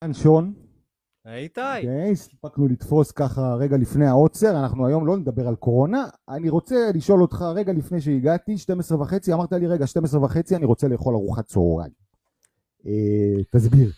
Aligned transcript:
כאן 0.00 0.14
שון. 0.14 0.54
היי 1.24 1.42
איתי. 1.42 1.60
כן, 1.82 2.08
הספקנו 2.12 2.68
לתפוס 2.68 3.12
ככה 3.12 3.54
רגע 3.54 3.76
לפני 3.76 4.06
העוצר, 4.06 4.60
אנחנו 4.60 4.86
היום 4.86 5.06
לא 5.06 5.16
נדבר 5.16 5.48
על 5.48 5.56
קורונה. 5.56 6.04
אני 6.28 6.48
רוצה 6.48 6.74
לשאול 6.94 7.22
אותך 7.22 7.44
רגע 7.54 7.72
לפני 7.72 8.00
שהגעתי, 8.00 8.58
12 8.58 9.00
וחצי, 9.00 9.32
אמרת 9.32 9.52
לי 9.52 9.66
רגע 9.66 9.86
12 9.86 10.24
וחצי, 10.24 10.56
אני 10.56 10.64
רוצה 10.64 10.88
לאכול 10.88 11.14
ארוחת 11.14 11.46
צהריים. 11.46 11.92
אה, 12.86 13.42
תסביר. 13.50 13.90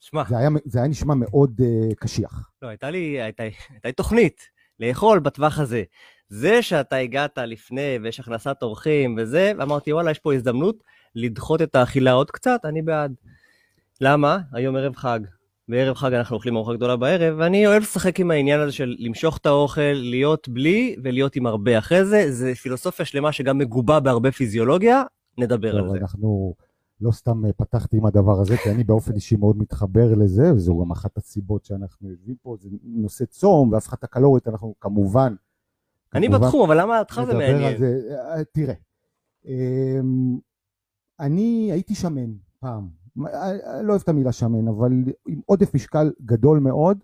שמע, 0.00 0.22
זה 0.28 0.38
היה, 0.38 0.48
זה 0.64 0.78
היה 0.78 0.88
נשמע 0.88 1.14
מאוד 1.14 1.60
אה, 1.64 1.94
קשיח. 1.94 2.50
לא, 2.62 2.68
הייתה 2.68 2.90
לי, 2.90 3.22
הייתה, 3.22 3.42
הייתה 3.42 3.88
לי 3.88 3.92
תוכנית 3.92 4.40
לאכול 4.80 5.18
בטווח 5.18 5.58
הזה. 5.58 5.82
זה 6.28 6.62
שאתה 6.62 6.96
הגעת 6.96 7.38
לפני 7.38 7.98
ויש 8.02 8.20
הכנסת 8.20 8.62
אורחים 8.62 9.16
וזה, 9.18 9.52
ואמרתי, 9.58 9.92
וואלה, 9.92 10.10
יש 10.10 10.18
פה 10.18 10.34
הזדמנות 10.34 10.84
לדחות 11.14 11.62
את 11.62 11.74
האכילה 11.74 12.12
עוד 12.12 12.30
קצת, 12.30 12.60
אני 12.64 12.82
בעד. 12.82 13.14
למה? 14.00 14.38
היום 14.52 14.76
ערב 14.76 14.96
חג. 14.96 15.20
בערב 15.68 15.94
חג 15.96 16.12
אנחנו 16.12 16.36
אוכלים 16.36 16.56
ארוחה 16.56 16.74
גדולה 16.74 16.96
בערב, 16.96 17.34
ואני 17.38 17.66
אוהב 17.66 17.82
לשחק 17.82 18.20
עם 18.20 18.30
העניין 18.30 18.60
הזה 18.60 18.72
של 18.72 18.96
למשוך 18.98 19.38
את 19.38 19.46
האוכל, 19.46 19.92
להיות 19.94 20.48
בלי 20.48 20.96
ולהיות 21.02 21.36
עם 21.36 21.46
הרבה 21.46 21.78
אחרי 21.78 22.04
זה. 22.04 22.32
זה 22.32 22.54
פילוסופיה 22.54 23.06
שלמה 23.06 23.32
שגם 23.32 23.58
מגובה 23.58 24.00
בהרבה 24.00 24.32
פיזיולוגיה, 24.32 25.02
נדבר 25.38 25.76
על 25.76 25.90
זה. 25.90 25.98
אנחנו 25.98 26.54
לא 27.00 27.10
סתם 27.10 27.46
אה, 27.46 27.52
פתחתי 27.52 27.96
עם 27.96 28.06
הדבר 28.06 28.40
הזה, 28.40 28.56
כי 28.56 28.70
אני 28.70 28.84
באופן 28.84 29.14
אישי 29.14 29.36
מאוד 29.36 29.58
מתחבר 29.58 30.14
לזה, 30.14 30.54
וזו 30.54 30.80
גם 30.80 30.90
אחת 30.90 31.16
הסיבות 31.16 31.64
שאנחנו 31.64 32.10
יושבים 32.10 32.36
פה, 32.42 32.56
זה 32.60 32.68
נושא 32.84 33.24
צום 33.24 33.72
והפחת 33.72 34.04
הקלורית, 34.04 34.48
אנחנו 34.48 34.74
כמובן... 34.80 35.34
אני 36.14 36.26
כמובן 36.26 36.46
בתחום, 36.46 36.62
אבל 36.70 36.80
למה 36.80 36.98
אותך 36.98 37.20
זה 37.26 37.34
מעניין? 37.34 37.78
זה. 37.78 38.00
אה, 38.10 38.44
תראה, 38.44 38.74
אמ, 39.46 40.38
אני 41.20 41.68
הייתי 41.72 41.94
שמן 41.94 42.32
פעם, 42.60 43.01
לא 43.16 43.88
אוהב 43.88 44.00
את 44.02 44.08
המילה 44.08 44.32
שמן, 44.32 44.68
אבל 44.68 44.92
עם 45.28 45.40
עודף 45.46 45.74
משקל 45.74 46.12
גדול 46.24 46.58
מאוד. 46.58 46.98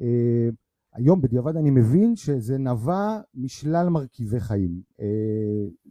אה, 0.00 0.48
היום 0.94 1.20
בדיעבד 1.20 1.56
אני 1.56 1.70
מבין 1.70 2.16
שזה 2.16 2.58
נבע 2.58 3.20
משלל 3.34 3.88
מרכיבי 3.88 4.40
חיים. 4.40 4.82
אה, 5.00 5.06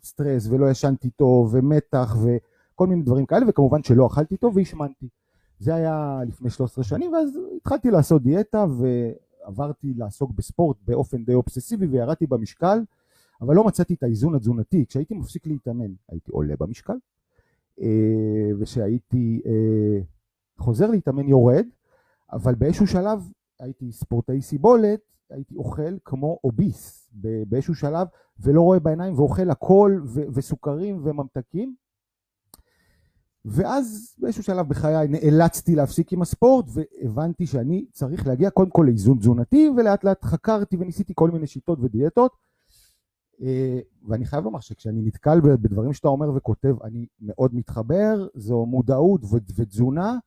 סטרס 0.03 0.47
ולא 0.47 0.69
ישנתי 0.69 1.09
טוב 1.09 1.49
ומתח 1.53 2.15
וכל 2.23 2.87
מיני 2.87 3.01
דברים 3.01 3.25
כאלה, 3.25 3.45
וכמובן 3.49 3.83
שלא 3.83 4.07
אכלתי 4.07 4.37
טוב 4.37 4.57
והשמנתי. 4.57 5.07
זה 5.59 5.75
היה 5.75 6.19
לפני 6.27 6.49
13 6.49 6.83
שנים, 6.83 7.13
ואז 7.13 7.39
התחלתי 7.57 7.91
לעשות 7.91 8.23
דיאטה 8.23 8.65
ועברתי 9.45 9.93
לעסוק 9.97 10.31
בספורט 10.31 10.77
באופן 10.87 11.25
די 11.25 11.33
אובססיבי 11.33 11.85
וירדתי 11.85 12.27
במשקל, 12.27 12.79
אבל 13.41 13.55
לא 13.55 13.63
מצאתי 13.63 13.93
את 13.93 14.03
האיזון 14.03 14.35
התזונתי. 14.35 14.85
כשהייתי 14.85 15.13
מפסיק 15.13 15.47
להתאמן, 15.47 15.91
הייתי 16.09 16.31
עולה 16.31 16.53
במשקל, 16.59 16.93
אה, 17.81 18.51
וכשהייתי 18.59 19.41
אה, 19.45 20.01
חוזר 20.57 20.87
להתאמן 20.87 21.27
יורד, 21.27 21.65
אבל 22.31 22.55
באיזשהו 22.55 22.87
שלב 22.87 23.29
הייתי 23.59 23.91
ספורטאי 23.91 24.41
סיבולת, 24.41 24.99
הייתי 25.29 25.55
אוכל 25.55 25.97
כמו 26.05 26.39
אוביס 26.43 27.09
באיזשהו 27.47 27.75
שלב, 27.75 28.07
ולא 28.39 28.61
רואה 28.61 28.79
בעיניים 28.79 29.13
ואוכל 29.13 29.49
הכל 29.49 30.01
ו- 30.05 30.25
וסוכרים 30.33 31.01
וממתקים. 31.03 31.75
ואז 33.45 34.15
באיזשהו 34.19 34.43
שלב 34.43 34.69
בחיי 34.69 35.07
נאלצתי 35.07 35.75
להפסיק 35.75 36.13
עם 36.13 36.21
הספורט 36.21 36.65
והבנתי 36.73 37.45
שאני 37.45 37.85
צריך 37.91 38.27
להגיע 38.27 38.49
קודם 38.49 38.69
כל 38.69 38.83
לאיזון 38.87 39.17
תזונתי 39.17 39.69
ולאט 39.77 40.03
לאט 40.03 40.23
חקרתי 40.23 40.77
וניסיתי 40.77 41.13
כל 41.15 41.31
מיני 41.31 41.47
שיטות 41.47 41.79
ודיאטות 41.81 42.31
ואני 44.07 44.25
חייב 44.25 44.43
לומר 44.43 44.59
שכשאני 44.59 45.01
נתקל 45.01 45.41
בדברים 45.41 45.93
שאתה 45.93 46.07
אומר 46.07 46.31
וכותב 46.35 46.75
אני 46.83 47.05
מאוד 47.21 47.55
מתחבר, 47.55 48.27
זו 48.35 48.65
מודעות 48.65 49.21
ותזונה 49.55 50.17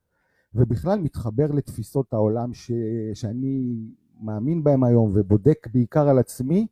ובכלל 0.54 0.98
מתחבר 0.98 1.46
לתפיסות 1.46 2.12
העולם 2.12 2.54
ש... 2.54 2.72
שאני 3.14 3.76
מאמין 4.20 4.64
בהם 4.64 4.84
היום 4.84 5.10
ובודק 5.14 5.66
בעיקר 5.72 6.08
על 6.08 6.18
עצמי 6.18 6.66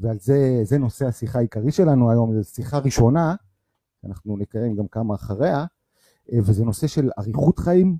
ועל 0.00 0.18
זה, 0.18 0.60
זה 0.62 0.78
נושא 0.78 1.06
השיחה 1.06 1.38
העיקרי 1.38 1.72
שלנו 1.72 2.10
היום, 2.10 2.40
זו 2.40 2.50
שיחה 2.50 2.78
ראשונה, 2.78 3.34
אנחנו 4.04 4.36
נקיים 4.36 4.76
גם 4.76 4.88
כמה 4.88 5.14
אחריה, 5.14 5.64
אה, 6.32 6.38
וזה 6.42 6.64
נושא 6.64 6.86
של 6.86 7.10
אריכות 7.18 7.58
חיים, 7.58 7.96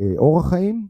אה, 0.00 0.14
אורח 0.18 0.50
חיים, 0.50 0.88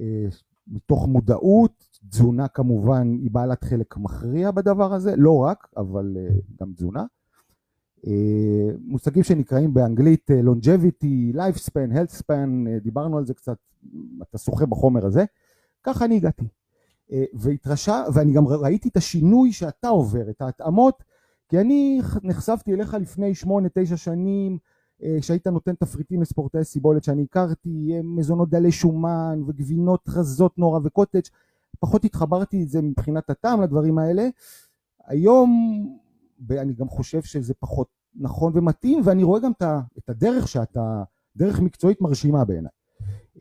אה, 0.00 0.26
מתוך 0.66 1.08
מודעות, 1.08 1.95
תזונה 2.10 2.48
כמובן 2.48 3.18
היא 3.22 3.30
בעלת 3.30 3.64
חלק 3.64 3.96
מכריע 3.96 4.50
בדבר 4.50 4.92
הזה, 4.92 5.16
לא 5.16 5.36
רק, 5.36 5.68
אבל 5.76 6.16
אה, 6.16 6.28
גם 6.60 6.72
תזונה. 6.72 7.04
אה, 8.06 8.70
מושגים 8.86 9.22
שנקראים 9.22 9.74
באנגלית 9.74 10.30
אה, 10.30 10.40
longevity, 10.40 11.36
lifespan, 11.36 11.92
health 11.92 12.18
span, 12.22 12.68
אה, 12.68 12.78
דיברנו 12.82 13.18
על 13.18 13.26
זה 13.26 13.34
קצת, 13.34 13.56
אתה 14.22 14.38
שוחה 14.38 14.66
בחומר 14.66 15.06
הזה, 15.06 15.24
ככה 15.82 16.04
אני 16.04 16.16
הגעתי. 16.16 16.48
והתרשע, 17.34 18.02
ואני 18.14 18.32
גם 18.32 18.46
ראיתי 18.46 18.88
את 18.88 18.96
השינוי 18.96 19.52
שאתה 19.52 19.88
עובר, 19.88 20.30
את 20.30 20.42
ההתאמות, 20.42 21.02
כי 21.48 21.60
אני 21.60 22.00
נחשפתי 22.22 22.74
אליך 22.74 22.94
לפני 22.94 23.34
שמונה, 23.34 23.68
תשע 23.74 23.96
שנים, 23.96 24.58
כשהיית 25.20 25.46
נותן 25.46 25.74
תפריטים 25.74 26.22
לספורטאי 26.22 26.64
סיבולת 26.64 27.04
שאני 27.04 27.22
הכרתי, 27.22 27.92
מזונות 28.04 28.50
דלי 28.50 28.72
שומן 28.72 29.42
וגבינות 29.46 30.08
רזות 30.08 30.58
נורא 30.58 30.80
וקוטג', 30.84 31.20
פחות 31.80 32.04
התחברתי 32.04 32.62
את 32.62 32.68
זה 32.68 32.82
מבחינת 32.82 33.30
הטעם 33.30 33.62
לדברים 33.62 33.98
האלה. 33.98 34.28
היום 35.06 35.50
אני 36.50 36.74
גם 36.74 36.88
חושב 36.88 37.22
שזה 37.22 37.54
פחות 37.54 37.88
נכון 38.14 38.52
ומתאים, 38.54 39.00
ואני 39.04 39.22
רואה 39.22 39.40
גם 39.40 39.52
את 39.98 40.08
הדרך 40.08 40.48
שאתה, 40.48 41.02
דרך 41.36 41.60
מקצועית 41.60 42.00
מרשימה 42.00 42.44
בעיניי. 42.44 42.70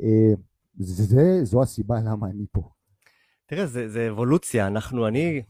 אה, 0.01 0.34
זה, 0.79 1.44
זו 1.44 1.62
הסיבה 1.62 2.00
למה 2.00 2.28
אני 2.28 2.46
פה. 2.51 2.69
תראה, 3.46 3.66
זה, 3.66 3.90
זה 3.90 4.09
אבולוציה, 4.09 4.67
אנחנו, 4.67 5.07
אני 5.07 5.41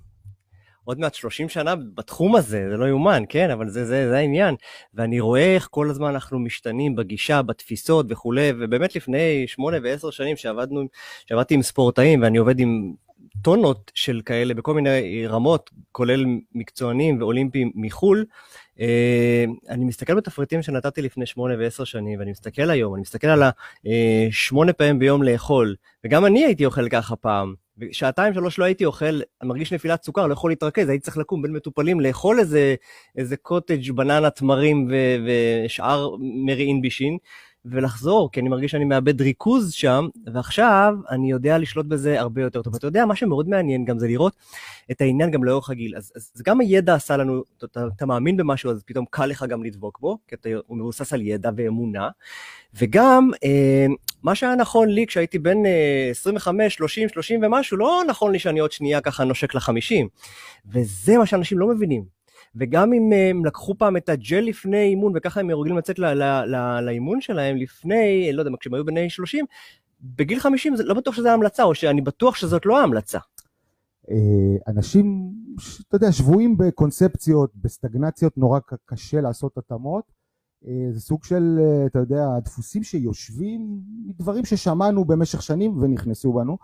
עוד 0.86 1.00
מעט 1.00 1.14
30 1.14 1.50
שנה 1.50 1.76
בתחום 1.76 2.36
הזה, 2.36 2.68
זה 2.72 2.78
לא 2.78 2.86
יאומן, 2.86 3.24
כן? 3.30 3.50
אבל 3.50 3.70
זה, 3.70 3.86
זה, 3.86 4.10
זה 4.10 4.18
העניין. 4.18 4.56
ואני 4.94 5.20
רואה 5.20 5.56
איך 5.56 5.68
כל 5.72 5.90
הזמן 5.90 6.10
אנחנו 6.10 6.40
משתנים 6.40 6.96
בגישה, 6.96 7.42
בתפיסות 7.42 8.06
וכולי, 8.10 8.52
ובאמת 8.60 8.96
לפני 8.96 9.44
שמונה 9.48 9.78
ועשר 9.84 10.10
שנים 10.10 10.38
שעבדנו, 10.38 10.84
שעבדתי 11.30 11.54
עם 11.56 11.62
ספורטאים, 11.62 12.22
ואני 12.22 12.38
עובד 12.38 12.60
עם 12.60 12.94
טונות 13.42 13.92
של 13.96 14.22
כאלה 14.26 14.54
בכל 14.54 14.74
מיני 14.74 15.28
רמות, 15.28 15.70
כולל 15.92 16.26
מקצוענים 16.56 17.22
ואולימפיים 17.22 17.72
מחו"ל, 17.76 18.26
אה, 18.80 19.46
אני 19.70 19.86
מסתכל 19.86 20.16
בתפריטים 20.16 20.62
שנתתי 20.62 21.02
לפני 21.02 21.26
שמונה 21.26 21.54
ועשר 21.60 21.84
שנים, 21.84 22.20
ואני 22.20 22.32
מסתכל 22.32 22.70
היום, 22.70 22.94
אני 22.94 23.02
מסתכל 23.02 23.28
על 23.28 23.44
השמונה 24.32 24.74
פעמים 24.74 25.00
ביום 25.00 25.24
לאכול, 25.24 25.76
וגם 26.06 26.26
אני 26.26 26.46
הייתי 26.46 26.66
אוכל 26.66 26.90
ככה 26.90 27.16
פעם. 27.16 27.65
שעתיים 27.92 28.34
שלוש 28.34 28.60
לא 28.60 28.66
הייתי 28.66 28.86
אוכל, 28.86 29.20
מרגיש 29.44 29.74
נפילת 29.74 30.04
סוכר, 30.04 30.28
לא 30.28 30.34
יכול 30.34 30.52
להתרכז, 30.52 30.90
הייתי 30.90 31.04
צריך 31.04 31.18
לקום 31.18 31.42
בין 31.42 31.52
מטופלים, 31.52 32.00
לאכול 32.00 32.40
איזה, 32.40 32.76
איזה 33.18 33.38
קוטג' 33.38 33.92
בננה 33.92 34.30
תמרים 34.30 34.88
ושאר 35.26 36.16
מריעין 36.46 36.82
בישין, 36.82 37.18
ולחזור, 37.66 38.32
כי 38.32 38.40
אני 38.40 38.50
מרגיש 38.50 38.72
שאני 38.72 38.86
מאבד 38.86 39.22
ריכוז 39.22 39.74
שם, 39.74 40.08
ועכשיו 40.34 40.96
אני 41.10 41.32
יודע 41.32 41.58
לשלוט 41.58 41.86
בזה 41.86 42.20
הרבה 42.20 42.42
יותר 42.42 42.62
טוב. 42.62 42.76
אתה 42.76 42.88
יודע, 42.88 43.06
מה 43.06 43.16
שמאוד 43.16 43.50
מעניין 43.50 43.86
גם 43.86 44.00
זה 44.00 44.08
לראות 44.08 44.34
את 44.92 45.02
העניין 45.02 45.32
גם 45.32 45.44
לאורך 45.44 45.70
הגיל. 45.70 45.96
אז, 45.96 46.12
אז, 46.16 46.32
אז 46.36 46.42
גם 46.42 46.60
הידע 46.60 46.94
עשה 46.94 47.18
לנו, 47.18 47.44
אתה, 47.58 47.66
אתה, 47.66 47.88
אתה 47.96 48.06
מאמין 48.06 48.38
במשהו, 48.38 48.72
אז 48.72 48.84
פתאום 48.86 49.06
קל 49.10 49.26
לך 49.26 49.46
גם 49.50 49.64
לדבוק 49.64 50.00
בו, 50.00 50.18
כי 50.28 50.36
אתה, 50.36 50.50
הוא 50.68 50.78
מבוסס 50.78 51.14
על 51.14 51.22
ידע 51.22 51.50
ואמונה, 51.56 52.10
וגם 52.74 53.32
אה, 53.44 53.86
מה 54.24 54.36
שהיה 54.36 54.56
נכון 54.56 54.90
לי 54.90 55.08
כשהייתי 55.08 55.40
בן 55.40 55.66
אה, 55.66 56.08
25, 56.12 56.76
30, 56.76 57.10
30 57.10 57.44
ומשהו, 57.44 57.78
לא 57.78 58.02
נכון 58.08 58.32
לי 58.32 58.40
שאני 58.40 58.60
עוד 58.60 58.72
שנייה 58.72 59.02
ככה 59.02 59.24
נושק 59.24 59.56
ל-50. 59.56 60.06
וזה 60.72 61.18
מה 61.18 61.26
שאנשים 61.26 61.60
לא 61.60 61.68
מבינים. 61.68 62.15
וגם 62.56 62.94
אם 62.94 63.10
הם 63.14 63.46
לקחו 63.46 63.76
פעם 63.78 63.98
את 63.98 64.10
הג'ל 64.10 64.40
לפני 64.40 64.84
אימון, 64.84 65.14
וככה 65.16 65.40
הם 65.40 65.52
רגילים 65.52 65.78
לצאת 65.78 66.00
לאימון 66.82 67.22
שלהם 67.22 67.58
לפני, 67.58 68.34
לא 68.34 68.42
יודע, 68.42 68.52
כשהם 68.60 68.74
היו 68.74 68.86
בני 68.86 69.10
30, 69.10 69.46
בגיל 70.02 70.40
50 70.40 70.76
זה 70.76 70.84
לא 70.84 70.94
בטוח 70.94 71.16
שזה 71.16 71.34
המלצה, 71.34 71.64
או 71.64 71.76
שאני 71.76 72.02
בטוח 72.02 72.36
שזאת 72.36 72.66
לא 72.66 72.80
ההמלצה. 72.80 73.20
אה, 74.12 74.16
אנשים, 74.68 75.32
אתה 75.88 75.96
יודע, 75.96 76.12
שבויים 76.12 76.58
בקונספציות, 76.58 77.52
בסטגנציות, 77.56 78.38
נורא 78.38 78.60
קשה 78.86 79.22
לעשות 79.22 79.58
התאמות. 79.58 80.16
אה, 80.68 80.88
זה 80.92 81.02
סוג 81.02 81.24
של, 81.24 81.60
אה, 81.60 81.86
אתה 81.86 82.00
יודע, 82.00 82.26
דפוסים 82.44 82.84
שיושבים 82.84 83.80
מדברים 84.06 84.46
ששמענו 84.46 85.06
במשך 85.06 85.42
שנים 85.42 85.78
ונכנסו 85.78 86.34
בנו, 86.34 86.58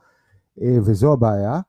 אה, 0.62 0.78
וזו 0.86 1.14
הבעיה. 1.14 1.60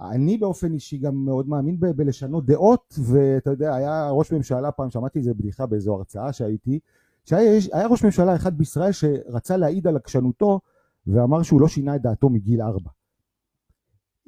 אני 0.00 0.38
באופן 0.38 0.72
אישי 0.72 0.98
גם 0.98 1.24
מאוד 1.24 1.48
מאמין 1.48 1.80
ב- 1.80 1.86
בלשנות 1.86 2.46
דעות, 2.46 2.94
ואתה 3.02 3.50
יודע, 3.50 3.74
היה 3.74 4.10
ראש 4.10 4.32
ממשלה 4.32 4.70
פעם, 4.72 4.90
שמעתי 4.90 5.18
איזה 5.18 5.34
בדיחה 5.34 5.66
באיזו 5.66 5.94
הרצאה 5.94 6.32
שהייתי, 6.32 6.78
שהיה 7.24 7.60
היה 7.72 7.86
ראש 7.86 8.04
ממשלה 8.04 8.36
אחד 8.36 8.58
בישראל 8.58 8.92
שרצה 8.92 9.56
להעיד 9.56 9.86
על 9.86 9.96
עקשנותו, 9.96 10.60
ואמר 11.06 11.42
שהוא 11.42 11.60
לא 11.60 11.68
שינה 11.68 11.96
את 11.96 12.02
דעתו 12.02 12.28
מגיל 12.30 12.62
ארבע. 12.62 12.90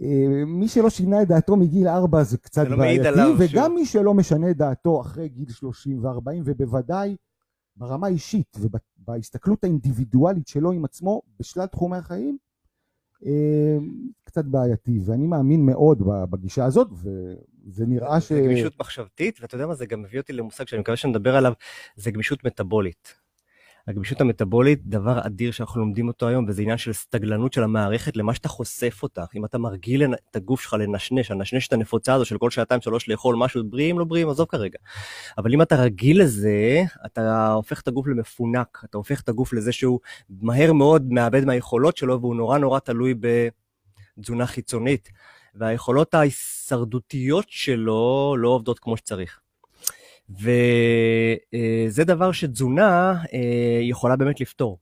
אה, 0.02 0.06
מי 0.46 0.68
שלא 0.68 0.90
שינה 0.90 1.22
את 1.22 1.28
דעתו 1.28 1.56
מגיל 1.56 1.88
ארבע 1.88 2.22
זה 2.22 2.38
קצת 2.38 2.62
זה 2.62 2.68
לא 2.68 2.76
בעייתי, 2.76 3.02
וגם 3.38 3.64
שהוא- 3.64 3.74
מי 3.74 3.86
שלא 3.86 4.14
משנה 4.14 4.50
את 4.50 4.56
דעתו 4.56 5.00
אחרי 5.00 5.28
גיל 5.28 5.48
30 5.50 6.04
ו-40, 6.04 6.42
ובוודאי 6.44 7.16
ברמה 7.76 8.06
האישית 8.06 8.56
ובהסתכלות 8.60 9.64
האינדיבידואלית 9.64 10.48
שלו 10.48 10.72
עם 10.72 10.84
עצמו 10.84 11.22
בשלל 11.40 11.66
תחומי 11.66 11.96
החיים, 11.96 12.38
קצת 14.24 14.44
בעייתי, 14.44 14.98
ואני 15.04 15.26
מאמין 15.26 15.66
מאוד 15.66 16.02
בגישה 16.30 16.64
הזאת, 16.64 16.88
וזה 16.92 17.86
נראה 17.86 18.20
ש... 18.20 18.32
זה 18.32 18.40
גמישות 18.40 18.80
מחשבתית, 18.80 19.38
ואתה 19.40 19.54
יודע 19.54 19.66
מה, 19.66 19.74
זה 19.74 19.86
גם 19.86 20.02
מביא 20.02 20.20
אותי 20.20 20.32
למושג 20.32 20.66
שאני 20.66 20.80
מקווה 20.80 20.96
שנדבר 20.96 21.36
עליו, 21.36 21.52
זה 21.96 22.10
גמישות 22.10 22.44
מטאבולית. 22.44 23.14
הגמישות 23.88 24.20
המטאבולית, 24.20 24.86
דבר 24.86 25.26
אדיר 25.26 25.50
שאנחנו 25.50 25.80
לומדים 25.80 26.08
אותו 26.08 26.28
היום, 26.28 26.44
וזה 26.48 26.62
עניין 26.62 26.78
של 26.78 26.92
סטגלנות 26.92 27.52
של 27.52 27.62
המערכת 27.62 28.16
למה 28.16 28.34
שאתה 28.34 28.48
חושף 28.48 29.00
אותך. 29.02 29.22
אם 29.34 29.44
אתה 29.44 29.58
מרגיל 29.58 30.14
את 30.14 30.36
הגוף 30.36 30.60
שלך 30.60 30.72
לנשנש, 30.72 31.30
הנשנש 31.30 31.68
את 31.68 31.72
הנפוצה 31.72 32.14
הזו 32.14 32.24
של 32.24 32.38
כל 32.38 32.50
שעתיים 32.50 32.80
שלוש 32.80 33.08
לאכול 33.08 33.36
משהו 33.36 33.64
בריאים, 33.64 33.98
לא 33.98 34.04
בריאים, 34.04 34.28
עזוב 34.28 34.46
כרגע. 34.46 34.78
אבל 35.38 35.52
אם 35.52 35.62
אתה 35.62 35.76
רגיל 35.76 36.22
לזה, 36.22 36.82
אתה 37.06 37.52
הופך 37.52 37.80
את 37.80 37.88
הגוף 37.88 38.06
למפונק, 38.06 38.82
אתה 38.84 38.98
הופך 38.98 39.20
את 39.20 39.28
הגוף 39.28 39.52
לזה 39.52 39.72
שהוא 39.72 40.00
מהר 40.40 40.72
מאוד 40.72 41.12
מאבד 41.12 41.44
מהיכולות 41.44 41.96
שלו, 41.96 42.20
והוא 42.20 42.36
נורא 42.36 42.58
נורא 42.58 42.78
תלוי 42.78 43.14
בתזונה 44.18 44.46
חיצונית. 44.46 45.08
והיכולות 45.54 46.14
ההישרדותיות 46.14 47.44
שלו 47.48 48.36
לא 48.38 48.48
עובדות 48.48 48.78
כמו 48.78 48.96
שצריך. 48.96 49.40
וזה 50.30 52.04
דבר 52.04 52.32
שתזונה 52.32 53.22
אה, 53.34 53.78
יכולה 53.82 54.16
באמת 54.16 54.40
לפתור. 54.40 54.78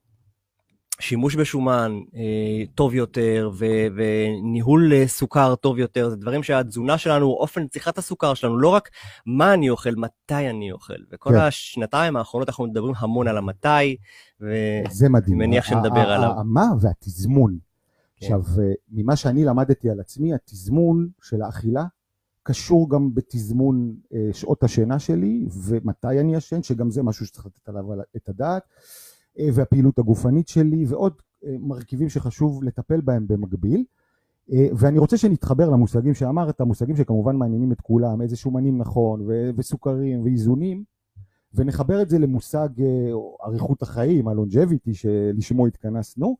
שימוש 1.00 1.34
בשומן 1.34 1.93
אה, 2.14 2.64
טוב 2.75 2.94
יותר 2.94 3.50
ו- 3.58 3.87
וניהול 3.96 4.93
אה, 4.93 5.08
סוכר 5.08 5.54
טוב 5.54 5.78
יותר, 5.78 6.10
זה 6.10 6.16
דברים 6.16 6.43
שהתזונה 6.43 6.98
שלנו, 6.98 7.26
אופן 7.26 7.66
צריכת 7.66 7.98
הסוכר 7.98 8.34
שלנו, 8.34 8.58
לא 8.58 8.69
רק 8.69 8.90
מה 9.26 9.54
אני 9.54 9.70
אוכל, 9.70 9.94
מתי 9.96 10.50
אני 10.50 10.72
אוכל. 10.72 10.94
וכל 11.12 11.31
כן. 11.31 11.37
השנתיים 11.37 12.16
האחרונות 12.16 12.48
אנחנו 12.48 12.66
מדברים 12.66 12.94
המון 12.98 13.28
על 13.28 13.38
המתי, 13.38 13.96
ואני 14.40 15.34
מניח 15.34 15.64
שנדבר 15.64 16.10
עליו. 16.10 16.31
המה 16.31 16.66
והתזמון. 16.81 17.58
כן. 18.16 18.26
עכשיו, 18.26 18.43
ממה 18.90 19.16
שאני 19.16 19.44
למדתי 19.44 19.90
על 19.90 20.00
עצמי, 20.00 20.34
התזמון 20.34 21.08
של 21.22 21.43
האכילה 21.43 21.84
קשור 22.46 22.90
גם 22.90 23.14
בתזמון 23.14 23.94
אה, 24.14 24.28
שעות 24.32 24.62
השינה 24.62 24.98
שלי 24.98 25.46
ומתי 25.64 26.20
אני 26.20 26.34
ישן, 26.34 26.62
שגם 26.62 26.90
זה 26.90 27.02
משהו 27.02 27.26
שצריך 27.26 27.46
לתת 27.46 27.69
עליו 27.69 27.84
את 28.16 28.28
הדעת, 28.28 28.62
אה, 29.38 29.48
והפעילות 29.54 29.98
הגופנית 29.98 30.48
שלי 30.48 30.84
ועוד 30.88 31.12
אה, 31.44 31.56
מרכיבים 31.60 32.08
שחשוב 32.08 32.64
לטפל 32.64 33.00
בהם 33.00 33.26
במקביל. 33.28 33.84
ואני 34.78 34.98
רוצה 34.98 35.16
שנתחבר 35.16 35.70
למושגים 35.70 36.14
שאמרת, 36.14 36.60
מושגים 36.60 36.96
שכמובן 36.96 37.37
מעניינים 37.37 37.72
את 37.72 37.81
כולם, 37.81 38.22
איזה 38.22 38.37
שומנים 38.37 38.78
נכון 38.78 39.26
וסוכרים 39.56 40.22
ואיזונים, 40.22 40.84
ונחבר 41.54 42.02
את 42.02 42.10
זה 42.10 42.19
למושג 42.19 42.69
אריכות 43.46 43.82
החיים, 43.82 44.28
הלונג'ביטי 44.28 44.94
שלשמו 44.94 45.66
התכנסנו, 45.66 46.37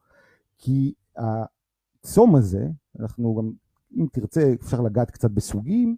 כי 0.59 0.95
הצום 1.17 2.37
הזה, 2.37 2.69
אנחנו 3.01 3.35
גם 3.35 3.53
אם 3.97 4.07
תרצה 4.13 4.53
אפשר 4.63 4.81
לגעת 4.81 5.11
קצת 5.11 5.31
בסוגים, 5.31 5.97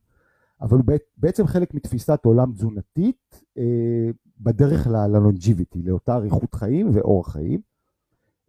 אבל 0.60 0.76
הוא 0.76 0.84
בעצם 1.16 1.46
חלק 1.46 1.74
מתפיסת 1.74 2.24
עולם 2.24 2.52
תזונתית 2.52 3.42
אה, 3.58 4.10
בדרך 4.40 4.86
ללונג'יביטי, 4.86 5.82
לאותה 5.82 6.14
אריכות 6.14 6.54
חיים 6.54 6.90
ואורח 6.92 7.32
חיים. 7.32 7.60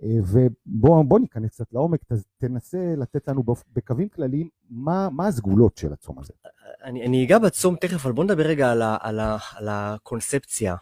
אה, 0.04 0.18
ובוא 0.24 1.20
ניכנס 1.20 1.52
קצת 1.52 1.74
לעומק, 1.74 2.00
תנסה 2.38 2.94
לתת 2.98 3.28
לנו 3.28 3.44
בקווים 3.74 4.10
כלליים 4.10 4.50
מה, 4.70 5.10
מה 5.10 5.28
הסגולות 5.28 5.78
של 5.78 5.94
הצום 5.94 6.20
הזה. 6.20 6.34
אני, 6.84 7.06
אני 7.06 7.26
אגע 7.26 7.40
בצום 7.40 7.76
תכף, 7.76 8.06
אבל 8.06 8.12
בוא 8.12 8.24
נדבר 8.24 8.44
רגע 8.44 8.72
על, 8.72 8.82
ה, 8.82 8.98
על, 9.02 9.20
ה, 9.20 9.38
על 9.56 9.68
הקונספציה. 9.70 10.76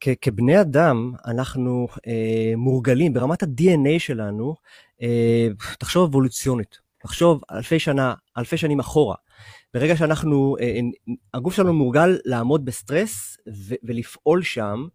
כ, 0.00 0.08
כבני 0.20 0.60
אדם 0.60 1.12
אנחנו 1.26 1.88
אה, 2.06 2.52
מורגלים 2.56 3.12
ברמת 3.12 3.42
ה-DNA 3.42 3.98
שלנו, 3.98 4.54
אה, 5.02 5.48
תחשוב 5.78 6.10
אבולוציונית, 6.10 6.78
לחשוב 7.04 7.42
אלפי 7.50 7.78
שנה, 7.78 8.14
אלפי 8.38 8.56
שנים 8.56 8.80
אחורה. 8.80 9.14
ברגע 9.74 9.96
שאנחנו, 9.96 10.56
אה, 10.60 10.64
אה, 10.64 11.14
הגוף 11.34 11.54
שלנו 11.54 11.72
מורגל 11.72 12.18
לעמוד 12.24 12.64
בסטרס 12.64 13.36
ולפעול 13.82 14.42
שם, 14.42 14.86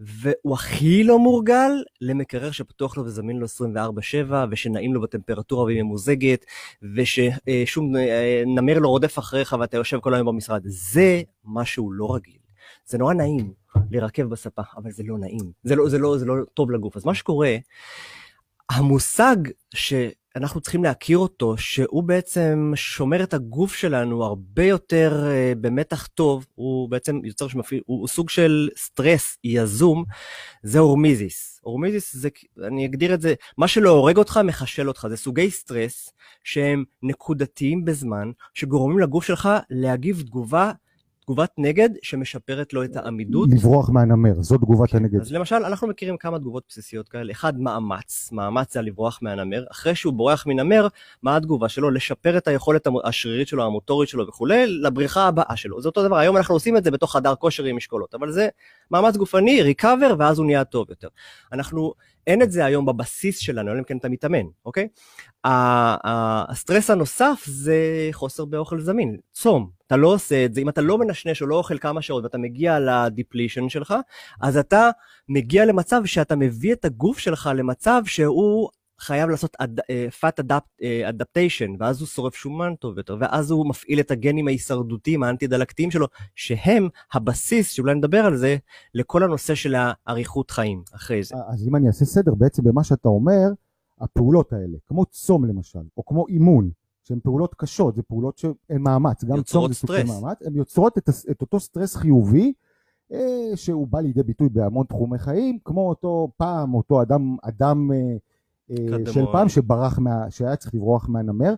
והוא 0.00 0.54
הכי 0.54 1.04
לא 1.04 1.18
מורגל 1.18 1.70
למקרר 2.00 2.50
שפתוח 2.50 2.96
לו 2.96 3.04
וזמין 3.04 3.36
לו 3.36 3.46
24/7, 3.46 4.46
ושנעים 4.50 4.94
לו 4.94 5.00
בטמפרטורה 5.00 5.64
והיא 5.64 5.82
ממוזגת, 5.82 6.44
וששום 6.94 7.96
אה, 7.96 8.42
נמר 8.46 8.78
לא 8.78 8.88
רודף 8.88 9.18
אחריך 9.18 9.56
ואתה 9.60 9.76
יושב 9.76 10.00
כל 10.00 10.14
היום 10.14 10.26
במשרד. 10.26 10.62
זה 10.64 11.22
משהו 11.44 11.92
לא 11.92 12.14
רגיל. 12.14 12.38
זה 12.86 12.98
נורא 12.98 13.14
נעים 13.14 13.52
להירקב 13.90 14.22
בספה, 14.22 14.62
אבל 14.76 14.90
זה 14.90 15.02
לא 15.06 15.18
נעים. 15.18 15.52
זה 15.62 15.76
לא, 15.76 15.88
זה 15.88 15.98
לא, 15.98 16.18
זה 16.18 16.26
לא 16.26 16.34
טוב 16.54 16.70
לגוף. 16.70 16.96
אז 16.96 17.04
מה 17.04 17.14
שקורה, 17.14 17.56
המושג 18.70 19.36
ש... 19.74 19.92
אנחנו 20.36 20.60
צריכים 20.60 20.84
להכיר 20.84 21.18
אותו, 21.18 21.56
שהוא 21.56 22.02
בעצם 22.02 22.72
שומר 22.74 23.22
את 23.22 23.34
הגוף 23.34 23.74
שלנו 23.74 24.24
הרבה 24.24 24.64
יותר 24.64 25.24
uh, 25.24 25.58
במתח 25.58 26.06
טוב, 26.06 26.46
הוא 26.54 26.88
בעצם 26.88 27.20
יוצר 27.24 27.48
שמפעיל, 27.48 27.80
הוא, 27.86 28.08
סוג 28.08 28.30
של 28.30 28.68
סטרס 28.76 29.38
יזום, 29.44 30.04
זה 30.62 30.78
אורמיזיס. 30.78 31.60
אורמיזיס 31.64 32.16
זה, 32.16 32.28
אני 32.66 32.86
אגדיר 32.86 33.14
את 33.14 33.20
זה, 33.20 33.34
מה 33.58 33.68
שלא 33.68 33.90
הורג 33.90 34.16
אותך 34.16 34.40
מחשל 34.44 34.88
אותך, 34.88 35.06
זה 35.10 35.16
סוגי 35.16 35.50
סטרס 35.50 36.12
שהם 36.44 36.84
נקודתיים 37.02 37.84
בזמן, 37.84 38.30
שגורמים 38.54 38.98
לגוף 38.98 39.24
שלך 39.24 39.48
להגיב 39.70 40.22
תגובה 40.26 40.72
תגובת 41.24 41.50
נגד 41.58 41.88
שמשפרת 42.02 42.72
לו 42.72 42.84
את 42.84 42.96
העמידות. 42.96 43.48
לברוח 43.52 43.90
מהנמר, 43.90 44.42
זו 44.42 44.58
תגובת 44.58 44.90
כן. 44.90 44.96
הנגד. 44.96 45.20
אז 45.20 45.32
למשל, 45.32 45.56
אנחנו 45.56 45.88
מכירים 45.88 46.16
כמה 46.16 46.38
תגובות 46.38 46.64
בסיסיות 46.68 47.08
כאלה. 47.08 47.32
אחד, 47.32 47.60
מאמץ. 47.60 48.28
מאמץ 48.32 48.74
זה 48.74 48.82
לברוח 48.82 49.18
מהנמר. 49.22 49.64
אחרי 49.70 49.94
שהוא 49.94 50.12
בורח 50.12 50.46
מנמר, 50.46 50.88
מה 51.22 51.36
התגובה 51.36 51.68
שלו? 51.68 51.90
לשפר 51.90 52.38
את 52.38 52.48
היכולת 52.48 52.86
השרירית 53.04 53.48
שלו, 53.48 53.64
המוטורית 53.64 54.08
שלו 54.08 54.28
וכולי, 54.28 54.66
לבריחה 54.66 55.28
הבאה 55.28 55.56
שלו. 55.56 55.80
זה 55.80 55.88
אותו 55.88 56.02
דבר, 56.02 56.16
היום 56.16 56.36
אנחנו 56.36 56.54
עושים 56.54 56.76
את 56.76 56.84
זה 56.84 56.90
בתוך 56.90 57.12
חדר 57.12 57.34
כושר 57.34 57.64
עם 57.64 57.76
משקולות, 57.76 58.14
אבל 58.14 58.32
זה 58.32 58.48
מאמץ 58.90 59.16
גופני, 59.16 59.62
ריקאבר, 59.62 60.14
ואז 60.18 60.38
הוא 60.38 60.46
נהיה 60.46 60.64
טוב 60.64 60.86
יותר. 60.90 61.08
אנחנו, 61.52 61.92
אין 62.26 62.42
את 62.42 62.52
זה 62.52 62.64
היום 62.64 62.86
בבסיס 62.86 63.38
שלנו, 63.38 63.72
אלא 63.72 63.78
אם 63.78 63.84
כן 63.84 63.96
אתה 63.96 64.08
מתאמן, 64.08 64.46
אוקיי? 64.64 64.88
הסטרס 65.44 66.90
הנוסף 66.90 67.44
זה 67.46 68.08
חוסר 68.12 68.44
באוכל 68.44 68.80
זמין, 68.80 69.16
צום. 69.32 69.70
אתה 69.86 69.96
לא 69.96 70.08
עושה 70.08 70.44
את 70.44 70.54
זה, 70.54 70.60
אם 70.60 70.68
אתה 70.68 70.80
לא 70.80 70.98
מנשנש 70.98 71.42
או 71.42 71.46
לא 71.46 71.56
אוכל 71.56 71.78
כמה 71.78 72.02
שעות 72.02 72.24
ואתה 72.24 72.38
מגיע 72.38 72.78
לדיפלישן 72.80 73.68
שלך, 73.68 73.94
אז 74.40 74.56
אתה 74.56 74.90
מגיע 75.28 75.64
למצב 75.64 76.02
שאתה 76.04 76.36
מביא 76.36 76.72
את 76.72 76.84
הגוף 76.84 77.18
שלך 77.18 77.50
למצב 77.56 78.02
שהוא 78.06 78.68
חייב 79.02 79.30
לעשות 79.30 79.56
אה, 79.90 80.06
fat 80.20 80.42
אה, 80.82 81.10
adaptation, 81.10 81.76
ואז 81.78 82.00
הוא 82.00 82.08
שורף 82.08 82.34
שומן 82.34 82.74
טוב 82.74 82.98
יותר, 82.98 83.16
ואז 83.20 83.50
הוא 83.50 83.68
מפעיל 83.68 84.00
את 84.00 84.10
הגנים 84.10 84.48
ההישרדותיים, 84.48 85.22
האנטי-דלקתיים 85.22 85.90
שלו, 85.90 86.06
שהם 86.34 86.88
הבסיס, 87.12 87.70
שאולי 87.70 87.94
נדבר 87.94 88.18
על 88.18 88.36
זה, 88.36 88.56
לכל 88.94 89.22
הנושא 89.22 89.54
של 89.54 89.74
האריכות 89.76 90.50
חיים 90.50 90.82
אחרי 90.94 91.22
זה. 91.22 91.34
אז 91.48 91.68
אם 91.68 91.76
אני 91.76 91.86
אעשה 91.86 92.04
סדר, 92.04 92.34
בעצם 92.34 92.62
במה 92.64 92.84
שאתה 92.84 93.08
אומר, 93.08 93.48
הפעולות 94.00 94.52
האלה, 94.52 94.78
כמו 94.88 95.06
צום 95.06 95.44
למשל, 95.44 95.82
או 95.96 96.04
כמו 96.04 96.26
אימון, 96.28 96.70
שהן 97.04 97.18
פעולות 97.22 97.54
קשות, 97.54 97.94
זה 97.94 98.02
פעולות 98.02 98.38
שהן 98.38 98.52
מאמץ, 98.70 99.24
גם 99.24 99.42
צום 99.42 99.68
זה 99.68 99.74
סוג 99.74 99.90
של 99.96 100.06
מאמץ, 100.06 100.42
הן 100.44 100.56
יוצרות 100.56 100.98
את, 100.98 101.08
את 101.30 101.40
אותו 101.40 101.60
סטרס 101.60 101.96
חיובי, 101.96 102.52
אה, 103.12 103.50
שהוא 103.54 103.86
בא 103.86 104.00
לידי 104.00 104.22
ביטוי 104.22 104.48
בהמון 104.48 104.86
תחומי 104.86 105.18
חיים, 105.18 105.58
כמו 105.64 105.88
אותו 105.88 106.28
פעם, 106.36 106.74
אותו 106.74 107.02
אדם, 107.02 107.36
אדם 107.42 107.90
אה, 108.72 109.12
של 109.12 109.24
פעם 109.32 109.48
שברח, 109.48 109.98
מה, 109.98 110.30
שהיה 110.30 110.56
צריך 110.56 110.74
לברוח 110.74 111.08
מהנמר. 111.08 111.54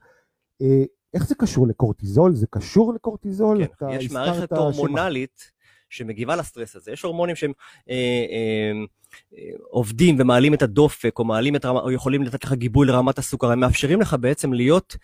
אה, 0.63 0.85
איך 1.15 1.27
זה 1.27 1.35
קשור 1.35 1.67
לקורטיזול? 1.67 2.35
זה 2.35 2.47
קשור 2.51 2.95
לקורטיזול? 2.95 3.67
כן, 3.67 3.87
יש 3.91 4.13
מערכת 4.13 4.53
הורמונלית 4.53 5.55
שמגיבה 5.95 6.37
לסטרס 6.37 6.77
הזה. 6.77 6.93
יש 6.93 7.03
הורמונים 7.03 7.37
שהם 7.37 7.53
אה, 7.91 7.95
אה, 7.95 8.73
אה, 9.39 9.51
עובדים 9.71 10.17
ומעלים 10.19 10.55
את 10.55 10.63
הדופק, 10.63 11.19
או, 11.19 11.25
מעלים 11.25 11.57
את 11.57 11.65
רמה, 11.65 11.81
או 11.81 11.91
יכולים 11.91 12.23
לתת 12.23 12.45
לך 12.45 12.53
גיבוי 12.53 12.87
לרמת 12.87 13.19
הסוכר, 13.19 13.51
הם 13.51 13.61
מאפשרים 13.61 14.01
לך 14.01 14.17
בעצם 14.21 14.53
להיות 14.53 14.97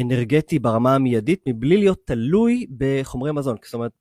אנרגטי 0.00 0.58
ברמה 0.58 0.94
המיידית, 0.94 1.44
מבלי 1.48 1.76
להיות 1.76 2.00
תלוי 2.04 2.66
בחומרי 2.78 3.32
מזון. 3.32 3.56
זאת 3.64 3.74
אומרת, 3.74 3.92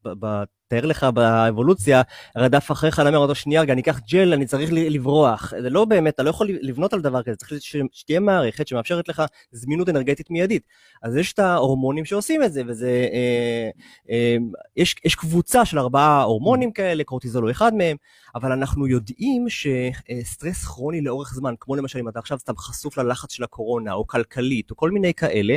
תאר 0.68 0.86
לך 0.86 1.04
באבולוציה, 1.04 2.02
רדף 2.38 2.72
אחריך 2.72 3.00
נמר 3.00 3.18
אותו 3.18 3.36
שנייה, 3.36 3.62
רגע, 3.62 3.74
אני 3.74 3.82
אקח 3.82 4.00
ג'ל, 4.10 4.34
אני 4.34 4.46
צריך 4.46 4.70
לברוח. 4.74 5.54
זה 5.62 5.70
לא 5.70 5.86
באמת, 5.86 6.14
אתה 6.14 6.24
לא 6.24 6.30
יכול 6.30 6.48
לבנות 6.62 6.94
על 6.94 7.02
דבר 7.02 7.24
כזה, 7.24 7.36
צריך 7.36 7.52
שתהיה 7.92 8.20
מערכת 8.20 8.68
שמאפשרת 8.68 9.10
לך 9.10 9.24
זמינות 9.52 9.90
אנרגטית 9.90 10.32
מיידית. 10.32 10.64
אז 11.04 11.18
יש 11.18 11.34
את 11.34 11.40
ההורמונים 11.40 12.06
שעושים 12.06 12.44
את 12.44 12.54
זה, 12.54 12.62
וזה, 12.68 13.08
אה, 13.14 13.70
אה, 14.10 14.38
יש, 14.78 14.96
יש 15.06 15.16
קבוצה 15.16 15.66
של 15.66 15.80
ארבעה 15.80 16.24
הורמונים 16.24 16.72
כאלה, 16.72 17.04
קורטיזול 17.04 17.44
הוא 17.44 17.52
אחד 17.52 17.74
מהם, 17.74 17.98
אבל 18.36 18.52
אנחנו 18.52 18.88
יודעים 18.88 19.46
שסטרס 19.50 20.66
כרוני 20.66 21.02
לאורך 21.02 21.34
זמן, 21.34 21.54
כמו 21.60 21.76
למשל 21.76 22.00
אם 22.00 22.10
אתה 22.10 22.20
עכשיו 22.20 22.40
סתם 22.40 22.58
חשוף 22.58 22.98
ללחץ 22.98 23.32
של 23.32 23.44
הקורונה, 23.44 23.94
או 23.94 24.08
כלכלית, 24.08 24.72
או 24.72 24.76
כל 24.76 24.92
מיני 24.92 25.14
כאלה, 25.14 25.56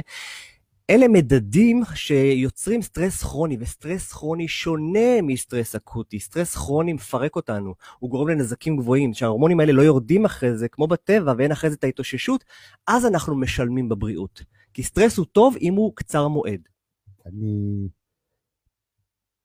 אלה 0.90 1.08
מדדים 1.08 1.82
שיוצרים 1.94 2.82
סטרס 2.82 3.22
כרוני, 3.22 3.56
וסטרס 3.60 4.12
כרוני 4.12 4.48
שונה 4.48 5.22
מסטרס 5.22 5.74
אקוטי. 5.74 6.20
סטרס 6.20 6.54
כרוני 6.54 6.92
מפרק 6.92 7.36
אותנו, 7.36 7.74
הוא 7.98 8.10
גורם 8.10 8.28
לנזקים 8.28 8.76
גבוהים, 8.76 9.14
שההורמונים 9.14 9.60
האלה 9.60 9.72
לא 9.72 9.82
יורדים 9.82 10.24
אחרי 10.24 10.56
זה, 10.56 10.68
כמו 10.68 10.86
בטבע, 10.86 11.34
ואין 11.38 11.52
אחרי 11.52 11.70
זה 11.70 11.76
את 11.76 11.84
ההתאוששות, 11.84 12.44
אז 12.86 13.06
אנחנו 13.06 13.36
משלמים 13.36 13.88
בבריאות. 13.88 14.42
כי 14.74 14.82
סטרס 14.82 15.18
הוא 15.18 15.26
טוב 15.26 15.56
אם 15.60 15.74
הוא 15.74 15.92
קצר 15.96 16.28
מועד. 16.28 16.60
אני 17.26 17.88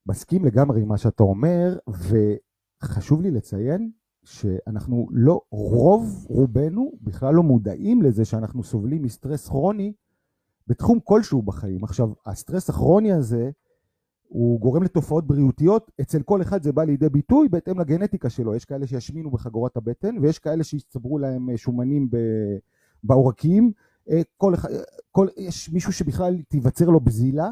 מסכים 0.06 0.46
לגמרי 0.46 0.82
עם 0.82 0.88
מה 0.88 0.98
שאתה 0.98 1.24
אומר, 1.24 1.78
וחשוב 2.84 3.22
לי 3.22 3.32
לציין 3.32 3.92
שאנחנו 4.24 5.08
לא, 5.12 5.42
רוב 5.52 6.26
רובנו 6.30 6.92
בכלל 7.02 7.34
לא 7.34 7.44
מודעים 7.44 8.02
לזה 8.02 8.26
שאנחנו 8.26 8.64
סובלים 8.64 9.02
מסטרס 9.02 9.48
כרוני 9.48 9.94
בתחום 10.72 11.00
כלשהו 11.04 11.42
בחיים. 11.42 11.84
עכשיו, 11.84 12.10
הסטרס 12.26 12.70
הכרוני 12.70 13.12
הזה, 13.12 13.50
הוא 14.28 14.60
גורם 14.60 14.84
לתופעות 14.84 15.28
בריאותיות, 15.28 15.92
אצל 16.02 16.22
כל 16.24 16.42
אחד 16.42 16.64
זה 16.64 16.72
בא 16.72 16.84
לידי 16.84 17.10
ביטוי 17.10 17.50
בהתאם 17.50 17.80
לגנטיקה 17.80 18.30
שלו. 18.30 18.56
יש 18.56 18.66
כאלה 18.66 18.88
שישמינו 18.88 19.32
בחגורת 19.32 19.78
הבטן, 19.78 20.18
ויש 20.18 20.40
כאלה 20.40 20.64
שיצטברו 20.64 21.18
להם 21.18 21.50
אה, 21.50 21.58
שומנים 21.58 22.10
בעורקים. 23.04 23.72
אה, 24.10 24.22
כל, 24.38 24.54
כל, 25.12 25.28
יש 25.38 25.70
מישהו 25.70 25.94
שבכלל 25.94 26.42
תיווצר 26.48 26.90
לו 26.90 27.00
בזילה. 27.00 27.50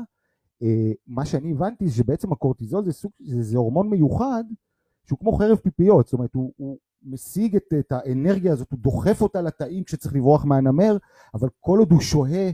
אה, 0.64 0.92
מה 1.08 1.26
שאני 1.26 1.52
הבנתי 1.52 1.88
זה 1.88 1.96
שבעצם 1.96 2.32
הקורטיזול 2.32 2.86
זה, 2.86 2.92
סוג, 2.92 3.12
זה, 3.20 3.42
זה 3.42 3.58
הורמון 3.58 3.90
מיוחד 3.90 4.44
שהוא 5.06 5.20
כמו 5.20 5.32
חרב 5.32 5.58
פיפיות, 5.58 6.06
זאת 6.06 6.14
אומרת 6.14 6.34
הוא, 6.34 6.54
הוא 6.58 6.78
משיג 7.04 7.56
את, 7.56 7.74
את 7.80 7.92
האנרגיה 7.92 8.54
הזאת, 8.54 8.72
הוא 8.72 8.80
דוחף 8.80 9.22
אותה 9.22 9.42
לתאים 9.42 9.84
כשצריך 9.84 10.16
לברוח 10.16 10.46
מהנמר, 10.46 10.98
אבל 11.34 11.50
כל 11.60 11.80
עוד 11.80 11.92
הוא 11.92 12.02
שוהה 12.02 12.52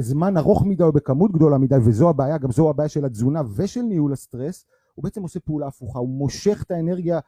זמן 0.00 0.36
ארוך 0.36 0.64
מדי 0.66 0.82
או 0.82 0.92
בכמות 0.92 1.32
גדולה 1.32 1.58
מדי, 1.58 1.74
וזו 1.84 2.10
הבעיה, 2.10 2.38
גם 2.38 2.52
זו 2.52 2.70
הבעיה 2.70 2.88
של 2.88 3.04
התזונה 3.04 3.42
ושל 3.56 3.82
ניהול 3.82 4.12
הסטרס, 4.12 4.66
הוא 4.94 5.02
בעצם 5.02 5.22
עושה 5.22 5.40
פעולה 5.40 5.66
הפוכה, 5.66 5.98
הוא 5.98 6.08
מושך 6.08 6.62
את 6.66 6.70
האנרגיה, 6.70 7.20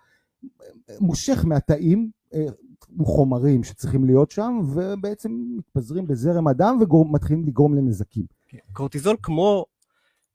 מושך 1.01 1.45
מהתאים 1.45 2.11
אה, 2.35 2.47
חומרים 3.05 3.65
שצריכים 3.65 4.05
להיות 4.05 4.31
שם, 4.31 4.61
ובעצם 4.75 5.45
מתפזרים 5.59 6.07
בזרם 6.07 6.47
הדם 6.47 6.79
ומתחילים 6.91 7.45
לגרום 7.47 7.75
לנזקים. 7.75 8.25
כן, 8.49 8.59
קורטיזול 8.73 9.17
כמו 9.23 9.65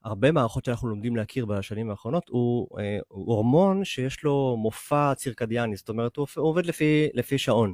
הרבה 0.03 0.31
מערכות 0.31 0.65
שאנחנו 0.65 0.89
לומדים 0.89 1.15
להכיר 1.15 1.45
בשנים 1.45 1.89
האחרונות, 1.89 2.29
הוא, 2.29 2.67
הוא 3.07 3.25
הורמון 3.25 3.83
שיש 3.83 4.23
לו 4.23 4.57
מופע 4.59 5.15
צירקדיאני, 5.15 5.75
זאת 5.75 5.89
אומרת 5.89 6.15
הוא 6.15 6.27
עובד 6.35 6.65
לפי, 6.65 7.07
לפי 7.13 7.37
שעון. 7.37 7.73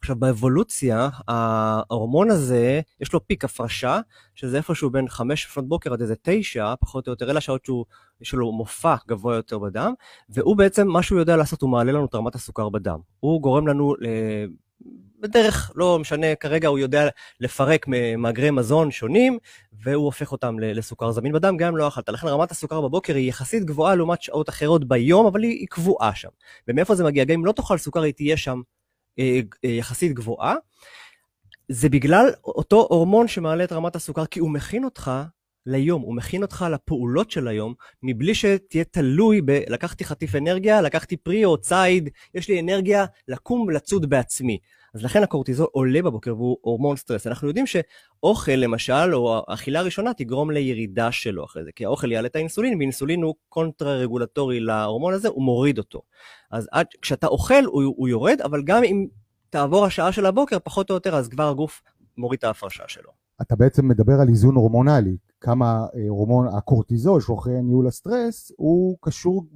עכשיו 0.00 0.16
באבולוציה, 0.16 1.08
ההורמון 1.28 2.30
הזה, 2.30 2.80
יש 3.00 3.12
לו 3.12 3.26
פיק 3.26 3.44
הפרשה, 3.44 4.00
שזה 4.34 4.56
איפשהו 4.56 4.90
בין 4.90 5.08
5 5.08 5.46
לפנות 5.46 5.68
בוקר 5.68 5.92
עד 5.92 6.00
איזה 6.00 6.14
9, 6.22 6.74
פחות 6.80 7.06
או 7.06 7.12
יותר, 7.12 7.30
אלה 7.30 7.38
השעות 7.38 7.64
שהוא, 7.64 7.84
יש 8.20 8.34
לו 8.34 8.52
מופע 8.52 8.94
גבוה 9.08 9.36
יותר 9.36 9.58
בדם, 9.58 9.92
והוא 10.28 10.56
בעצם, 10.56 10.88
מה 10.88 11.02
שהוא 11.02 11.18
יודע 11.18 11.36
לעשות, 11.36 11.62
הוא 11.62 11.70
מעלה 11.70 11.92
לנו 11.92 12.04
את 12.04 12.14
רמת 12.14 12.34
הסוכר 12.34 12.68
בדם. 12.68 12.98
הוא 13.20 13.42
גורם 13.42 13.66
לנו, 13.66 13.94
בדרך, 15.20 15.72
לא 15.74 15.98
משנה, 15.98 16.34
כרגע 16.34 16.68
הוא 16.68 16.78
יודע 16.78 17.08
לפרק 17.40 17.86
מאגרי 18.18 18.50
מזון 18.50 18.90
שונים, 18.90 19.38
והוא 19.72 20.04
הופך 20.04 20.32
אותם 20.32 20.58
לסוכר 20.58 21.12
זמין 21.12 21.32
בדם, 21.32 21.56
גם 21.56 21.68
אם 21.68 21.76
לא 21.76 21.88
אכלת. 21.88 22.08
לכן 22.08 22.26
רמת 22.26 22.50
הסוכר 22.50 22.80
בבוקר 22.80 23.14
היא 23.14 23.28
יחסית 23.28 23.64
גבוהה 23.64 23.94
לעומת 23.94 24.22
שעות 24.22 24.48
אחרות 24.48 24.84
ביום, 24.88 25.26
אבל 25.26 25.42
היא, 25.42 25.50
היא 25.50 25.66
קבועה 25.70 26.14
שם. 26.14 26.28
ומאיפה 26.68 26.94
זה 26.94 27.04
מגיע? 27.04 27.24
גם 27.24 27.34
אם 27.34 27.44
לא 27.44 27.52
תאכל 27.52 27.78
סוכר, 27.78 28.02
היא 28.02 28.12
תהיה 28.12 28.36
שם 28.36 28.60
יחסית 29.64 30.12
גבוהה, 30.12 30.54
זה 31.68 31.88
בגלל 31.88 32.30
אותו 32.44 32.86
הורמון 32.90 33.28
שמעלה 33.28 33.64
את 33.64 33.72
רמת 33.72 33.96
הסוכר, 33.96 34.26
כי 34.26 34.40
הוא 34.40 34.50
מכין 34.50 34.84
אותך 34.84 35.10
ליום, 35.66 36.02
הוא 36.02 36.14
מכין 36.14 36.42
אותך 36.42 36.66
לפעולות 36.72 37.30
של 37.30 37.48
היום, 37.48 37.74
מבלי 38.02 38.34
שתהיה 38.34 38.84
תלוי 38.84 39.40
ב... 39.44 39.50
לקחתי 39.68 40.04
חטיף 40.04 40.34
אנרגיה, 40.34 40.80
לקחתי 40.80 41.16
פרי 41.16 41.44
או 41.44 41.58
ציד, 41.58 42.08
יש 42.34 42.48
לי 42.48 42.60
אנרגיה 42.60 43.04
לקום 43.28 43.60
ולצוד 43.60 44.10
בעצמי. 44.10 44.58
אז 44.94 45.04
לכן 45.04 45.22
הקורטיזול 45.22 45.66
עולה 45.72 46.02
בבוקר 46.02 46.34
והוא 46.36 46.56
הורמון 46.60 46.96
סטרס. 46.96 47.26
אנחנו 47.26 47.48
יודעים 47.48 47.66
שאוכל 47.66 48.52
למשל, 48.52 49.14
או 49.14 49.42
אכילה 49.48 49.82
ראשונה, 49.82 50.14
תגרום 50.14 50.50
לירידה 50.50 51.12
שלו 51.12 51.44
אחרי 51.44 51.64
זה, 51.64 51.70
כי 51.76 51.84
האוכל 51.84 52.12
יעלה 52.12 52.28
את 52.28 52.36
האינסולין, 52.36 52.78
ואינסולין 52.78 53.22
הוא 53.22 53.34
קונטרה 53.48 53.94
רגולטורי 53.94 54.60
להורמון 54.60 55.14
הזה, 55.14 55.28
הוא 55.28 55.44
מוריד 55.44 55.78
אותו. 55.78 56.02
אז 56.50 56.68
עד, 56.72 56.86
כשאתה 57.02 57.26
אוכל 57.26 57.64
הוא, 57.64 57.94
הוא 57.96 58.08
יורד, 58.08 58.40
אבל 58.44 58.62
גם 58.62 58.84
אם 58.84 59.06
תעבור 59.50 59.84
השעה 59.84 60.12
של 60.12 60.26
הבוקר, 60.26 60.58
פחות 60.64 60.90
או 60.90 60.94
יותר, 60.94 61.16
אז 61.16 61.28
כבר 61.28 61.48
הגוף 61.48 61.82
מוריד 62.16 62.38
את 62.38 62.44
ההפרשה 62.44 62.84
שלו. 62.86 63.10
אתה 63.42 63.56
בעצם 63.56 63.88
מדבר 63.88 64.14
על 64.20 64.28
איזון 64.28 64.54
הורמונלי, 64.54 65.16
כמה 65.40 65.86
אה, 65.96 66.08
הורמון 66.08 66.48
הקורטיזול 66.48 67.20
שאחראי 67.20 67.62
ניהול 67.62 67.86
הסטרס 67.86 68.52
הוא 68.56 68.96
קשור 69.00 69.46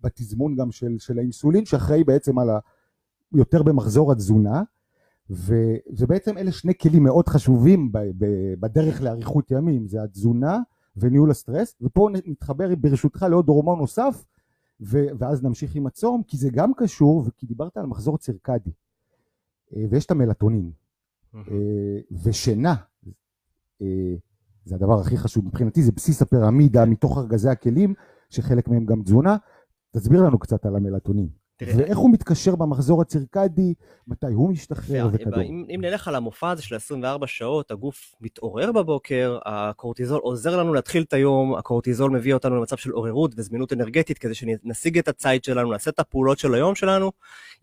בתזמון 0.00 0.56
גם 0.56 0.72
של, 0.72 0.96
של 0.98 1.18
האינסולין 1.18 1.64
שאחראי 1.64 2.04
בעצם 2.04 2.38
על 2.38 2.50
ה... 2.50 2.58
יותר 3.34 3.62
במחזור 3.62 4.12
התזונה, 4.12 4.62
ו, 5.30 5.54
ובעצם 5.98 6.38
אלה 6.38 6.52
שני 6.52 6.72
כלים 6.78 7.02
מאוד 7.02 7.28
חשובים 7.28 7.92
בדרך 8.60 9.02
לאריכות 9.02 9.50
ימים, 9.50 9.88
זה 9.88 10.02
התזונה 10.02 10.58
וניהול 10.96 11.30
הסטרס, 11.30 11.74
ופה 11.80 12.08
נתחבר 12.26 12.74
ברשותך 12.74 13.26
לעוד 13.30 13.48
הורמון 13.48 13.78
נוסף, 13.78 14.24
ו, 14.80 14.98
ואז 15.18 15.44
נמשיך 15.44 15.74
עם 15.74 15.86
הצום, 15.86 16.22
כי 16.22 16.36
זה 16.36 16.48
גם 16.52 16.74
קשור, 16.74 17.24
כי 17.36 17.46
דיברת 17.46 17.76
על 17.76 17.86
מחזור 17.86 18.18
צירקדי, 18.18 18.70
אה, 19.76 19.84
ויש 19.90 20.06
את 20.06 20.10
המלטונין, 20.10 20.70
mm-hmm. 21.34 21.38
ושינה, 22.24 22.74
אה, 23.82 24.14
זה 24.64 24.74
הדבר 24.74 25.00
הכי 25.00 25.16
חשוב 25.16 25.46
מבחינתי, 25.46 25.82
זה 25.82 25.92
בסיס 25.92 26.22
הפירמידה 26.22 26.84
מתוך 26.84 27.18
ארגזי 27.18 27.48
הכלים, 27.48 27.94
שחלק 28.30 28.68
מהם 28.68 28.86
גם 28.86 29.02
תזונה, 29.02 29.36
תסביר 29.90 30.22
לנו 30.22 30.38
קצת 30.38 30.66
על 30.66 30.76
המלטונין. 30.76 31.28
ואיך 31.66 31.98
הוא 31.98 32.12
מתקשר 32.12 32.56
במחזור 32.56 33.02
הצירקדי, 33.02 33.74
מתי 34.08 34.26
הוא 34.26 34.50
משתחרר 34.50 35.08
וכדומה. 35.12 35.42
אם, 35.42 35.64
אם 35.74 35.80
נלך 35.80 36.08
על 36.08 36.14
המופע 36.14 36.50
הזה 36.50 36.62
של 36.62 36.74
24 36.74 37.26
שעות, 37.26 37.70
הגוף 37.70 38.14
מתעורר 38.20 38.72
בבוקר, 38.72 39.38
הקורטיזול 39.44 40.20
עוזר 40.20 40.56
לנו 40.56 40.74
להתחיל 40.74 41.02
את 41.02 41.12
היום, 41.12 41.54
הקורטיזול 41.54 42.10
מביא 42.10 42.34
אותנו 42.34 42.56
למצב 42.56 42.76
של 42.76 42.90
עוררות 42.90 43.34
וזמינות 43.36 43.72
אנרגטית, 43.72 44.18
כדי 44.18 44.34
שנשיג 44.34 44.98
את 44.98 45.08
הציד 45.08 45.44
שלנו, 45.44 45.72
נעשה 45.72 45.90
את 45.90 45.98
הפעולות 45.98 46.38
של 46.38 46.54
היום 46.54 46.74
שלנו. 46.74 47.12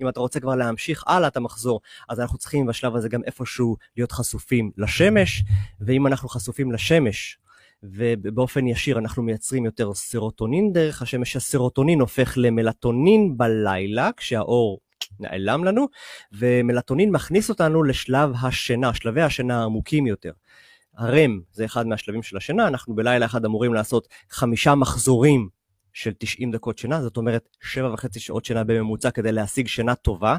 אם 0.02 0.10
אתה 0.10 0.20
רוצה 0.20 0.40
כבר 0.40 0.56
להמשיך 0.56 1.04
הלאה 1.08 1.28
את 1.28 1.38
המחזור, 1.38 1.82
אז 2.10 2.20
אנחנו 2.20 2.38
צריכים 2.38 2.66
בשלב 2.66 2.96
הזה 2.96 3.10
גם 3.10 3.24
איפשהו 3.24 3.76
להיות 3.98 4.12
חשופים 4.12 4.72
לשמש, 4.78 5.44
ואם 5.82 6.08
אנחנו 6.08 6.30
חשופים 6.30 6.72
לשמש, 6.72 7.38
ובאופן 7.84 8.68
ישיר 8.68 9.00
אנחנו 9.00 9.24
מייצרים 9.24 9.66
יותר 9.66 9.94
סרוטונין 9.94 10.74
דרך 10.74 11.02
השמש, 11.02 11.36
הסרוטונין 11.36 12.00
הופך 12.00 12.34
למלטונין 12.38 13.38
בלילה, 13.38 14.10
כשהאור 14.18 14.80
נעלם 15.20 15.64
לנו, 15.64 15.88
ומלטונין 16.34 17.12
מכניס 17.12 17.50
אותנו 17.50 17.84
לשלב 17.84 18.32
השינה, 18.42 18.94
שלבי 18.94 19.22
השינה 19.22 19.62
העמוקים 19.62 20.08
יותר. 20.08 20.32
הרם 20.98 21.40
זה 21.52 21.66
אחד 21.66 21.88
מהשלבים 21.88 22.24
של 22.24 22.38
השינה, 22.38 22.68
אנחנו 22.68 22.96
בלילה 22.96 23.26
אחד 23.26 23.46
אמורים 23.46 23.74
לעשות 23.74 24.08
חמישה 24.30 24.76
מחזורים 24.76 25.50
של 25.94 26.12
90 26.18 26.52
דקות 26.52 26.78
שינה, 26.78 27.02
זאת 27.02 27.18
אומרת 27.18 27.50
שבע 27.62 27.94
וחצי 27.94 28.20
שעות 28.20 28.46
שינה 28.46 28.64
בממוצע 28.64 29.12
כדי 29.12 29.32
להשיג 29.32 29.68
שינה 29.68 29.96
טובה. 29.96 30.38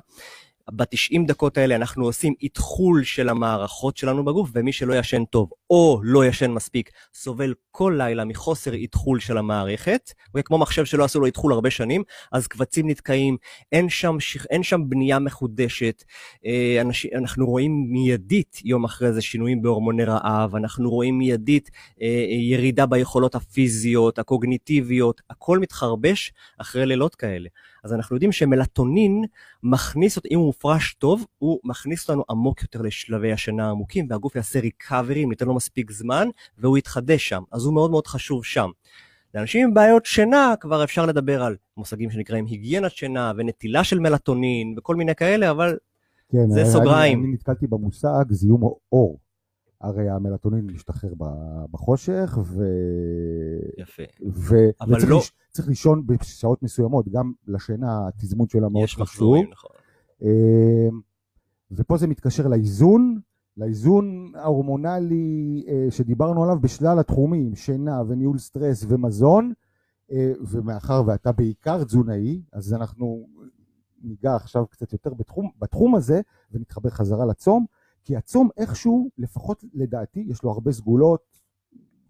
ב-90 0.71 1.27
דקות 1.27 1.59
האלה 1.59 1.77
אנחנו 1.77 2.05
עושים 2.05 2.35
איתחול 2.43 3.05
של 3.05 3.29
המערכות 3.29 3.97
שלנו 3.97 4.25
בגוף, 4.25 4.51
ומי 4.55 4.73
שלא 4.73 4.95
ישן 4.95 5.25
טוב 5.25 5.51
או 5.71 6.01
לא 6.03 6.27
ישן 6.27 6.51
מספיק, 6.51 6.91
סובל 7.15 7.55
כל 7.71 7.95
לילה 7.99 8.25
מחוסר 8.25 8.73
איתחול 8.73 9.21
של 9.21 9.39
המערכת, 9.39 10.13
וכמו 10.35 10.59
מחשב 10.59 10.85
שלא 10.85 11.05
עשו 11.05 11.21
לו 11.21 11.27
איתחול 11.27 11.53
הרבה 11.53 11.71
שנים, 11.71 12.03
אז 12.33 12.47
קבצים 12.47 12.89
נתקעים, 12.91 13.37
אין 13.73 13.89
שם, 13.89 14.17
אין 14.51 14.63
שם 14.63 14.81
בנייה 14.89 15.19
מחודשת, 15.19 16.05
אה, 16.47 16.81
אנשים, 16.81 17.11
אנחנו 17.15 17.47
רואים 17.47 17.87
מיידית 17.89 18.61
יום 18.65 18.85
אחרי 18.85 19.13
זה 19.13 19.23
שינויים 19.23 19.63
בהורמוני 19.63 20.05
רעב, 20.05 20.57
אנחנו 20.57 20.91
רואים 20.91 21.19
מיידית 21.19 21.71
אה, 22.03 22.07
ירידה 22.29 22.87
ביכולות 22.87 23.35
הפיזיות, 23.35 24.19
הקוגניטיביות, 24.19 25.21
הכל 25.31 25.59
מתחרבש 25.59 26.33
אחרי 26.59 26.87
לילות 26.87 27.15
כאלה. 27.15 27.49
אז 27.85 27.93
אנחנו 27.93 28.17
יודעים 28.17 28.33
שמלטונין 28.33 29.25
מכניס, 29.63 30.19
אם 30.31 30.39
הוא 30.39 30.47
מופרש 30.47 30.95
טוב, 30.95 31.27
הוא 31.39 31.61
מכניס 31.65 32.09
אותנו 32.09 32.25
עמוק 32.31 32.63
יותר 32.63 32.83
לשלבי 32.83 33.33
השינה 33.33 33.67
העמוקים, 33.67 34.07
והגוף 34.11 34.37
יעשה 34.37 34.61
ריקאברי, 34.61 35.27
ניתן 35.27 35.47
לו 35.47 35.55
מספיק 35.61 35.91
זמן, 35.91 36.29
והוא 36.59 36.79
יתחדש 36.79 37.29
שם. 37.29 37.43
אז 37.53 37.65
הוא 37.65 37.75
מאוד 37.75 37.91
מאוד 37.91 38.07
חשוב 38.07 38.45
שם. 38.45 38.71
לאנשים 39.35 39.69
עם 39.69 39.75
בעיות 39.75 40.07
שינה 40.07 40.55
כבר 40.61 40.85
אפשר 40.85 41.07
לדבר 41.07 41.43
על 41.43 41.57
מושגים 41.77 42.11
שנקראים 42.11 42.47
היגיינת 42.47 42.93
שינה 42.93 43.33
ונטילה 43.37 43.85
של 43.85 43.99
מלטונין 43.99 44.75
וכל 44.79 44.97
מיני 44.97 45.15
כאלה, 45.15 45.51
אבל 45.51 45.77
כן, 46.33 46.51
זה 46.51 46.65
סוגריים. 46.65 47.19
אני, 47.19 47.27
אני 47.27 47.35
נתקלתי 47.35 47.67
במושג 47.67 48.25
זיהום 48.31 48.63
אור. 48.93 49.19
הרי 49.81 50.11
המלטונין 50.11 50.67
משתחרר 50.67 51.13
בחושך, 51.71 52.39
ו... 52.45 52.65
יפה. 53.79 54.03
ו... 54.33 54.55
אבל 54.81 54.93
וצריך 54.93 55.11
לא... 55.11 55.19
לש... 55.19 55.33
צריך 55.51 55.69
לישון 55.69 56.07
בשעות 56.07 56.63
מסוימות, 56.63 57.09
גם 57.09 57.33
לשינה 57.49 58.09
התזמון 58.09 58.49
שלה 58.49 58.69
מאוד 58.69 58.85
חשוב. 58.85 58.85
יש 58.85 58.99
מחזורים, 58.99 59.51
נכון. 59.51 59.71
אמ, 60.23 61.01
ופה 61.71 61.97
זה 61.97 62.07
מתקשר 62.07 62.47
לאיזון, 62.49 63.21
לאיזון 63.61 64.33
ההורמונלי 64.35 65.65
אה, 65.69 65.87
שדיברנו 65.91 66.45
עליו 66.45 66.61
בשלל 66.61 66.99
התחומים, 66.99 67.55
שינה 67.55 68.03
וניהול 68.09 68.39
סטרס 68.39 68.85
ומזון, 68.89 69.53
אה, 70.13 70.33
ומאחר 70.41 71.03
ואתה 71.07 71.33
בעיקר 71.33 71.85
תזונאי, 71.85 72.43
אז 72.53 72.75
אנחנו 72.75 73.27
ניגע 74.03 74.35
עכשיו 74.35 74.67
קצת 74.67 74.93
יותר 74.93 75.15
בתחום, 75.15 75.51
בתחום 75.59 75.95
הזה 75.95 76.21
ונתחבר 76.53 76.91
חזרה 76.91 77.27
לצום, 77.27 77.67
כי 78.05 78.17
הצום 78.17 78.49
איכשהו, 78.57 79.11
לפחות 79.19 79.65
לדעתי, 79.75 80.27
יש 80.29 80.43
לו 80.43 80.51
הרבה 80.51 80.73
סגולות, 80.73 81.21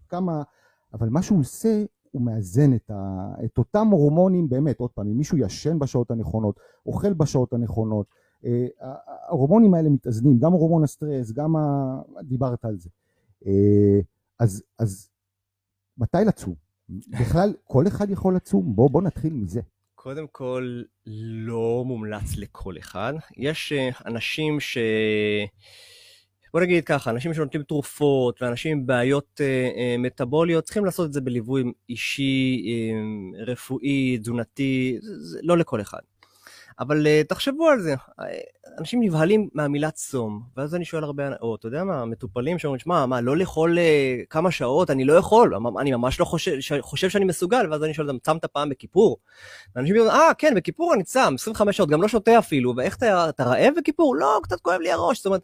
כמה, 0.08 0.42
אבל 0.94 1.08
מה 1.08 1.22
שהוא 1.22 1.40
עושה, 1.40 1.84
הוא 2.10 2.22
מאזן 2.22 2.74
את, 2.74 2.90
ה, 2.90 3.32
את 3.44 3.58
אותם 3.58 3.86
הורמונים 3.86 4.48
באמת, 4.48 4.80
עוד 4.80 4.90
פעם, 4.90 5.06
אם 5.08 5.16
מישהו 5.16 5.38
ישן 5.38 5.78
בשעות 5.78 6.10
הנכונות, 6.10 6.60
אוכל 6.86 7.12
בשעות 7.12 7.52
הנכונות, 7.52 8.06
ההורמונים 8.80 9.74
האלה 9.74 9.88
מתאזנים, 9.88 10.38
גם 10.38 10.52
הורמון 10.52 10.84
הסטרס, 10.84 11.32
גם 11.32 11.56
ה... 11.56 11.96
דיברת 12.22 12.64
על 12.64 12.76
זה. 12.78 12.90
אה, 13.46 14.00
אז, 14.38 14.62
אז 14.78 15.10
מתי 15.98 16.18
לצום? 16.26 16.54
בכלל, 17.20 17.54
כל 17.64 17.86
אחד 17.86 18.10
יכול 18.10 18.36
לצום? 18.36 18.76
בואו 18.76 18.88
בוא 18.88 19.02
נתחיל 19.02 19.32
מזה. 19.32 19.60
קודם 19.94 20.26
כל, 20.32 20.82
לא 21.46 21.84
מומלץ 21.86 22.36
לכל 22.36 22.78
אחד. 22.78 23.14
יש 23.36 23.72
אה, 23.72 23.88
אנשים 24.06 24.60
ש... 24.60 24.78
בוא 26.52 26.60
נגיד 26.60 26.84
ככה, 26.84 27.10
אנשים 27.10 27.34
שנוטלים 27.34 27.62
תרופות 27.62 28.42
ואנשים 28.42 28.78
עם 28.78 28.86
בעיות 28.86 29.40
אה, 29.40 29.70
אה, 29.76 29.96
מטאבוליות 29.98 30.64
צריכים 30.64 30.84
לעשות 30.84 31.06
את 31.06 31.12
זה 31.12 31.20
בליווי 31.20 31.64
אישי, 31.88 32.62
אה, 32.66 33.42
רפואי, 33.46 34.18
תזונתי, 34.18 34.98
זה, 35.00 35.18
זה 35.18 35.40
לא 35.42 35.58
לכל 35.58 35.80
אחד. 35.80 36.00
אבל 36.78 37.06
uh, 37.06 37.26
תחשבו 37.28 37.68
על 37.68 37.80
זה, 37.80 37.94
אנשים 38.78 39.02
נבהלים 39.02 39.48
מהמילה 39.54 39.90
צום, 39.90 40.42
ואז 40.56 40.74
אני 40.74 40.84
שואל 40.84 41.04
הרבה, 41.04 41.24
או 41.40 41.54
אתה 41.54 41.68
יודע 41.68 41.84
מה, 41.84 42.04
מטופלים 42.04 42.58
שאומרים, 42.58 42.78
שמע, 42.78 43.06
מה, 43.06 43.20
לא 43.20 43.36
לאכול 43.36 43.78
uh, 43.78 44.26
כמה 44.30 44.50
שעות, 44.50 44.90
אני 44.90 45.04
לא 45.04 45.12
יכול, 45.12 45.54
אני 45.80 45.92
ממש 45.92 46.20
לא 46.20 46.24
חושב, 46.24 46.52
חושב 46.80 47.08
שאני 47.08 47.24
מסוגל, 47.24 47.66
ואז 47.70 47.84
אני 47.84 47.94
שואל 47.94 48.06
אותם, 48.06 48.18
צמת 48.18 48.44
פעם 48.44 48.68
בכיפור? 48.68 49.16
ואנשים 49.76 49.96
אומרים, 49.96 50.14
אה, 50.14 50.34
כן, 50.38 50.54
בכיפור 50.56 50.94
אני 50.94 51.04
צם, 51.04 51.34
25 51.38 51.76
שעות, 51.76 51.88
גם 51.88 52.02
לא 52.02 52.08
שותה 52.08 52.38
אפילו, 52.38 52.76
ואיך 52.76 52.96
אתה, 52.96 53.28
אתה 53.28 53.44
רעב 53.44 53.72
בכיפור? 53.76 54.16
לא, 54.16 54.40
קצת 54.42 54.60
כואב 54.60 54.80
לי 54.80 54.92
הראש, 54.92 55.16
זאת 55.16 55.26
אומרת, 55.26 55.42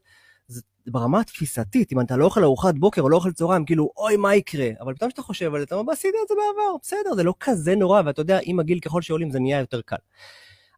זה 0.48 0.62
ברמה 0.86 1.20
התפיסתית, 1.20 1.92
אם 1.92 2.00
אתה 2.00 2.16
לא 2.16 2.24
אוכל 2.24 2.44
ארוחת 2.44 2.74
בוקר 2.74 3.02
או 3.02 3.08
לא 3.08 3.16
אוכל 3.16 3.32
צהריים, 3.32 3.64
כאילו, 3.64 3.90
אוי, 3.96 4.16
מה 4.16 4.34
יקרה? 4.34 4.68
אבל 4.80 4.94
פתאום 4.94 5.10
כשאתה 5.10 5.22
חושב 5.22 5.54
על 5.54 5.60
זה, 5.60 5.64
אתה 5.64 5.74
אומר, 5.74 5.92
עשיתי 5.92 6.16
את 6.22 6.28
זה 6.28 6.34
בעבר, 6.34 6.76
בסדר, 6.82 7.14
זה 7.14 7.22
לא 7.22 7.34
כזה 7.40 7.76
נורא, 7.76 8.02
ואתה 8.06 8.20
יודע, 8.20 8.38
עם 8.42 8.60
הגיל 8.60 8.80
ככל 8.80 9.02
שעולים 9.02 9.30
זה 9.30 9.40
נהיה 9.40 9.60
יותר 9.60 9.80
קל. 9.80 9.96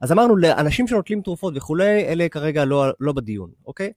אז 0.01 0.13
אמרנו, 0.13 0.37
לאנשים 0.37 0.89
שנוטלים 0.89 1.23
תרופות 1.23 1.55
וכולי, 1.57 2.05
אלה 2.05 2.29
כרגע 2.29 2.65
לא, 2.65 2.87
לא 3.01 3.13
בדיון, 3.13 3.51
אוקיי? 3.67 3.93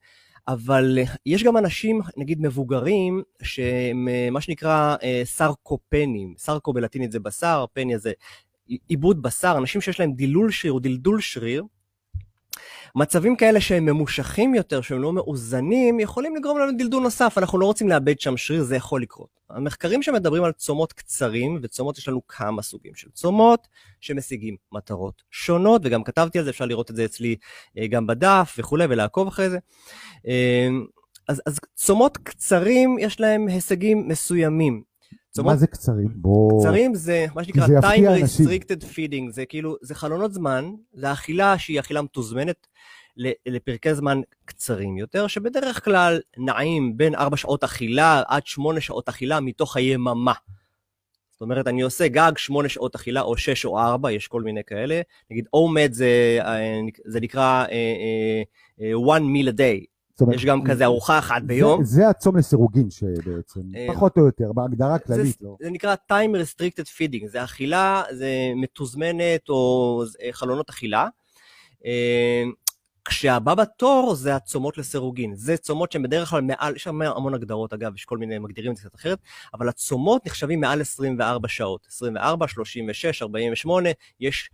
אבל 0.48 0.98
אה, 0.98 1.04
יש 1.26 1.44
גם 1.44 1.56
אנשים, 1.56 2.00
נגיד 2.16 2.40
מבוגרים, 2.40 3.22
שהם 3.42 4.08
אה, 4.08 4.28
מה 4.30 4.40
שנקרא 4.40 4.96
אה, 5.02 5.22
סרקופנים, 5.24 6.34
סרקו 6.38 6.72
בלטינית 6.72 7.12
זה 7.12 7.20
בשר, 7.20 7.64
פניה 7.72 7.98
זה 7.98 8.12
עיבוד 8.88 9.22
בשר, 9.22 9.54
אנשים 9.58 9.80
שיש 9.80 10.00
להם 10.00 10.12
דילול 10.12 10.50
שריר 10.50 10.72
או 10.72 10.78
דלדול 10.78 11.20
שריר, 11.20 11.64
מצבים 12.94 13.36
כאלה 13.36 13.60
שהם 13.60 13.84
ממושכים 13.84 14.54
יותר, 14.54 14.80
שהם 14.80 15.02
לא 15.02 15.12
מאוזנים, 15.12 16.00
יכולים 16.00 16.36
לגרום 16.36 16.58
לנו 16.58 16.72
דלדול 16.78 17.02
נוסף, 17.02 17.38
אנחנו 17.38 17.58
לא 17.58 17.66
רוצים 17.66 17.88
לאבד 17.88 18.20
שם 18.20 18.36
שריר, 18.36 18.62
זה 18.62 18.76
יכול 18.76 19.02
לקרות. 19.02 19.28
המחקרים 19.50 20.02
שמדברים 20.02 20.44
על 20.44 20.52
צומות 20.52 20.92
קצרים, 20.92 21.58
וצומות 21.62 21.98
יש 21.98 22.08
לנו 22.08 22.26
כמה 22.26 22.62
סוגים 22.62 22.94
של 22.94 23.10
צומות, 23.10 23.68
שמשיגים 24.00 24.56
מטרות 24.72 25.22
שונות, 25.30 25.82
וגם 25.84 26.04
כתבתי 26.04 26.38
על 26.38 26.44
זה, 26.44 26.50
אפשר 26.50 26.64
לראות 26.64 26.90
את 26.90 26.96
זה 26.96 27.04
אצלי 27.04 27.36
אה, 27.78 27.86
גם 27.86 28.06
בדף 28.06 28.54
וכולי, 28.58 28.84
ולעקוב 28.88 29.28
אחרי 29.28 29.50
זה. 29.50 29.58
אה, 30.28 30.68
אז, 31.28 31.42
אז 31.46 31.58
צומות 31.74 32.16
קצרים, 32.16 32.96
יש 33.00 33.20
להם 33.20 33.48
הישגים 33.48 34.08
מסוימים. 34.08 34.91
צומות... 35.32 35.52
מה 35.52 35.56
זה 35.56 35.66
קצרים? 35.66 36.08
בוא... 36.14 36.60
קצרים 36.60 36.94
זה 36.94 37.26
מה 37.34 37.44
שנקרא 37.44 37.66
time 37.66 38.22
restricted 38.24 38.82
feeding, 38.82 39.30
זה 39.30 39.46
כאילו, 39.46 39.76
זה 39.82 39.94
חלונות 39.94 40.32
זמן, 40.32 40.72
זה 40.94 41.12
אכילה 41.12 41.58
שהיא 41.58 41.80
אכילה 41.80 42.02
מתוזמנת 42.02 42.66
לפרקי 43.46 43.94
זמן 43.94 44.20
קצרים 44.44 44.96
יותר, 44.96 45.26
שבדרך 45.26 45.84
כלל 45.84 46.20
נעים 46.36 46.96
בין 46.96 47.14
4 47.14 47.36
שעות 47.36 47.64
אכילה 47.64 48.22
עד 48.28 48.46
8 48.46 48.80
שעות 48.80 49.08
אכילה 49.08 49.40
מתוך 49.40 49.76
היממה. 49.76 50.32
זאת 51.32 51.40
אומרת, 51.40 51.68
אני 51.68 51.82
עושה 51.82 52.08
גג 52.08 52.32
8 52.36 52.68
שעות 52.68 52.94
אכילה, 52.94 53.20
או 53.20 53.36
6 53.36 53.64
או 53.64 53.78
4, 53.78 54.10
יש 54.10 54.28
כל 54.28 54.42
מיני 54.42 54.60
כאלה. 54.66 55.00
נגיד, 55.30 55.46
אומד 55.52 55.92
זה, 55.92 56.38
אה, 56.40 56.80
זה 57.04 57.20
נקרא 57.20 57.64
uh, 57.66 57.70
uh, 58.80 59.16
one 59.16 59.22
meal 59.22 59.48
a 59.48 59.56
day. 59.56 59.91
אומרת, 60.22 60.36
יש 60.36 60.44
גם 60.44 60.64
כזה 60.64 60.84
ארוחה 60.84 61.18
אחת 61.18 61.42
ביום. 61.42 61.84
זה, 61.84 61.96
זה 61.96 62.08
הצום 62.08 62.36
לסירוגין 62.36 62.90
שבעצם, 62.90 63.60
פחות 63.88 64.18
או 64.18 64.26
יותר, 64.26 64.52
בהגדרה 64.52 64.94
הכללית. 64.94 65.38
זה, 65.40 65.46
לא. 65.46 65.56
זה 65.60 65.70
נקרא 65.70 65.94
time 66.12 66.36
restricted 66.36 66.86
feeding, 66.86 67.28
זה 67.28 67.44
אכילה, 67.44 68.02
זה 68.12 68.52
מתוזמנת 68.56 69.48
או 69.48 70.02
חלונות 70.32 70.70
אכילה. 70.70 71.08
כשהבא 73.04 73.54
בתור 73.54 74.14
זה 74.14 74.36
הצומות 74.36 74.78
לסירוגין. 74.78 75.34
זה 75.34 75.56
צומות 75.56 75.92
שהן 75.92 76.02
בדרך 76.02 76.28
כלל 76.28 76.40
מעל, 76.40 76.76
יש 76.76 76.82
שם 76.82 77.02
המון 77.02 77.34
הגדרות 77.34 77.72
אגב, 77.72 77.94
יש 77.94 78.04
כל 78.04 78.18
מיני, 78.18 78.38
מגדירים 78.38 78.72
את 78.72 78.76
זה 78.76 78.82
קצת 78.82 78.94
אחרת, 78.94 79.18
אבל 79.54 79.68
הצומות 79.68 80.26
נחשבים 80.26 80.60
מעל 80.60 80.80
24 80.80 81.48
שעות. 81.48 81.86
24, 81.90 82.48
36, 82.48 83.22
48, 83.22 83.90
יש, 84.20 84.50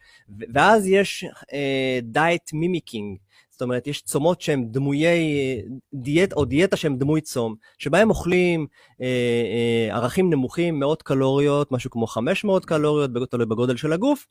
ואז 0.55 0.87
יש 0.87 1.25
דייט 2.03 2.49
uh, 2.49 2.57
מימיקינג. 2.57 3.19
זאת 3.59 3.63
אומרת, 3.63 3.87
יש 3.87 4.03
צומות 4.03 4.41
שהם 4.41 4.65
דמויי 4.71 5.21
דיאט, 5.95 6.33
או 6.33 6.45
דיאטה 6.45 6.77
שהם 6.77 6.97
דמוי 6.97 7.21
צום, 7.21 7.55
שבהם 7.79 8.11
אוכלים 8.11 8.67
אה, 9.01 9.07
אה, 9.07 9.97
ערכים 9.97 10.31
נמוכים, 10.31 10.81
מאות 10.81 11.03
קלוריות, 11.03 11.73
משהו 11.73 11.91
כמו 11.91 12.07
500 12.07 12.65
קלוריות, 12.65 13.11
תלוי 13.31 13.47
בגודל 13.47 13.77
של 13.77 13.93
הגוף, 13.93 14.27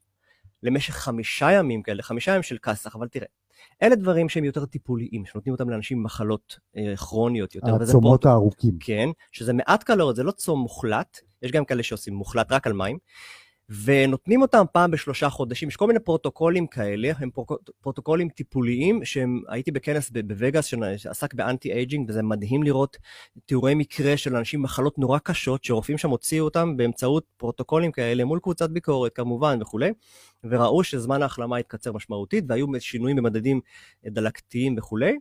למשך 0.64 0.94
חמישה 0.94 1.52
ימים 1.52 1.82
כאלה, 1.82 2.04
חמישה 2.04 2.32
ימים 2.32 2.44
של 2.44 2.58
כסח, 2.58 2.96
אבל 2.96 3.08
תראה, 3.08 3.28
אלה 3.84 3.96
דברים 3.96 4.30
שהם 4.30 4.44
יותר 4.44 4.66
טיפוליים, 4.66 5.26
שנותנים 5.26 5.54
אותם 5.54 5.70
לאנשים 5.70 5.98
עם 5.98 6.04
מחלות 6.04 6.60
אה, 6.78 6.98
כרוניות 6.98 7.56
יותר. 7.56 7.76
הצומות 7.82 8.26
הארוכים. 8.26 8.78
כן, 8.80 9.10
שזה 9.32 9.54
מעט 9.54 9.84
קלוריות, 9.84 10.16
זה 10.16 10.24
לא 10.24 10.32
צום 10.32 10.60
מוחלט, 10.60 11.20
יש 11.42 11.52
גם 11.52 11.66
כאלה 11.66 11.84
שעושים 11.84 12.14
מוחלט 12.14 12.52
רק 12.52 12.68
על 12.68 12.74
מים. 12.74 12.98
ונותנים 13.70 14.42
אותם 14.42 14.66
פעם 14.72 14.92
בשלושה 14.92 15.30
חודשים. 15.30 15.70
יש 15.70 15.76
כל 15.76 15.88
מיני 15.88 16.00
פרוטוקולים 16.00 16.68
כאלה, 16.68 17.12
הם 17.18 17.30
פרוטוקולים 17.82 18.30
טיפוליים, 18.30 19.06
שהם, 19.06 19.42
הייתי 19.48 19.72
בכנס 19.72 20.10
בווגאס 20.10 20.74
שעסק 20.98 21.34
ב 21.34 21.74
anti-aging, 21.74 22.10
וזה 22.10 22.24
מדהים 22.24 22.64
לראות 22.64 22.98
תיאורי 23.46 23.76
מקרה 23.76 24.18
של 24.18 24.36
אנשים 24.36 24.60
עם 24.60 24.64
מחלות 24.64 24.98
נורא 25.00 25.20
קשות, 25.20 25.64
שרופאים 25.64 25.98
שם 25.98 26.10
הוציאו 26.10 26.46
אותם 26.46 26.78
באמצעות 26.78 27.26
פרוטוקולים 27.38 27.92
כאלה, 27.92 28.26
מול 28.26 28.40
קבוצת 28.40 28.70
ביקורת 28.70 29.16
כמובן 29.16 29.62
וכולי, 29.62 29.92
וראו 30.44 30.84
שזמן 30.84 31.22
ההחלמה 31.22 31.58
התקצר 31.58 31.92
משמעותית, 31.92 32.44
והיו 32.48 32.68
שינויים 32.80 33.18
במדדים 33.18 33.62
דלקתיים 34.06 34.76
וכולי. 34.78 35.18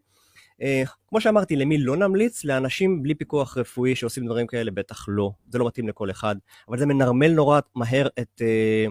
אה, 0.60 0.64
כמו 1.08 1.20
שאמרתי, 1.20 1.56
למי 1.56 1.78
לא 1.78 1.96
נמליץ? 1.96 2.44
לאנשים 2.44 3.02
בלי 3.02 3.14
פיקוח 3.14 3.58
רפואי 3.58 3.94
שעושים 3.94 4.26
דברים 4.26 4.46
כאלה, 4.46 4.70
בטח 4.70 5.04
לא. 5.08 5.30
זה 5.48 5.58
לא 5.58 5.66
מתאים 5.66 5.88
לכל 5.88 6.10
אחד. 6.10 6.36
אבל 6.68 6.78
זה 6.78 6.86
מנרמל 6.86 7.32
נורא 7.32 7.60
מהר 7.74 8.06
את, 8.20 8.40
אה, 8.40 8.90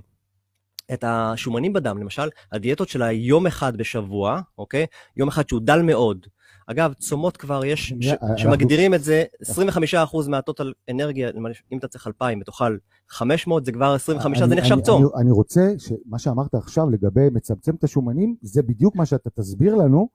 את 0.94 1.04
השומנים 1.08 1.74
בדם. 1.74 1.98
למשל, 1.98 2.30
הדיאטות 2.52 2.90
של 2.90 3.02
היום 3.02 3.48
אחד 3.48 3.78
בשבוע, 3.78 4.42
אוקיי? 4.58 4.86
יום 5.18 5.28
אחד 5.28 5.50
שהוא 5.50 5.62
דל 5.62 5.82
מאוד. 5.82 6.28
אגב, 6.68 6.94
צומות 6.94 7.38
כבר 7.38 7.66
יש, 7.66 7.94
ש, 8.02 8.10
שמגדירים 8.38 8.94
את 8.94 9.04
זה, 9.04 9.24
25% 9.44 10.30
מהטוטל 10.30 10.74
אנרגיה, 10.92 11.32
אם 11.72 11.78
אתה 11.78 11.88
צריך 11.88 12.08
2,000 12.08 12.40
ותאכל 12.42 12.78
500, 13.10 13.66
זה 13.66 13.72
כבר 13.72 13.94
25, 13.94 14.40
זה 14.40 14.56
נחשב 14.56 14.80
צום. 14.82 15.02
אני, 15.02 15.22
אני 15.22 15.32
רוצה, 15.32 15.74
מה 16.06 16.20
שאמרת 16.20 16.56
עכשיו 16.56 16.90
לגבי 16.90 17.30
מצמצם 17.32 17.76
את 17.76 17.84
השומנים, 17.84 18.36
זה 18.42 18.64
בדיוק 18.64 18.96
מה 18.96 19.06
שאתה 19.06 19.30
תסביר 19.30 19.76
לנו. 19.76 20.10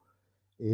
Uh, 0.60 0.64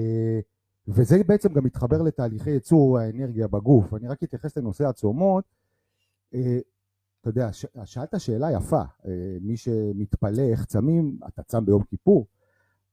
וזה 0.88 1.24
בעצם 1.26 1.52
גם 1.52 1.64
מתחבר 1.64 2.02
לתהליכי 2.02 2.50
ייצור 2.50 2.98
האנרגיה 2.98 3.48
בגוף. 3.48 3.94
אני 3.94 4.08
רק 4.08 4.22
אתייחס 4.22 4.58
לנושא 4.58 4.84
הצומות. 4.84 5.44
אה, 6.34 6.58
אתה 7.20 7.28
יודע, 7.28 7.50
שאלת 7.84 8.14
שאלה 8.18 8.52
יפה, 8.52 8.82
אה, 9.06 9.36
מי 9.40 9.56
שמתפלא 9.56 10.42
איך 10.42 10.64
צמים, 10.64 11.18
אתה 11.28 11.42
צם 11.42 11.64
ביום 11.66 11.82
כיפור. 11.82 12.26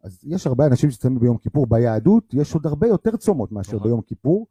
אז 0.03 0.19
יש 0.23 0.47
הרבה 0.47 0.65
אנשים 0.65 0.91
שצמים 0.91 1.19
ביום 1.19 1.37
כיפור. 1.37 1.67
ביהדות 1.67 2.33
יש 2.33 2.53
עוד 2.53 2.67
הרבה 2.67 2.87
יותר 2.87 3.17
צומות 3.17 3.51
מאשר 3.51 3.79
ביום 3.79 4.01
כיפור, 4.01 4.47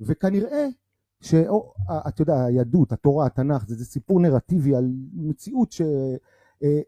וכנראה 0.00 0.66
שאתה 1.20 2.22
יודע, 2.22 2.44
היהדות, 2.44 2.92
התורה, 2.92 3.26
התנ"ך, 3.26 3.68
זה, 3.68 3.74
זה 3.74 3.84
סיפור 3.84 4.20
נרטיבי 4.20 4.76
על 4.76 4.92
מציאות 5.12 5.72
ש... 5.72 5.82
אה, 6.62 6.80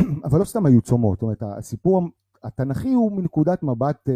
אבל 0.24 0.38
לא 0.38 0.44
סתם 0.44 0.66
היו 0.66 0.80
צומות, 0.80 1.18
זאת 1.18 1.22
אומרת, 1.22 1.42
הסיפור 1.42 2.02
התנ"כי 2.42 2.92
הוא 2.92 3.12
מנקודת 3.12 3.62
מבט 3.62 4.08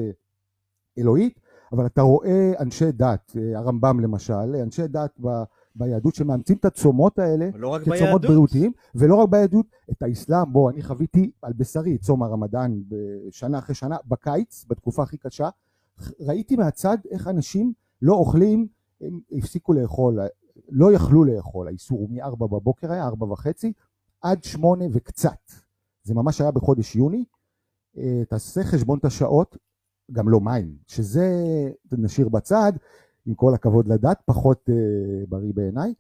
אלוהית, 0.99 1.41
אבל 1.73 1.87
אתה 1.87 2.03
רואה 2.03 2.53
אנשי 2.61 2.93
דת, 2.93 3.37
אה, 3.37 3.59
הרמב"ם 3.59 4.01
למשל, 4.01 4.57
אנשי 4.63 4.87
דת 4.87 5.21
ב, 5.21 5.29
ביהדות 5.77 6.15
שמאמצים 6.15 6.57
את 6.57 6.65
הצומות 6.65 7.19
האלה 7.19 7.49
לא 7.55 7.79
כצומות 7.85 8.23
בריאותיים, 8.23 8.73
ולא 8.95 9.15
רק 9.15 9.29
ביהדות, 9.29 9.67
את 9.91 10.03
האסלאם, 10.03 10.53
בוא, 10.53 10.71
אני 10.71 10.83
חוויתי 10.83 11.31
על 11.43 11.53
בשרי 11.53 11.99
צום 11.99 12.23
הרמדאן 12.23 12.81
שנה 13.31 13.59
אחרי 13.59 13.75
שנה, 13.75 13.97
בקיץ, 14.07 14.65
בתקופה 14.69 15.03
הכי 15.03 15.17
קשה, 15.17 15.49
ראיתי 16.21 16.57
מהצד 16.57 16.99
איך 17.11 17.29
אנשים 17.29 17.73
לא 18.03 18.15
אוכלים, 18.15 18.67
הם 19.01 19.21
הפסיקו 19.33 19.73
לאכול, 19.73 20.19
לא 20.69 20.93
יכלו 20.93 21.25
לאכול, 21.25 21.69
האיסור 21.69 21.99
הוא 21.99 22.11
מ-4 22.11 22.37
בבוקר 22.37 22.93
היה, 22.93 23.07
4 23.07 23.27
וחצי, 23.27 23.73
עד 24.23 24.45
8 24.45 24.85
וקצת. 24.93 25.51
זה 26.03 26.15
ממש 26.15 26.41
היה 26.41 26.51
בחודש 26.51 26.97
יוני. 26.97 27.25
אה, 27.99 28.23
תעשה 28.29 28.65
חשבון 28.65 28.99
את 28.99 29.05
השעות, 29.05 29.57
גם 30.13 30.29
לא 30.29 30.41
מים, 30.41 30.77
שזה 30.87 31.27
נשאיר 31.93 32.29
בצד, 32.29 32.73
עם 33.27 33.35
כל 33.35 33.55
הכבוד 33.55 33.89
לדת, 33.89 34.23
פחות 34.25 34.69
uh, 34.71 34.73
בריא 35.29 35.53
בעיניי. 35.55 35.95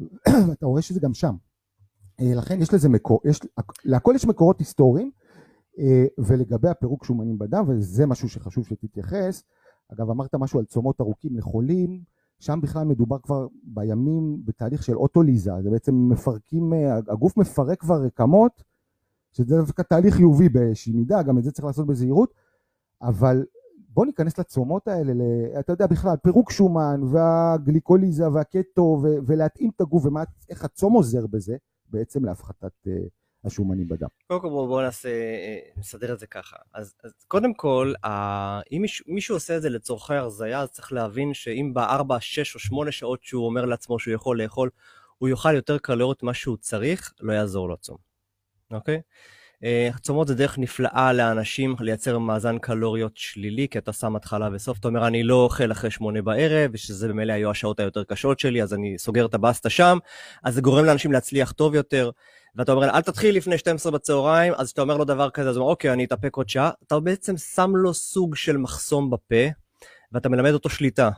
אתה 0.52 0.66
רואה 0.66 0.82
שזה 0.82 1.00
גם 1.00 1.14
שם. 1.14 1.34
Uh, 2.20 2.24
לכן 2.24 2.62
יש 2.62 2.74
לזה 2.74 2.88
מקור, 2.88 3.20
יש, 3.24 3.40
להכל 3.84 4.12
יש 4.16 4.24
מקורות 4.24 4.58
היסטוריים, 4.58 5.10
uh, 5.76 5.80
ולגבי 6.18 6.68
הפירוק 6.68 7.04
שומנים 7.04 7.38
בדם, 7.38 7.64
וזה 7.68 8.06
משהו 8.06 8.28
שחשוב 8.28 8.66
שתתייחס, 8.66 9.42
אגב 9.92 10.10
אמרת 10.10 10.34
משהו 10.34 10.58
על 10.58 10.64
צומות 10.64 11.00
ארוכים 11.00 11.36
לחולים, 11.36 12.02
שם 12.38 12.60
בכלל 12.62 12.84
מדובר 12.84 13.18
כבר 13.18 13.46
בימים 13.62 14.42
בתהליך 14.44 14.82
של 14.82 14.96
אוטוליזה, 14.96 15.52
זה 15.62 15.70
בעצם 15.70 15.94
מפרקים, 15.94 16.72
הגוף 17.08 17.36
מפרק 17.36 17.80
כבר 17.80 18.02
רקמות, 18.02 18.62
שזה 19.32 19.56
דווקא 19.56 19.82
תהליך 19.82 20.14
חיובי 20.14 20.48
באיזושהי 20.48 20.92
מידה, 20.92 21.22
גם 21.22 21.38
את 21.38 21.44
זה 21.44 21.52
צריך 21.52 21.64
לעשות 21.64 21.86
בזהירות, 21.86 22.34
אבל 23.02 23.44
בוא 23.92 24.06
ניכנס 24.06 24.38
לצומות 24.38 24.88
האלה, 24.88 25.12
אתה 25.60 25.72
יודע 25.72 25.86
בכלל, 25.86 26.16
פירוק 26.22 26.50
שומן 26.50 27.00
והגליקוליזה 27.12 28.28
והקטו 28.28 29.02
ולהתאים 29.26 29.70
את 29.76 29.80
הגוף 29.80 30.04
ואיך 30.04 30.64
הצום 30.64 30.92
עוזר 30.92 31.26
בזה, 31.26 31.56
בעצם 31.86 32.24
להפחתת 32.24 32.72
uh, 32.86 32.90
השומנים 33.44 33.88
בדם. 33.88 34.08
קודם 34.26 34.40
כל 34.40 34.48
בואו 34.48 34.68
בוא 34.68 34.82
נעשה, 34.82 35.08
אה, 35.08 35.58
נסדר 35.76 36.12
את 36.12 36.18
זה 36.18 36.26
ככה. 36.26 36.56
אז, 36.74 36.94
אז 37.04 37.12
קודם 37.28 37.54
כל, 37.54 37.92
uh, 38.04 38.08
אם 38.72 38.78
מישהו, 38.82 39.04
מישהו 39.08 39.36
עושה 39.36 39.56
את 39.56 39.62
זה 39.62 39.70
לצורכי 39.70 40.14
הרזייה, 40.14 40.60
אז 40.60 40.70
צריך 40.70 40.92
להבין 40.92 41.34
שאם 41.34 41.70
בארבע, 41.74 42.16
שש 42.20 42.54
או 42.54 42.60
שמונה 42.60 42.92
שעות 42.92 43.22
שהוא 43.22 43.46
אומר 43.46 43.64
לעצמו 43.64 43.98
שהוא 43.98 44.14
יכול 44.14 44.42
לאכול, 44.42 44.70
הוא 45.18 45.28
יאכל 45.28 45.54
יותר 45.54 45.78
קלוריות 45.78 46.22
ממה 46.22 46.34
שהוא 46.34 46.56
צריך, 46.56 47.14
לא 47.20 47.32
יעזור 47.32 47.68
לו 47.68 47.74
הצום. 47.74 47.96
אוקיי? 48.70 48.96
Okay? 48.96 49.00
אה, 49.64 49.90
צומות 50.00 50.28
זה 50.28 50.34
דרך 50.34 50.58
נפלאה 50.58 51.12
לאנשים 51.12 51.74
לייצר 51.80 52.18
מאזן 52.18 52.58
קלוריות 52.58 53.12
שלילי, 53.16 53.68
כי 53.68 53.78
אתה 53.78 53.92
שם 53.92 54.16
התחלה 54.16 54.48
וסוף, 54.52 54.78
אתה 54.78 54.88
אומר 54.88 55.06
אני 55.06 55.22
לא 55.22 55.34
אוכל 55.34 55.72
אחרי 55.72 55.90
שמונה 55.90 56.22
בערב, 56.22 56.70
ושזה 56.74 57.08
במילא 57.08 57.32
היו 57.32 57.50
השעות 57.50 57.80
היותר 57.80 58.04
קשות 58.04 58.38
שלי, 58.38 58.62
אז 58.62 58.74
אני 58.74 58.98
סוגר 58.98 59.26
את 59.26 59.34
הבסטה 59.34 59.70
שם, 59.70 59.98
אז 60.44 60.54
זה 60.54 60.60
גורם 60.60 60.84
לאנשים 60.84 61.12
להצליח 61.12 61.52
טוב 61.52 61.74
יותר, 61.74 62.10
ואתה 62.56 62.72
אומר 62.72 62.90
אל 62.90 63.00
תתחיל 63.00 63.36
לפני 63.36 63.58
12 63.58 63.92
בצהריים, 63.92 64.52
אז 64.56 64.70
אתה 64.70 64.82
אומר 64.82 64.96
לו 64.96 65.04
דבר 65.04 65.30
כזה, 65.30 65.48
אז 65.50 65.56
הוא 65.56 65.62
אומר 65.62 65.72
אוקיי, 65.72 65.92
אני 65.92 66.04
אתאפק 66.04 66.36
עוד 66.36 66.48
שעה, 66.48 66.70
אתה 66.86 67.00
בעצם 67.00 67.36
שם 67.36 67.70
לו 67.74 67.94
סוג 67.94 68.36
של 68.36 68.56
מחסום 68.56 69.10
בפה, 69.10 69.44
ואתה 70.12 70.28
מלמד 70.28 70.52
אותו 70.52 70.68
שליטה. 70.68 71.10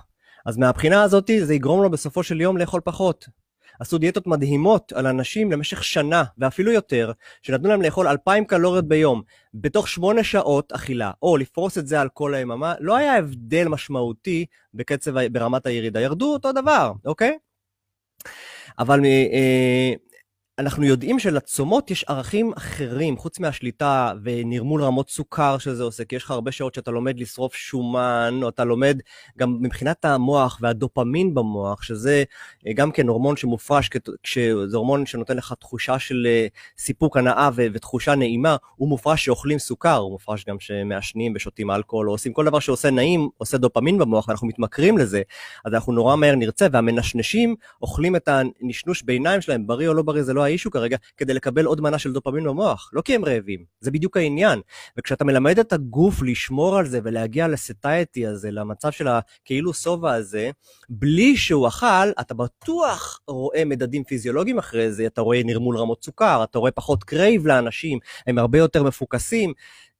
אז 0.47 0.57
מהבחינה 0.57 1.03
הזאת 1.03 1.31
זה 1.43 1.55
יגרום 1.55 1.83
לו 1.83 1.91
בסופו 1.91 2.23
של 2.23 2.41
יום 2.41 2.57
לאכול 2.57 2.81
פחות. 2.85 3.42
עשו 3.83 3.99
דיאטות 3.99 4.27
מדהימות 4.27 4.93
על 4.93 5.07
אנשים 5.07 5.53
למשך 5.53 5.85
שנה 5.85 6.25
ואפילו 6.39 6.73
יותר, 6.73 7.13
שנתנו 7.43 7.69
להם 7.69 7.83
לאכול 7.83 8.09
2,000 8.09 8.45
קלוריות 8.45 8.89
ביום 8.89 9.23
בתוך 9.55 9.89
שמונה 9.89 10.25
שעות 10.25 10.73
אכילה, 10.73 11.11
או 11.23 11.37
לפרוס 11.37 11.79
את 11.79 11.87
זה 11.87 12.01
על 12.01 12.09
כל 12.09 12.35
היממה, 12.35 12.75
לא 12.81 12.97
היה 12.97 13.17
הבדל 13.17 13.69
משמעותי 13.69 14.47
בקצב, 14.75 15.27
ברמת 15.27 15.67
הירידה, 15.67 16.01
ירדו 16.01 16.33
אותו 16.33 16.53
דבר, 16.53 16.93
אוקיי? 17.05 17.39
אבל 18.79 19.05
אה, 19.05 19.93
אנחנו 20.63 20.85
יודעים 20.85 21.19
שלצומות 21.19 21.91
יש 21.91 22.05
ערכים 22.09 22.53
אחרים, 22.57 23.17
חוץ 23.17 23.41
מהשליטה 23.41 24.13
ונרמול 24.23 24.85
רמות 24.85 25.11
סוכר 25.11 25.59
שזה 25.59 25.83
עושה, 25.83 26.05
כי 26.05 26.17
יש 26.17 26.25
לך 26.25 26.31
הרבה 26.31 26.53
שעות 26.53 26.75
שאתה 26.75 26.91
לומד 26.91 27.21
לשרוף 27.21 27.55
שומן, 27.55 28.41
או 28.43 28.49
אתה 28.49 28.65
לומד 28.65 29.01
גם 29.39 29.57
מבחינת 29.61 30.05
המוח 30.05 30.59
והדופמין 30.63 31.35
במוח, 31.35 31.83
שזה 31.83 32.25
אה, 32.67 32.73
גם 32.73 32.93
כן 32.93 33.09
הורמון 33.09 33.37
שמופרש, 33.37 33.91
זה 34.67 34.77
הורמון 34.77 35.07
שנותן 35.07 35.37
לך 35.37 35.55
תחושה 35.61 35.99
של 35.99 36.27
אה, 36.27 36.47
סיפוק 36.79 37.17
הנאה 37.17 37.49
ותחושה 37.57 38.15
נעימה, 38.15 38.57
הוא 38.77 38.89
מופרש 38.89 39.25
שאוכלים 39.25 39.59
סוכר, 39.59 39.97
הוא 39.97 40.11
מופרש 40.11 40.45
גם 40.45 40.57
שמעשנים 40.61 41.33
ושותים 41.37 41.71
אלכוהול, 41.71 42.09
או 42.09 42.15
עושים 42.15 42.33
כל 42.33 42.45
דבר 42.45 42.59
שעושה 42.59 42.91
נעים, 42.91 43.29
עושה 43.39 43.59
דופמין 43.59 43.99
במוח, 43.99 44.29
ואנחנו 44.29 44.47
מתמכרים 44.47 44.99
לזה, 44.99 45.23
אז 45.65 45.75
אנחנו 45.75 45.93
נורא 45.93 46.17
מהר 46.17 46.35
נרצה, 46.35 46.67
והמנשנשים 46.73 47.55
אוכלים 47.83 48.17
את 48.17 48.29
הנשנוש 48.29 49.03
ביניים 49.03 49.41
שלהם, 49.41 49.67
בריא 49.67 49.89
או 49.89 49.95
לא 49.95 50.03
בריא 50.03 50.23
זה 50.23 50.33
לא 50.33 50.43
האישו 50.53 50.71
כרגע, 50.71 50.97
כדי 51.17 51.35
לקבל 51.35 51.65
עוד 51.65 51.81
מנה 51.81 51.99
של 51.99 52.13
דופמין 52.13 52.45
במוח, 52.45 52.91
לא 52.93 53.03
כי 53.03 53.15
הם 53.15 53.25
רעבים, 53.25 53.65
זה 53.81 53.91
בדיוק 53.91 54.17
העניין. 54.17 54.61
וכשאתה 54.97 55.25
מלמד 55.25 55.59
את 55.59 55.73
הגוף 55.73 56.23
לשמור 56.23 56.79
על 56.79 56.87
זה 56.87 57.01
ולהגיע 57.05 57.49
ל 57.49 57.62
state 57.62 58.27
הזה, 58.27 58.51
למצב 58.51 58.91
של 58.91 59.09
הכאילו 59.09 59.75
שובע 59.75 60.13
הזה, 60.13 60.51
בלי 60.89 61.37
שהוא 61.37 61.69
אכל, 61.69 62.11
אתה 62.21 62.35
בטוח 62.35 63.21
רואה 63.29 63.65
מדדים 63.65 64.05
פיזיולוגיים 64.05 64.59
אחרי 64.59 64.93
זה, 64.93 65.07
אתה 65.07 65.21
רואה 65.21 65.43
נרמול 65.45 65.79
רמות 65.79 66.05
סוכר, 66.05 66.45
אתה 66.45 66.59
רואה 66.59 66.71
פחות 66.71 67.05
craving 67.05 67.47
לאנשים, 67.47 67.99
הם 68.27 68.39
הרבה 68.39 68.59
יותר 68.59 68.83
מפוקסים. 68.83 69.53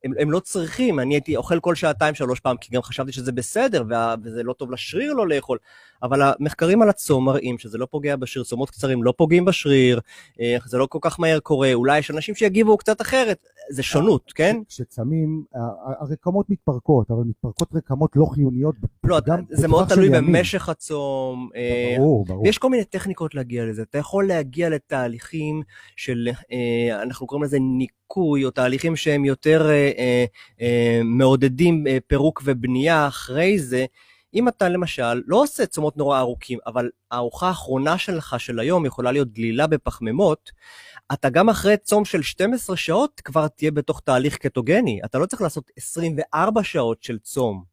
הם, 0.05 0.13
הם 0.19 0.31
לא 0.31 0.41
צריכים, 0.41 1.01
אני 1.01 1.15
הייתי 1.15 1.37
אוכל 1.37 1.61
כל 1.61 1.75
שעתיים 1.75 2.15
שלוש 2.15 2.41
פעם, 2.41 2.57
כי 2.57 2.75
גם 2.75 2.83
חשבתי 2.83 3.13
שזה 3.13 3.33
בסדר, 3.33 3.85
וה, 3.89 4.15
וזה 4.23 4.43
לא 4.43 4.53
טוב 4.53 4.71
לשריר 4.71 5.13
לא 5.13 5.29
לאכול, 5.29 5.59
אבל 6.03 6.23
המחקרים 6.23 6.83
על 6.83 6.89
הצום 6.89 7.25
מראים 7.25 7.59
שזה 7.59 7.79
לא 7.79 7.87
פוגע 7.91 8.17
בשריר, 8.17 8.45
צומות 8.45 8.71
קצרים 8.71 9.03
לא 9.03 9.15
פוגעים 9.17 9.45
בשריר, 9.45 10.01
אה, 10.41 10.57
זה 10.67 10.79
לא 10.79 10.87
כל 10.87 10.99
כך 11.03 11.21
מהר 11.21 11.41
קורה, 11.41 11.73
אולי 11.75 11.99
יש 11.99 12.11
אנשים 12.11 12.35
שיגיבו 12.35 12.77
קצת 12.77 13.01
אחרת, 13.01 13.47
זה 13.71 13.83
שונות, 13.83 14.33
כן? 14.35 14.57
כשצמים, 14.69 15.45
הרקמות 16.01 16.51
מתפרקות, 16.51 17.11
אבל 17.11 17.23
מתפרקות 17.27 17.69
רקמות 17.75 18.17
לא 18.17 18.25
חיוניות. 18.25 18.75
לא, 19.05 19.21
זה 19.51 19.69
מאוד 19.69 19.89
תלוי 19.89 20.09
במשך 20.11 20.69
הצום. 20.69 21.49
אה, 21.57 21.95
ברור, 21.99 22.25
ברור. 22.25 22.43
ויש 22.43 22.59
כל 22.59 22.71
מיני 22.71 22.85
טכניקות 22.85 23.35
להגיע 23.35 23.65
לזה. 23.65 23.83
אתה 23.83 23.99
יכול 23.99 24.29
להגיע 24.29 24.69
לתהליכים 24.69 25.63
של, 25.97 26.29
אה, 26.53 27.03
אנחנו 27.03 27.27
קוראים 27.27 27.45
לזה 27.45 27.59
ניקוי, 28.13 28.45
או 28.45 28.51
תהליכים 28.51 28.97
שהם 28.97 29.25
יותר 29.25 29.71
מעודדים 31.05 31.85
פירוק 32.07 32.43
ובנייה 32.45 33.09
אחרי 33.09 33.59
זה. 33.59 33.87
אם 34.35 34.49
אתה 34.49 34.69
למשל 34.69 35.23
לא 35.27 35.43
עושה 35.43 35.67
צומות 35.67 35.97
נורא 35.97 36.19
ארוכים, 36.19 36.59
אבל 36.67 36.91
הארוחה 37.11 37.49
האחרונה 37.49 37.99
שלך 37.99 38.41
של 38.41 38.59
היום 38.59 38.87
יכולה 38.87 39.13
להיות 39.13 39.33
דלילה 39.33 39.67
בפחמימות, 39.67 40.51
אתה 41.13 41.31
גם 41.31 41.49
אחרי 41.49 41.77
צום 41.77 42.05
של 42.05 42.23
12 42.23 42.77
שעות 42.77 43.21
כבר 43.25 43.49
תהיה 43.49 43.71
בתוך 43.71 44.01
תהליך 44.01 44.37
קטוגני. 44.37 45.01
אתה 45.05 45.19
לא 45.19 45.27
צריך 45.27 45.43
לעשות 45.43 45.71
24 45.77 46.63
שעות 46.63 47.03
של 47.03 47.19
צום. 47.19 47.65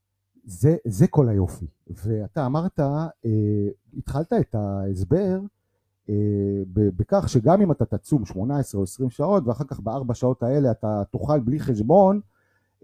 זה, 0.43 0.75
זה 0.85 1.07
כל 1.07 1.29
היופי. 1.29 1.65
ואתה 1.87 2.45
אמרת, 2.45 2.79
אה, 2.79 3.07
התחלת 3.97 4.33
את 4.33 4.55
ההסבר 4.55 5.17
אה, 5.17 5.37
בכך 6.73 7.29
שגם 7.29 7.61
אם 7.61 7.71
אתה 7.71 7.85
תצום 7.85 8.25
18 8.25 8.79
או 8.79 8.83
20 8.83 9.09
שעות, 9.09 9.43
ואחר 9.47 9.63
כך 9.63 9.79
בארבע 9.79 10.13
שעות 10.13 10.43
האלה 10.43 10.71
אתה 10.71 11.03
תאכל 11.11 11.39
בלי 11.39 11.59
חשבון, 11.59 12.19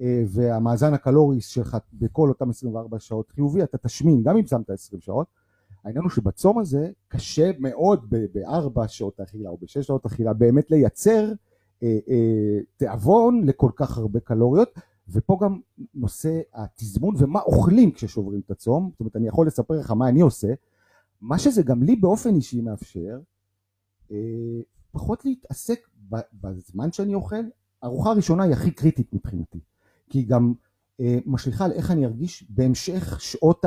אה, 0.02 0.24
והמאזן 0.28 0.94
הקלורי 0.94 1.42
שלך 1.42 1.78
בכל 1.94 2.30
אותם 2.30 2.50
24 2.50 3.00
שעות 3.00 3.32
חיובי, 3.32 3.64
אתה 3.64 3.78
תשמין 3.78 4.24
גם 4.24 4.38
אם 4.38 4.46
שמת 4.46 4.70
20 4.70 5.02
שעות. 5.02 5.28
העניין 5.84 6.04
הוא 6.04 6.12
שבצום 6.12 6.60
הזה 6.60 6.90
קשה 7.08 7.52
מאוד 7.60 8.14
בארבע 8.34 8.88
שעות 8.88 9.20
אכילה 9.20 9.50
או 9.50 9.58
בשש 9.62 9.88
שעות 9.88 10.06
אכילה 10.06 10.34
באמת 10.34 10.72
לייצר 10.72 11.32
אה, 11.84 11.98
אה, 12.10 12.60
תיאבון 12.78 13.44
לכל 13.46 13.70
כך 13.76 13.98
הרבה 13.98 14.20
קלוריות 14.20 14.70
ופה 15.10 15.38
גם 15.42 15.60
נושא 15.96 16.40
התזמון 16.54 17.16
ומה 17.18 17.42
אוכלים 17.42 17.92
כששוברים 17.92 18.42
את 18.46 18.52
הצום, 18.52 18.90
זאת 18.92 19.00
אומרת 19.00 19.16
אני 19.16 19.28
יכול 19.28 19.48
לספר 19.48 19.74
לך 19.74 19.92
מה 19.92 20.10
אני 20.10 20.22
עושה, 20.22 20.54
מה 21.28 21.40
שזה 21.40 21.64
גם 21.64 21.84
לי 21.84 21.96
באופן 21.96 22.36
אישי 22.36 22.62
מאפשר 22.62 23.20
אה, 24.12 24.18
פחות 24.92 25.26
להתעסק 25.26 25.80
בזמן 26.34 26.92
שאני 26.92 27.14
אוכל, 27.14 27.44
הארוחה 27.82 28.10
הראשונה 28.10 28.44
היא 28.44 28.54
הכי 28.54 28.72
קריטית 28.72 29.14
מבחינתי 29.14 29.60
כי 30.10 30.18
היא 30.20 30.28
גם 30.28 30.54
אה, 31.00 31.20
משליכה 31.26 31.66
על 31.66 31.72
איך 31.72 31.92
אני 31.92 32.06
ארגיש 32.06 32.46
בהמשך 32.50 33.22
שעות 33.22 33.66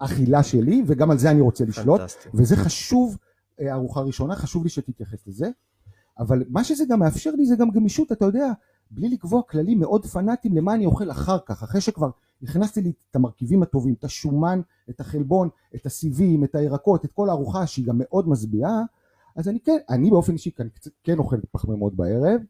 האכילה 0.00 0.38
אה, 0.38 0.42
אה, 0.42 0.48
שלי, 0.48 0.82
וגם 0.86 1.10
על 1.10 1.18
זה 1.18 1.30
אני 1.30 1.40
רוצה 1.40 1.64
לשלוט, 1.64 2.00
פנטסטי. 2.00 2.28
וזה 2.34 2.56
חשוב, 2.56 3.16
אה, 3.60 3.74
ארוחה 3.74 4.00
ראשונה, 4.00 4.36
חשוב 4.36 4.62
לי 4.64 4.68
שתתייחס 4.68 5.26
לזה, 5.26 5.50
אבל 6.18 6.44
מה 6.48 6.64
שזה 6.64 6.84
גם 6.88 7.00
מאפשר 7.00 7.30
לי 7.30 7.46
זה 7.46 7.56
גם 7.56 7.70
גמישות, 7.70 8.12
אתה 8.12 8.24
יודע, 8.24 8.52
בלי 8.90 9.08
לקבוע 9.08 9.42
כללים 9.42 9.80
מאוד 9.80 10.06
פנאטיים 10.06 10.56
למה 10.56 10.74
אני 10.74 10.86
אוכל 10.86 11.10
אחר 11.10 11.38
כך, 11.46 11.62
אחרי 11.62 11.80
שכבר 11.80 12.10
הכנסתי 12.42 12.80
לי 12.80 12.92
את 13.10 13.16
המרכיבים 13.16 13.62
הטובים, 13.62 13.94
את 13.98 14.04
השומן, 14.04 14.60
את 14.90 15.00
החלבון, 15.00 15.48
את 15.74 15.86
הסיבים, 15.86 16.44
את 16.44 16.54
הירקות, 16.54 17.04
את 17.04 17.12
כל 17.12 17.28
הארוחה 17.28 17.66
שהיא 17.66 17.86
גם 17.86 17.94
מאוד 17.98 18.28
משביעה, 18.28 18.82
אז 19.36 19.48
אני 19.48 19.60
כן, 19.60 19.76
אני 19.90 20.10
באופן 20.10 20.32
אישי 20.32 20.50
כן, 20.50 20.66
כן 21.04 21.18
אוכל 21.18 21.36
פחמימות 21.50 21.94
בערב, 21.94 22.40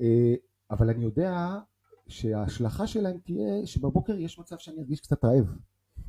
אה, 0.00 0.34
אבל 0.70 0.90
אני 0.90 1.04
יודע 1.04 1.58
שההשלכה 2.06 2.86
שלהם 2.86 3.18
תהיה 3.24 3.66
שבבוקר 3.66 4.18
יש 4.18 4.38
מצב 4.38 4.56
שאני 4.58 4.80
ארגיש 4.80 5.00
קצת 5.00 5.24
רעב. 5.24 5.54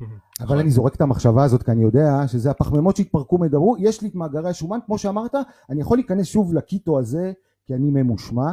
אבל 0.42 0.58
אני 0.58 0.70
זורק 0.70 0.94
את 0.94 1.00
המחשבה 1.00 1.44
הזאת 1.44 1.62
כי 1.62 1.70
אני 1.70 1.82
יודע 1.82 2.28
שזה 2.28 2.50
הפחמימות 2.50 2.96
שהתפרקו 2.96 3.38
מדברו, 3.38 3.76
יש 3.78 4.02
לי 4.02 4.08
את 4.08 4.14
מאגרי 4.14 4.50
השומן, 4.50 4.78
כמו 4.86 4.98
שאמרת, 4.98 5.34
אני 5.70 5.80
יכול 5.80 5.98
להיכנס 5.98 6.26
שוב 6.26 6.54
לקיטו 6.54 6.98
הזה 6.98 7.32
כי 7.66 7.74
אני 7.74 7.90
ממושמע. 7.90 8.52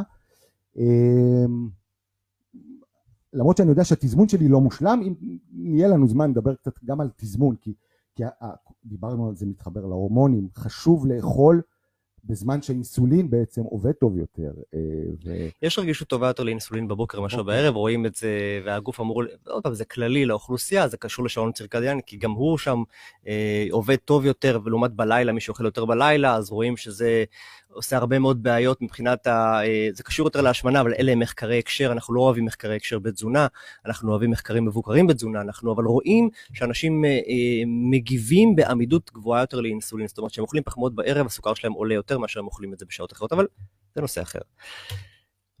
למרות 3.32 3.56
שאני 3.56 3.70
יודע 3.70 3.84
שהתזמון 3.84 4.28
שלי 4.28 4.48
לא 4.48 4.60
מושלם, 4.60 5.00
אם 5.06 5.14
יהיה 5.52 5.88
לנו 5.88 6.08
זמן 6.08 6.30
לדבר 6.30 6.54
קצת 6.54 6.84
גם 6.84 7.00
על 7.00 7.10
תזמון, 7.16 7.56
כי, 7.56 7.74
כי 8.14 8.22
דיברנו 8.84 9.28
על 9.28 9.36
זה 9.36 9.46
מתחבר 9.46 9.86
להורמונים, 9.86 10.48
חשוב 10.54 11.06
לאכול 11.06 11.62
בזמן 12.24 12.62
שאינסולין 12.62 13.30
בעצם 13.30 13.62
עובד 13.62 13.92
טוב 13.92 14.16
יותר. 14.16 14.52
אה, 14.74 14.78
ו... 15.24 15.48
יש 15.62 15.78
רגישות 15.78 16.08
טובה 16.08 16.26
יותר 16.26 16.42
לאינסולין 16.42 16.88
בבוקר 16.88 17.20
מאשר 17.20 17.36
okay. 17.36 17.40
אוקיי. 17.40 17.62
בערב, 17.62 17.76
רואים 17.76 18.06
את 18.06 18.14
זה, 18.14 18.60
והגוף 18.64 19.00
אמור, 19.00 19.22
עוד 19.46 19.62
פעם, 19.62 19.74
זה 19.74 19.84
כללי 19.84 20.24
לאוכלוסייה, 20.24 20.88
זה 20.88 20.96
קשור 20.96 21.24
לשעון 21.24 21.52
צירקדיאני, 21.52 22.00
כי 22.06 22.16
גם 22.16 22.30
הוא 22.30 22.58
שם 22.58 22.82
אה, 23.26 23.66
עובד 23.70 23.96
טוב 23.96 24.24
יותר, 24.24 24.60
ולעומת 24.64 24.90
בלילה, 24.90 25.32
מי 25.32 25.40
שאוכל 25.40 25.64
יותר 25.64 25.84
בלילה, 25.84 26.34
אז 26.34 26.50
רואים 26.50 26.76
שזה 26.76 27.24
עושה 27.72 27.96
הרבה 27.96 28.18
מאוד 28.18 28.42
בעיות 28.42 28.82
מבחינת 28.82 29.26
ה... 29.26 29.60
אה, 29.64 29.88
זה 29.92 30.02
קשור 30.02 30.26
יותר 30.26 30.40
להשמנה, 30.40 30.80
אבל 30.80 30.94
אלה 30.98 31.12
הם 31.12 31.18
מחקרי 31.18 31.58
הקשר, 31.58 31.92
אנחנו 31.92 32.14
לא 32.14 32.20
אוהבים 32.20 32.44
מחקרי 32.44 32.76
הקשר 32.76 32.98
בתזונה, 32.98 33.46
אנחנו 33.86 34.10
אוהבים 34.10 34.30
מחקרים 34.30 34.64
מבוקרים 34.64 35.06
בתזונה, 35.06 35.40
אנחנו 35.40 35.72
אבל 35.72 35.84
רואים 35.84 36.28
שאנשים 36.52 37.04
אה, 37.04 37.10
אה, 37.10 37.62
מגיבים 37.66 38.56
בעמידות 38.56 39.10
גבוהה 39.14 39.40
יותר 39.40 39.60
לאינסולין, 39.60 40.08
זאת 40.08 40.18
אומרת 40.18 40.32
שהם 40.32 40.42
אוכלים 40.42 40.62
פחמות 40.62 40.94
בערב, 40.94 41.26
הסוכר 41.26 41.54
שלהם 41.54 41.72
עולה 41.72 41.94
יותר 41.94 42.18
מאשר 42.18 42.40
הם 42.40 42.46
אוכלים 42.46 42.72
את 42.72 42.78
זה 42.78 42.84
בשעות 42.88 43.12
אחרות, 43.12 43.32
אבל 43.32 43.46
זה 43.94 44.00
נושא 44.00 44.22
אחר. 44.22 44.40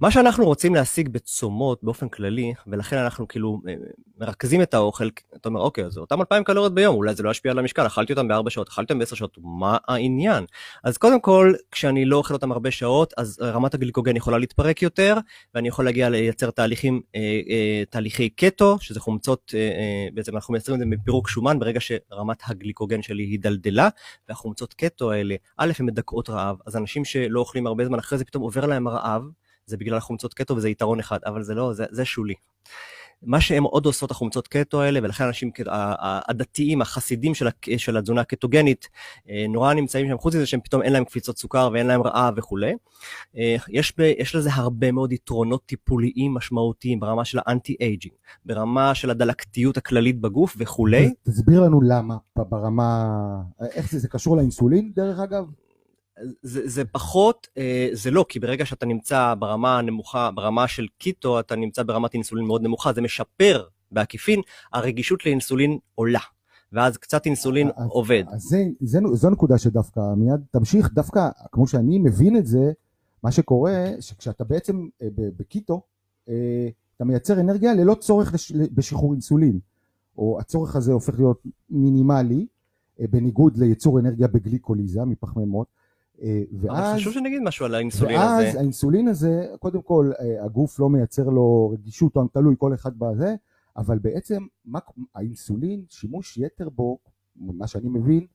מה 0.00 0.10
שאנחנו 0.10 0.44
רוצים 0.44 0.74
להשיג 0.74 1.08
בצומות 1.08 1.84
באופן 1.84 2.08
כללי, 2.08 2.54
ולכן 2.66 2.96
אנחנו 2.96 3.28
כאילו 3.28 3.60
אה, 3.68 3.74
מרכזים 4.18 4.62
את 4.62 4.74
האוכל, 4.74 5.08
אתה 5.36 5.48
אומר, 5.48 5.60
אוקיי, 5.60 5.84
אז 5.84 5.98
אותם 5.98 6.20
2,000 6.20 6.44
קלוריות 6.44 6.74
ביום, 6.74 6.96
אולי 6.96 7.14
זה 7.14 7.22
לא 7.22 7.30
ישפיע 7.30 7.52
על 7.52 7.58
המשקל, 7.58 7.86
אכלתי 7.86 8.12
אותם 8.12 8.28
בארבע 8.28 8.50
שעות, 8.50 8.68
אכלתי 8.68 8.92
אותם 8.92 8.98
בעשר 8.98 9.16
שעות, 9.16 9.38
מה 9.42 9.76
העניין? 9.88 10.44
אז 10.84 10.98
קודם 10.98 11.20
כל, 11.20 11.52
כשאני 11.70 12.04
לא 12.04 12.16
אוכל 12.16 12.34
אותם 12.34 12.52
הרבה 12.52 12.70
שעות, 12.70 13.14
אז 13.16 13.38
רמת 13.42 13.74
הגליקוגן 13.74 14.16
יכולה 14.16 14.38
להתפרק 14.38 14.82
יותר, 14.82 15.16
ואני 15.54 15.68
יכול 15.68 15.84
להגיע 15.84 16.08
לייצר 16.08 16.50
תהליכים, 16.50 17.00
אה, 17.14 17.20
אה, 17.50 17.82
תהליכי 17.90 18.28
קטו, 18.28 18.76
שזה 18.80 19.00
חומצות, 19.00 19.52
אה, 19.54 19.60
אה, 19.60 20.08
בעצם 20.14 20.34
אנחנו 20.34 20.52
מייצרים 20.52 20.74
את 20.74 20.80
זה 20.80 20.86
מפירוק 20.86 21.28
שומן, 21.28 21.58
ברגע 21.58 21.80
שרמת 21.80 22.42
הגליקוגן 22.46 23.02
שלי 23.02 23.22
היא 23.22 23.38
דלדלה, 23.40 23.88
והחומצות 24.28 24.74
קטו 24.74 25.12
האלה, 25.12 25.34
א', 25.56 25.72
הן 25.78 25.86
מדכאות 25.86 26.30
רעב, 26.30 26.56
אז 26.66 26.76
אנשים 26.76 27.04
שלא 27.04 27.40
אוכלים 27.40 27.66
הרבה 27.66 27.84
זמן 27.84 27.98
אחרי 27.98 28.18
זה, 28.18 28.24
פתאום 28.24 28.42
עובר 28.42 28.66
להם 28.66 28.88
רעב, 28.88 29.22
זה 29.70 29.76
בגלל 29.76 29.96
החומצות 29.96 30.34
קטו 30.34 30.56
וזה 30.56 30.68
יתרון 30.68 31.00
אחד, 31.00 31.18
אבל 31.26 31.42
זה 31.42 31.54
לא, 31.54 31.72
זה, 31.72 31.84
זה 31.90 32.04
שולי. 32.04 32.34
מה 33.22 33.40
שהם 33.40 33.64
עוד 33.64 33.86
עושות 33.86 34.10
החומצות 34.10 34.48
קטו 34.48 34.82
האלה, 34.82 35.00
ולכן 35.02 35.24
האנשים 35.24 35.50
הדתיים, 36.28 36.82
החסידים 36.82 37.34
של, 37.34 37.48
של 37.76 37.96
התזונה 37.96 38.20
הקטוגנית, 38.20 38.88
אה, 39.30 39.46
נורא 39.48 39.74
נמצאים 39.74 40.08
שם, 40.08 40.18
חוץ 40.18 40.34
מזה 40.34 40.46
שהם 40.46 40.60
פתאום 40.60 40.82
אין 40.82 40.92
להם 40.92 41.04
קפיצות 41.04 41.38
סוכר 41.38 41.70
ואין 41.72 41.86
להם 41.86 42.02
רעב 42.02 42.34
וכולי. 42.36 42.74
אה, 43.36 43.56
יש, 43.68 43.92
יש 44.18 44.34
לזה 44.34 44.50
הרבה 44.52 44.92
מאוד 44.92 45.12
יתרונות 45.12 45.64
טיפוליים 45.66 46.34
משמעותיים 46.34 47.00
ברמה 47.00 47.24
של 47.24 47.38
ה 47.46 47.76
anti-aging, 47.80 48.14
ברמה 48.46 48.94
של 48.94 49.10
הדלקתיות 49.10 49.76
הכללית 49.76 50.20
בגוף 50.20 50.56
וכולי. 50.58 51.14
תסביר 51.22 51.60
לנו 51.60 51.80
למה, 51.82 52.16
ברמה, 52.36 53.06
איך 53.60 53.90
זה, 53.90 53.98
זה 53.98 54.08
קשור 54.08 54.36
לאינסולין 54.36 54.92
דרך 54.94 55.18
אגב? 55.18 55.44
זה, 56.42 56.68
זה 56.68 56.84
פחות, 56.84 57.46
אה, 57.58 57.88
זה 57.92 58.10
לא, 58.10 58.26
כי 58.28 58.40
ברגע 58.40 58.66
שאתה 58.66 58.86
נמצא 58.86 59.34
ברמה 59.38 59.78
הנמוכה, 59.78 60.30
ברמה 60.30 60.68
של 60.68 60.86
קיטו, 60.98 61.40
אתה 61.40 61.56
נמצא 61.56 61.82
ברמת 61.82 62.14
אינסולין 62.14 62.46
מאוד 62.46 62.62
נמוכה, 62.62 62.92
זה 62.92 63.00
משפר 63.00 63.64
בעקיפין, 63.92 64.40
הרגישות 64.72 65.26
לאינסולין 65.26 65.78
עולה. 65.94 66.20
ואז 66.72 66.96
קצת 66.96 67.26
אינסולין 67.26 67.68
אז, 67.76 67.86
עובד. 67.88 68.24
אז 68.28 68.42
זה, 68.42 68.64
זה, 68.80 68.98
זו 69.12 69.30
נקודה 69.30 69.58
שדווקא 69.58 70.00
מיד 70.16 70.40
תמשיך, 70.50 70.92
דווקא 70.92 71.28
כמו 71.52 71.66
שאני 71.66 71.98
מבין 71.98 72.36
את 72.36 72.46
זה, 72.46 72.72
מה 73.22 73.32
שקורה, 73.32 73.86
שכשאתה 74.00 74.44
בעצם 74.44 74.88
אה, 75.02 75.08
בקיטו, 75.36 75.80
אה, 76.28 76.68
אתה 76.96 77.04
מייצר 77.04 77.40
אנרגיה 77.40 77.74
ללא 77.74 77.94
צורך 77.94 78.34
בשחרור 78.72 79.12
אינסולין, 79.12 79.58
או 80.18 80.38
הצורך 80.40 80.76
הזה 80.76 80.92
הופך 80.92 81.18
להיות 81.18 81.42
מינימלי, 81.70 82.46
בניגוד 83.00 83.56
לייצור 83.56 84.00
אנרגיה 84.00 84.28
בגליקוליזה 84.28 85.04
מפחמימות, 85.04 85.66
אה, 86.22 86.42
ואז... 86.60 86.96
חשוב 86.96 87.12
שנגיד 87.12 87.42
משהו 87.42 87.66
על 87.66 87.74
האינסולין 87.74 88.18
ואז 88.18 88.38
הזה. 88.38 88.46
ואז 88.46 88.56
האינסולין 88.56 89.08
הזה, 89.08 89.46
קודם 89.58 89.82
כל, 89.82 90.10
אה, 90.20 90.44
הגוף 90.44 90.80
לא 90.80 90.90
מייצר 90.90 91.28
לו 91.28 91.70
רגישות, 91.72 92.16
או 92.16 92.28
תלוי 92.28 92.54
כל 92.58 92.74
אחד 92.74 92.98
בזה, 92.98 93.34
אבל 93.76 93.98
בעצם 93.98 94.46
מה, 94.64 94.78
האינסולין, 95.14 95.84
שימוש 95.88 96.36
יתר 96.36 96.68
בו, 96.68 96.98
מה 97.36 97.66
שאני 97.66 97.88
מבין, 97.88 98.26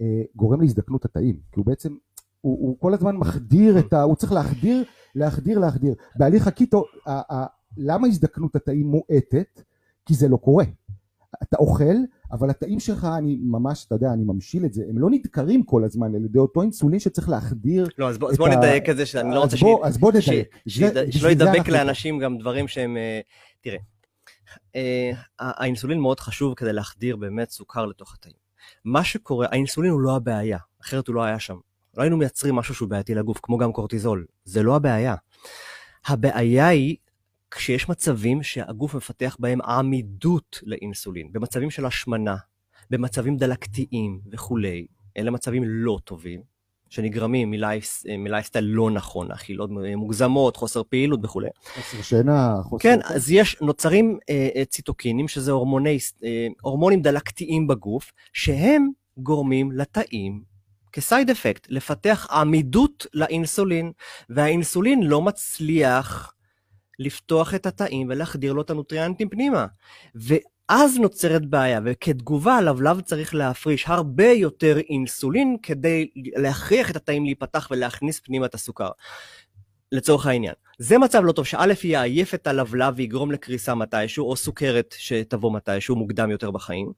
אה, 0.00 0.22
גורם 0.36 0.60
להזדקנות 0.60 1.04
התאים, 1.04 1.36
כי 1.52 1.60
הוא 1.60 1.66
בעצם, 1.66 1.96
הוא, 2.40 2.68
הוא 2.68 2.76
כל 2.78 2.94
הזמן 2.94 3.16
מחדיר 3.16 3.78
את 3.78 3.92
ה... 3.92 4.02
הוא 4.02 4.16
צריך 4.16 4.32
להחדיר, 4.32 4.84
להחדיר, 5.14 5.58
להחדיר. 5.58 5.94
בהליך 6.16 6.46
הקיטו, 6.46 6.84
למה 7.76 8.06
הזדקנות 8.06 8.56
התאים 8.56 8.86
מואטת? 8.86 9.62
כי 10.06 10.14
זה 10.14 10.28
לא 10.28 10.36
קורה. 10.36 10.64
אתה 11.42 11.56
אוכל, 11.56 11.96
אבל 12.32 12.50
התאים 12.50 12.80
שלך, 12.80 13.06
אני 13.18 13.38
ממש, 13.42 13.84
אתה 13.86 13.94
יודע, 13.94 14.12
אני 14.12 14.24
ממשיל 14.24 14.64
את 14.64 14.72
זה, 14.72 14.82
הם 14.88 14.98
לא 14.98 15.10
נדקרים 15.10 15.62
כל 15.62 15.84
הזמן 15.84 16.14
על 16.14 16.24
ידי 16.24 16.38
אותו 16.38 16.62
אינסולין 16.62 17.00
שצריך 17.00 17.28
להחדיר 17.28 17.88
לא, 17.98 18.08
אז 18.08 18.18
בוא, 18.18 18.30
אז 18.30 18.36
בוא 18.36 18.48
נדייק 18.48 18.88
את 18.88 18.96
זה, 18.96 19.06
שאני 19.06 19.34
לא 19.34 19.40
רוצה 19.40 19.56
בוא, 19.56 19.78
ש... 19.84 19.88
אז 19.88 19.98
בוא 19.98 20.12
נדייק. 20.12 20.48
ש... 20.68 20.78
זה, 20.78 21.12
שלא 21.12 21.28
ידבק 21.28 21.68
לאנשים 21.68 22.18
גם 22.18 22.38
דברים 22.38 22.68
שהם... 22.68 22.96
אה, 22.96 23.20
תראה, 23.60 23.78
אה, 24.76 25.10
האינסולין 25.38 26.00
מאוד 26.00 26.20
חשוב 26.20 26.54
כדי 26.54 26.72
להחדיר 26.72 27.16
באמת 27.16 27.50
סוכר 27.50 27.86
לתוך 27.86 28.14
התאים. 28.14 28.36
מה 28.84 29.04
שקורה, 29.04 29.46
האינסולין 29.50 29.90
הוא 29.90 30.00
לא 30.00 30.16
הבעיה, 30.16 30.58
אחרת 30.82 31.08
הוא 31.08 31.14
לא 31.14 31.24
היה 31.24 31.38
שם. 31.38 31.56
לא 31.96 32.02
היינו 32.02 32.16
מייצרים 32.16 32.54
משהו 32.54 32.74
שהוא 32.74 32.88
בעייתי 32.88 33.14
לגוף, 33.14 33.40
כמו 33.42 33.58
גם 33.58 33.72
קורטיזול. 33.72 34.26
זה 34.44 34.62
לא 34.62 34.76
הבעיה. 34.76 35.14
הבעיה 36.06 36.68
היא 36.68 36.96
כשיש 37.50 37.88
מצבים 37.88 38.42
שהגוף 38.42 38.94
מפתח 38.94 39.36
בהם 39.40 39.62
עמידות 39.62 40.60
לאינסולין, 40.62 41.32
במצבים 41.32 41.70
של 41.70 41.86
השמנה, 41.86 42.36
במצבים 42.90 43.36
דלקתיים 43.36 44.20
וכולי, 44.32 44.86
אלה 45.16 45.30
מצבים 45.30 45.62
לא 45.66 45.98
טובים, 46.04 46.42
שנגרמים 46.88 47.50
מלייפסטייל 48.06 48.64
לא 48.64 48.90
נכון, 48.90 49.30
אכילות 49.30 49.70
מוגזמות, 49.96 50.56
חוסר 50.56 50.82
פעילות 50.82 51.20
וכולי. 51.22 51.48
חוסר 51.74 52.02
שינה, 52.02 52.54
חוסר... 52.62 52.82
כן, 52.82 52.98
אז 53.04 53.30
יש, 53.30 53.56
נוצרים 53.60 54.18
אה, 54.30 54.48
אה, 54.56 54.64
ציטוקינים, 54.64 55.28
שזה 55.28 55.52
הורמוני, 55.52 55.98
אה, 56.24 56.46
הורמונים 56.62 57.02
דלקתיים 57.02 57.66
בגוף, 57.66 58.12
שהם 58.32 58.88
גורמים 59.18 59.72
לתאים 59.72 60.42
כסייד 60.92 61.30
אפקט, 61.30 61.66
לפתח 61.70 62.26
עמידות 62.30 63.06
לאינסולין, 63.14 63.92
והאינסולין 64.30 65.02
לא 65.02 65.22
מצליח 65.22 66.32
לפתוח 66.98 67.54
את 67.54 67.66
התאים 67.66 68.06
ולהחדיר 68.10 68.52
לו 68.52 68.62
את 68.62 68.70
הנוטריאנטים 68.70 69.28
פנימה. 69.28 69.66
ואז 70.14 70.98
נוצרת 70.98 71.46
בעיה, 71.46 71.80
וכתגובה 71.84 72.54
הלבלב 72.54 73.00
צריך 73.00 73.34
להפריש 73.34 73.84
הרבה 73.86 74.26
יותר 74.26 74.78
אינסולין 74.78 75.56
כדי 75.62 76.10
להכריח 76.16 76.90
את 76.90 76.96
התאים 76.96 77.24
להיפתח 77.24 77.68
ולהכניס 77.70 78.20
פנימה 78.20 78.46
את 78.46 78.54
הסוכר. 78.54 78.88
לצורך 79.92 80.26
העניין. 80.26 80.54
זה 80.78 80.98
מצב 80.98 81.22
לא 81.24 81.32
טוב, 81.32 81.44
שא' 81.44 81.66
יעייף 81.84 82.34
את 82.34 82.46
הלבלב 82.46 82.94
ויגרום 82.96 83.30
לקריסה 83.32 83.74
מתישהו, 83.74 84.30
או 84.30 84.36
סוכרת 84.36 84.94
שתבוא 84.98 85.52
מתישהו, 85.52 85.96
מוקדם 85.96 86.30
יותר 86.30 86.50
בחיים. 86.50 86.92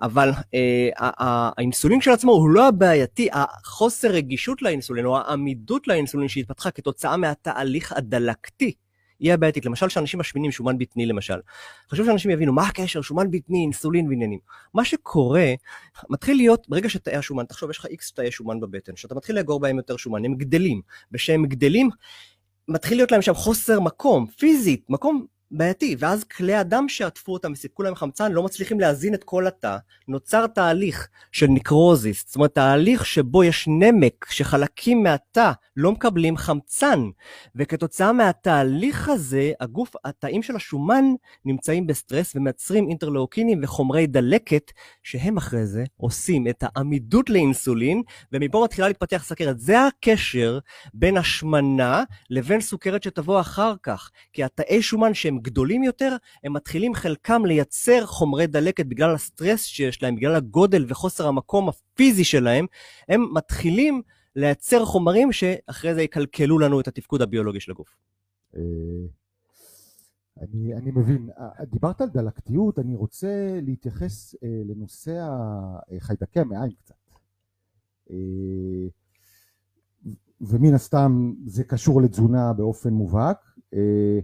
אבל 0.00 0.30
אה, 0.54 0.88
האינסולין 0.98 2.00
כשלעצמו 2.00 2.32
הוא 2.32 2.50
לא 2.50 2.68
הבעייתי, 2.68 3.28
החוסר 3.32 4.08
רגישות 4.08 4.62
לאינסולין, 4.62 5.06
או 5.06 5.18
העמידות 5.18 5.88
לאינסולין 5.88 6.28
שהתפתחה 6.28 6.70
כתוצאה 6.70 7.16
מהתהליך 7.16 7.92
הדלקתי 7.92 8.72
היא 9.20 9.32
הבעייתית. 9.32 9.66
למשל, 9.66 9.88
שאנשים 9.88 10.20
משמינים 10.20 10.50
שומן 10.50 10.78
בטני 10.78 11.06
למשל. 11.06 11.40
חשוב 11.90 12.06
שאנשים 12.06 12.30
יבינו 12.30 12.52
מה 12.52 12.66
הקשר, 12.66 13.02
שומן 13.02 13.30
בטני, 13.30 13.62
אינסולין 13.62 14.08
ועניינים. 14.08 14.38
מה 14.74 14.84
שקורה, 14.84 15.46
מתחיל 16.10 16.36
להיות, 16.36 16.68
ברגע 16.68 16.88
שתאי 16.88 17.16
השומן, 17.16 17.44
תחשוב, 17.44 17.70
יש 17.70 17.78
לך 17.78 17.86
איקס 17.86 18.12
תאי 18.12 18.30
שומן 18.30 18.60
בבטן, 18.60 18.96
שאתה 18.96 19.14
מתחיל 19.14 19.36
לאגור 19.36 19.60
בהם 19.60 19.76
יותר 19.76 19.96
שומן, 19.96 20.24
הם 20.24 20.34
גדלים. 20.34 20.80
ושהם 21.12 21.46
גדלים, 21.46 21.90
מתחיל 22.68 22.98
להיות 22.98 23.12
להם 23.12 23.22
שם 23.22 23.34
חוסר 23.34 23.80
מקום, 23.80 24.26
פיזית, 24.26 24.84
מקום 24.88 25.26
בעייתי, 25.54 25.96
ואז 25.98 26.24
כלי 26.24 26.54
הדם 26.54 26.88
שעטפו 26.88 27.32
אותם 27.32 27.52
וסיפקו 27.52 27.82
להם 27.82 27.94
חמצן 27.94 28.32
לא 28.32 28.42
מצליחים 28.42 28.80
להזין 28.80 29.14
את 29.14 29.24
כל 29.24 29.46
התא, 29.46 29.76
נוצר 30.08 30.46
תהליך 30.46 31.08
של 31.32 31.46
necrosis, 31.46 32.24
זאת 32.26 32.36
אומרת 32.36 32.54
תהליך 32.54 33.06
שבו 33.06 33.44
יש 33.44 33.68
נמק 33.68 34.26
שחלקים 34.30 35.02
מהתא 35.02 35.52
לא 35.76 35.92
מקבלים 35.92 36.36
חמצן, 36.36 37.00
וכתוצאה 37.56 38.12
מהתהליך 38.12 39.08
הזה 39.08 39.52
הגוף, 39.60 39.92
התאים 40.04 40.42
של 40.42 40.56
השומן 40.56 41.04
נמצאים 41.44 41.86
בסטרס 41.86 42.36
ומייצרים 42.36 42.88
אינטרלאוקינים 42.88 43.60
וחומרי 43.62 44.06
דלקת, 44.06 44.70
שהם 45.02 45.36
אחרי 45.36 45.66
זה 45.66 45.84
עושים 45.96 46.48
את 46.48 46.64
העמידות 46.66 47.30
לאינסולין, 47.30 48.02
ומפה 48.32 48.62
מתחילה 48.64 48.88
להתפתח 48.88 49.24
סכרת. 49.24 49.58
זה 49.58 49.86
הקשר 49.86 50.58
בין 50.94 51.16
השמנה 51.16 52.04
לבין 52.30 52.60
סוכרת 52.60 53.02
שתבוא 53.02 53.40
אחר 53.40 53.74
כך, 53.82 54.10
כי 54.32 54.44
התאי 54.44 54.82
שומן 54.82 55.14
שהם 55.14 55.41
גדולים 55.42 55.82
יותר, 55.82 56.16
הם 56.44 56.52
מתחילים 56.52 56.94
חלקם 56.94 57.46
לייצר 57.46 58.06
חומרי 58.06 58.46
דלקת 58.46 58.86
בגלל 58.86 59.14
הסטרס 59.14 59.64
שיש 59.64 60.02
להם, 60.02 60.16
בגלל 60.16 60.34
הגודל 60.34 60.84
וחוסר 60.88 61.26
המקום 61.26 61.68
הפיזי 61.68 62.24
שלהם, 62.24 62.66
הם 63.08 63.34
מתחילים 63.34 64.02
לייצר 64.36 64.84
חומרים 64.84 65.32
שאחרי 65.32 65.94
זה 65.94 66.02
יקלקלו 66.02 66.58
לנו 66.58 66.80
את 66.80 66.88
התפקוד 66.88 67.22
הביולוגי 67.22 67.60
של 67.60 67.72
הגוף. 67.72 67.96
אה, 68.56 68.60
אני, 70.40 70.74
אני 70.74 70.90
מבין. 70.90 71.28
דיברת 71.70 72.00
על 72.00 72.08
דלקתיות, 72.08 72.78
אני 72.78 72.94
רוצה 72.94 73.60
להתייחס 73.62 74.34
אה, 74.34 74.62
לנושא 74.64 75.28
חיידקי 75.98 76.40
המעיים 76.40 76.72
קצת. 76.72 76.94
אה, 78.10 78.88
ומן 80.40 80.74
הסתם 80.74 81.32
זה 81.46 81.64
קשור 81.64 82.02
לתזונה 82.02 82.52
באופן 82.52 82.90
מובהק. 82.92 83.38
אה, 83.74 84.18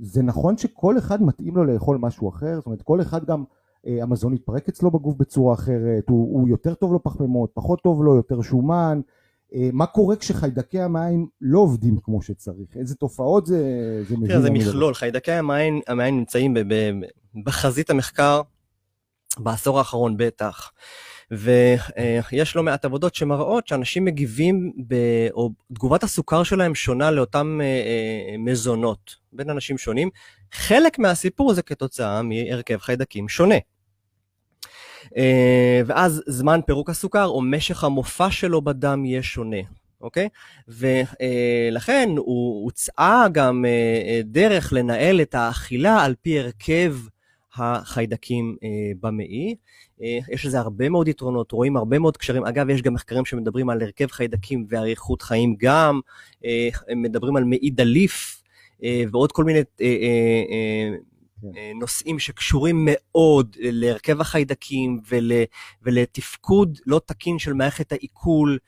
וזה 0.00 0.22
נכון 0.22 0.56
שכל 0.56 0.98
אחד 0.98 1.22
מתאים 1.22 1.56
לו 1.56 1.64
לאכול 1.64 1.98
משהו 2.00 2.28
אחר, 2.28 2.54
זאת 2.54 2.66
אומרת 2.66 2.82
כל 2.82 3.00
אחד 3.00 3.24
גם 3.24 3.44
אה, 3.86 4.02
המזון 4.02 4.34
יתפרק 4.34 4.68
אצלו 4.68 4.90
בגוף 4.90 5.16
בצורה 5.16 5.54
אחרת, 5.54 6.08
הוא, 6.08 6.40
הוא 6.40 6.48
יותר 6.48 6.74
טוב 6.74 6.92
לו 6.92 7.02
פחמימות, 7.02 7.50
פחות 7.54 7.80
טוב 7.82 8.02
לו, 8.04 8.16
יותר 8.16 8.42
שומן, 8.42 9.00
אה, 9.54 9.70
מה 9.72 9.86
קורה 9.86 10.16
כשחיידקי 10.16 10.80
המים 10.80 11.26
לא 11.40 11.58
עובדים 11.58 11.96
כמו 12.02 12.22
שצריך? 12.22 12.76
איזה 12.76 12.94
תופעות 12.94 13.46
זה, 13.46 13.58
זה 14.08 14.16
מביא? 14.16 14.28
תראה, 14.28 14.40
זה 14.40 14.50
מכלול, 14.50 14.94
חיידקי 14.94 15.32
המים, 15.32 15.80
המים 15.88 16.16
נמצאים 16.16 16.54
ב, 16.54 16.58
ב, 16.58 16.90
בחזית 17.44 17.90
המחקר 17.90 18.42
בעשור 19.38 19.78
האחרון 19.78 20.16
בטח. 20.16 20.70
ויש 21.32 22.56
לא 22.56 22.62
מעט 22.62 22.84
עבודות 22.84 23.14
שמראות 23.14 23.68
שאנשים 23.68 24.04
מגיבים, 24.04 24.72
ב, 24.88 24.94
או 25.32 25.50
תגובת 25.74 26.02
הסוכר 26.02 26.42
שלהם 26.42 26.74
שונה 26.74 27.10
לאותם 27.10 27.60
אה, 27.60 27.66
אה, 27.66 28.38
מזונות 28.38 29.16
בין 29.32 29.50
אנשים 29.50 29.78
שונים. 29.78 30.10
חלק 30.52 30.98
מהסיפור 30.98 31.54
זה 31.54 31.62
כתוצאה 31.62 32.22
מהרכב 32.22 32.78
חיידקים 32.78 33.28
שונה. 33.28 33.54
אה, 35.16 35.80
ואז 35.86 36.22
זמן 36.26 36.60
פירוק 36.66 36.90
הסוכר 36.90 37.26
או 37.26 37.42
משך 37.42 37.84
המופע 37.84 38.30
שלו 38.30 38.62
בדם 38.62 39.04
יהיה 39.04 39.22
שונה. 39.22 39.60
אוקיי? 40.00 40.28
ולכן 40.68 42.08
הוא 42.16 42.64
הוצאה 42.64 43.26
גם 43.32 43.64
דרך 44.24 44.72
לנהל 44.72 45.20
את 45.20 45.34
האכילה 45.34 46.04
על 46.04 46.14
פי 46.22 46.40
הרכב 46.40 46.94
החיידקים 47.56 48.56
במעי. 49.00 49.54
אה, 50.02 50.18
יש 50.30 50.46
לזה 50.46 50.58
הרבה 50.60 50.88
מאוד 50.88 51.08
יתרונות, 51.08 51.52
רואים 51.52 51.76
הרבה 51.76 51.98
מאוד 51.98 52.16
קשרים. 52.16 52.44
אגב, 52.44 52.70
יש 52.70 52.82
גם 52.82 52.94
מחקרים 52.94 53.24
שמדברים 53.24 53.70
על 53.70 53.82
הרכב 53.82 54.06
חיידקים 54.06 54.66
ואריכות 54.68 55.22
חיים 55.22 55.56
גם, 55.58 56.00
אה, 56.44 56.68
הם 56.88 57.02
מדברים 57.02 57.36
על 57.36 57.44
מעי 57.44 57.70
דליף 57.70 58.42
אה, 58.84 59.04
ועוד 59.12 59.32
כל 59.32 59.44
מיני 59.44 59.60
כן. 59.76 59.84
נושאים 61.80 62.18
שקשורים 62.18 62.88
מאוד 62.90 63.56
להרכב 63.60 64.20
החיידקים 64.20 65.00
ול, 65.08 65.32
ולתפקוד 65.82 66.78
לא 66.86 67.00
תקין 67.06 67.38
של 67.38 67.52
מערכת 67.52 67.92
העיכול. 67.92 68.58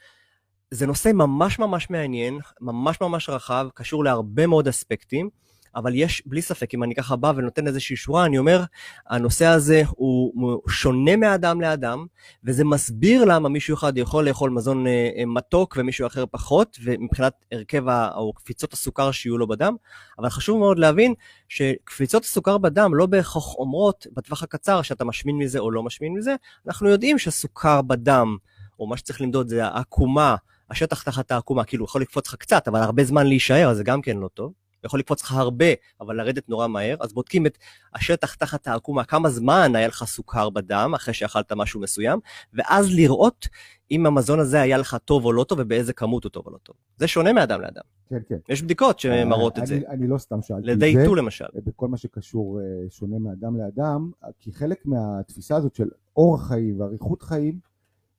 זה 0.71 0.87
נושא 0.87 1.11
ממש 1.15 1.59
ממש 1.59 1.91
מעניין, 1.91 2.39
ממש 2.61 3.01
ממש 3.01 3.29
רחב, 3.29 3.69
קשור 3.75 4.05
להרבה 4.05 4.47
מאוד 4.47 4.69
אספקטים. 4.69 5.31
אבל 5.77 5.95
יש, 5.95 6.23
בלי 6.27 6.43
ספק, 6.43 6.75
אם 6.75 6.83
אני 6.83 6.95
ככה 6.95 7.17
בא 7.17 7.33
ונותן 7.37 7.67
איזושהי 7.67 7.97
שורה, 7.97 8.25
אני 8.25 8.39
אומר, 8.39 8.65
הנושא 9.07 9.47
הזה 9.47 9.83
הוא 9.91 10.61
שונה 10.69 11.17
מאדם 11.17 11.61
לאדם, 11.61 12.07
וזה 12.45 12.65
מסביר 12.65 13.25
למה 13.25 13.49
מישהו 13.49 13.75
אחד 13.75 13.99
יכול 13.99 14.29
לאכול 14.29 14.51
מזון 14.51 14.87
אה, 14.87 15.11
אה, 15.19 15.27
מתוק 15.27 15.77
ומישהו 15.79 16.07
אחר 16.07 16.25
פחות, 16.31 16.79
ומבחינת 16.83 17.33
הרכב 17.53 17.89
או 17.89 18.33
קפיצות 18.33 18.73
הסוכר 18.73 19.11
שיהיו 19.11 19.39
לו 19.39 19.47
בדם, 19.47 19.77
אבל 20.19 20.29
חשוב 20.29 20.59
מאוד 20.59 20.79
להבין 20.79 21.15
שקפיצות 21.49 22.25
הסוכר 22.25 22.59
בדם 22.59 22.95
לא 22.95 23.07
בהכרח 23.07 23.55
אומרות 23.55 24.07
בטווח 24.13 24.43
הקצר 24.43 24.83
שאתה 24.83 25.05
משמין 25.05 25.39
מזה 25.39 25.59
או 25.59 25.71
לא 25.71 25.83
משמין 25.83 26.15
מזה, 26.15 26.35
אנחנו 26.67 26.89
יודעים 26.89 27.19
שסוכר 27.19 27.83
בדם, 27.83 28.37
או 28.79 28.87
מה 28.87 28.97
שצריך 28.97 29.21
למדוד 29.21 29.49
זה 29.49 29.67
העקומה, 29.67 30.37
השטח 30.71 31.03
תחת 31.03 31.31
העקומה, 31.31 31.65
כאילו 31.65 31.85
יכול 31.85 32.01
לקפוץ 32.01 32.29
לך 32.29 32.35
קצת, 32.35 32.69
אבל 32.69 32.81
הרבה 32.83 33.05
זמן 33.05 33.27
להישאר, 33.27 33.69
אז 33.71 33.77
זה 33.77 33.85
גם 33.85 34.03
כן 34.03 34.17
לא 34.17 34.29
טוב. 34.29 34.64
יכול 34.85 35.01
לקפוץ 35.01 35.23
לך 35.23 35.33
הרבה, 35.33 35.67
אבל 36.01 36.17
לרדת 36.17 36.49
נורא 36.49 36.67
מהר, 36.67 36.97
אז 37.01 37.13
בודקים 37.13 37.47
את 37.47 37.59
השטח 37.95 38.35
תחת 38.35 38.67
העקומה, 38.67 39.05
כמה 39.05 39.31
זמן 39.31 39.73
היה 39.77 39.89
לך 39.89 40.05
סוכר 40.05 40.51
בדם 40.51 40.93
אחרי 40.97 41.15
שאכלת 41.15 41.53
משהו 41.53 41.81
מסוים, 41.81 42.19
ואז 42.55 42.95
לראות 42.95 43.49
אם 43.91 44.07
המזון 44.07 44.41
הזה 44.41 44.61
היה 44.61 44.79
לך 44.79 44.97
טוב 45.05 45.25
או 45.25 45.33
לא 45.33 45.45
טוב, 45.45 45.59
ובאיזה 45.63 45.93
כמות 45.93 46.25
הוא 46.25 46.31
טוב 46.31 46.47
או 46.47 46.53
לא 46.53 46.59
טוב. 46.63 46.77
זה 46.97 47.09
שונה 47.09 47.33
מאדם 47.33 47.61
לאדם. 47.61 47.83
כן, 48.09 48.19
כן. 48.29 48.39
יש 48.49 48.63
בדיקות 48.63 49.01
שמראות 49.01 49.59
את 49.59 49.67
זה. 49.67 49.81
אני 49.89 50.07
לא 50.07 50.19
סתם 50.19 50.43
שאלתי 50.43 50.73
את 50.73 50.81
זה. 50.81 50.87
לידי 50.87 51.05
טו 51.07 51.15
למשל. 51.15 51.45
בכל 51.55 51.89
מה 51.89 51.97
שקשור 51.97 52.61
אה, 52.61 52.65
שונה 52.91 53.19
מאדם 53.19 53.57
לאדם, 53.57 54.11
כי 54.39 54.53
חלק 54.53 54.87
מהתפיסה 54.87 55.57
הזאת 55.57 55.75
של 55.75 55.89
אורח 56.17 56.49
חיים 56.49 56.81
ואריכות 56.81 57.23
חיים, 57.23 57.59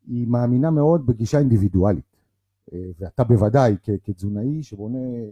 היא 0.08 0.28
מאמינה 0.28 0.71
מאוד 0.71 1.06
בגישה 1.06 1.39
אינדיבידואלית. 1.39 2.15
אה, 2.73 2.80
ואתה 2.99 3.23
בוודאי 3.23 3.75
כתזונאי 4.04 4.63
שבונה 4.63 4.97
אה, 4.97 5.04
אה, 5.04 5.30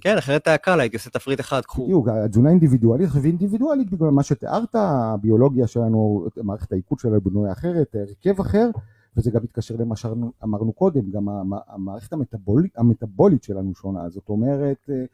כן, 0.00 0.18
אחרת 0.18 0.46
היה 0.46 0.58
קל, 0.58 0.80
הייתי 0.80 0.96
עושה 0.96 1.10
תפריט 1.10 1.40
אחד, 1.40 1.60
קחו. 1.60 1.84
בדיוק, 1.84 2.08
התזונה 2.08 2.50
אינדיבידואלית, 2.50 3.08
ואינדיבידואלית 3.22 3.90
בגלל 3.90 4.10
מה 4.10 4.22
שתיארת, 4.22 4.74
הביולוגיה 4.74 5.66
שלנו, 5.66 6.26
מערכת 6.36 6.72
העיכול 6.72 6.98
שלנו 6.98 7.20
בנויה 7.20 7.52
אחרת, 7.52 7.94
הרכב 7.94 8.40
אחר, 8.40 8.70
וזה 9.16 9.30
גם 9.30 9.42
מתקשר 9.42 9.76
למה 9.78 9.96
שאמרנו 9.96 10.72
קודם, 10.72 11.10
גם 11.10 11.28
המערכת 11.68 12.12
המטבולית, 12.12 12.78
המטבולית 12.78 13.42
שלנו 13.42 13.74
שונה, 13.74 14.08
זאת 14.08 14.28
אומרת, 14.28 14.90
אה, 14.90 15.04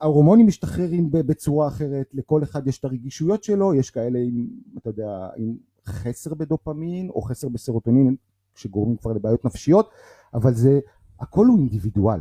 ההורמונים 0.00 0.46
משתחררים 0.46 1.10
בצורה 1.10 1.68
אחרת, 1.68 2.06
לכל 2.14 2.42
אחד 2.42 2.66
יש 2.66 2.78
את 2.78 2.84
הרגישויות 2.84 3.44
שלו, 3.44 3.74
יש 3.74 3.90
כאלה 3.90 4.18
עם, 4.18 4.46
אתה 4.78 4.90
יודע, 4.90 5.28
עם 5.36 5.54
חסר 5.86 6.34
בדופמין 6.34 7.10
או 7.10 7.22
חסר 7.22 7.48
בסרוטונין 7.48 8.16
שגורמים 8.54 8.96
כבר 8.96 9.12
לבעיות 9.12 9.44
נפשיות, 9.44 9.90
אבל 10.34 10.54
זה, 10.54 10.80
הכל 11.20 11.46
הוא 11.46 11.58
אינדיבידואל. 11.58 12.20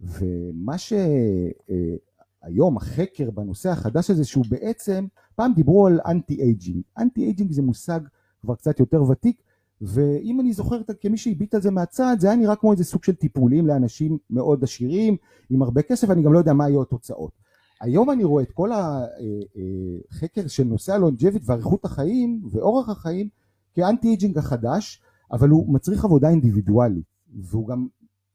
ומה 0.00 0.78
שהיום 0.78 2.76
החקר 2.76 3.30
בנושא 3.30 3.70
החדש 3.70 4.10
הזה 4.10 4.24
שהוא 4.24 4.44
בעצם 4.48 5.06
פעם 5.34 5.52
דיברו 5.54 5.86
על 5.86 6.00
anti-aging 6.06 6.82
anti-aging 6.98 7.52
זה 7.52 7.62
מושג 7.62 8.00
כבר 8.40 8.54
קצת 8.54 8.80
יותר 8.80 9.02
ותיק 9.02 9.42
ואם 9.80 10.40
אני 10.40 10.52
זוכר 10.52 10.80
כמי 11.00 11.16
שהביט 11.16 11.54
על 11.54 11.62
זה 11.62 11.70
מהצד 11.70 12.16
זה 12.18 12.26
היה 12.26 12.36
נראה 12.36 12.56
כמו 12.56 12.72
איזה 12.72 12.84
סוג 12.84 13.04
של 13.04 13.14
טיפולים 13.14 13.66
לאנשים 13.66 14.18
מאוד 14.30 14.64
עשירים 14.64 15.16
עם 15.50 15.62
הרבה 15.62 15.82
כסף 15.82 16.10
אני 16.10 16.22
גם 16.22 16.32
לא 16.32 16.38
יודע 16.38 16.52
מה 16.52 16.64
היו 16.64 16.82
התוצאות. 16.82 17.32
היום 17.80 18.10
אני 18.10 18.24
רואה 18.24 18.42
את 18.42 18.52
כל 18.52 18.72
החקר 18.72 20.40
אה, 20.40 20.44
אה, 20.44 20.48
של 20.48 20.64
נושא 20.64 20.92
ה 20.92 20.97
longevity 20.97 21.42
ואריכות 21.44 21.84
החיים 21.84 22.42
ואורח 22.50 22.88
החיים 22.88 23.28
כ 23.74 24.08
anti-aging 24.08 24.38
החדש 24.38 25.02
אבל 25.32 25.48
הוא 25.48 25.74
מצריך 25.74 26.04
עבודה 26.04 26.28
אינדיבידואלית 26.28 27.04
והוא 27.42 27.68
גם 27.68 27.86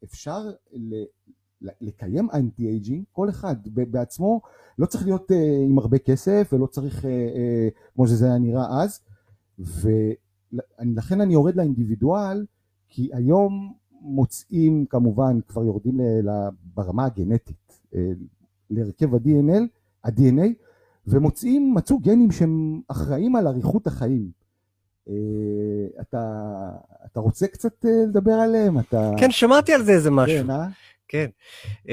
אפשר 0.04 0.52
לקיים 1.62 2.28
anti-aging, 2.34 3.04
כל 3.12 3.30
אחד 3.30 3.56
בעצמו 3.74 4.42
לא 4.80 4.86
צריך 4.86 5.06
להיות 5.06 5.32
אה, 5.32 5.36
עם 5.70 5.80
הרבה 5.80 5.98
כסף 5.98 6.50
ולא 6.54 6.66
צריך 6.66 7.00
אה, 7.00 7.02
אה, 7.04 7.94
כמו 7.96 8.08
שזה 8.08 8.26
היה 8.26 8.38
נראה 8.38 8.84
אז 8.84 9.00
ולכן 9.60 11.22
אני 11.22 11.34
יורד 11.34 11.56
לאינדיבידואל 11.56 12.46
כי 12.88 13.10
היום 13.14 13.74
מוצאים 14.02 14.86
כמובן 14.90 15.40
כבר 15.48 15.64
יורדים 15.64 16.00
ברמה 16.76 17.06
הגנטית 17.06 17.80
להרכב 18.70 19.16
ה-DNA, 19.16 19.60
ה-DNA 20.04 20.48
ומוצאים, 21.08 21.74
מצאו 21.74 22.00
גנים 22.00 22.32
שהם 22.32 22.82
אחראים 22.88 23.36
על 23.36 23.48
אריכות 23.48 23.88
החיים 23.88 24.32
אתה, 26.02 26.72
אתה 27.06 27.20
רוצה 27.20 27.48
קצת 27.48 27.86
לדבר 28.08 28.34
עליהם? 28.34 28.80
אתה... 28.80 29.12
כן, 29.18 29.32
שמעתי 29.32 29.74
על 29.74 29.84
זה 29.84 29.92
איזה 29.92 30.12
משהו. 30.12 30.44
כן, 30.44 30.50
אה? 30.50 30.68
כן. 31.10 31.26
אה, 31.88 31.90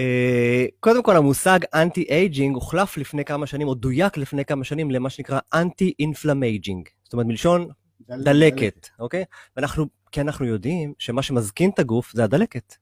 קודם 0.80 1.02
כל 1.02 1.16
המושג 1.16 1.58
anti-aging 1.74 2.54
הוחלף 2.54 2.96
לפני 2.96 3.24
כמה 3.24 3.46
שנים, 3.46 3.68
או 3.68 3.74
דויק 3.74 4.16
לפני 4.16 4.44
כמה 4.44 4.64
שנים 4.64 4.90
למה 4.90 5.10
שנקרא 5.10 5.38
anti-inflammaging. 5.54 6.88
זאת 7.04 7.12
אומרת 7.12 7.26
מלשון 7.26 7.68
דל... 8.00 8.22
דלקת, 8.24 8.88
אוקיי? 8.98 9.24
ואנחנו, 9.56 9.86
כי 10.12 10.20
אנחנו 10.20 10.46
יודעים 10.46 10.92
שמה 10.98 11.22
שמזקין 11.22 11.70
את 11.70 11.78
הגוף 11.78 12.12
זה 12.14 12.24
הדלקת. 12.24 12.74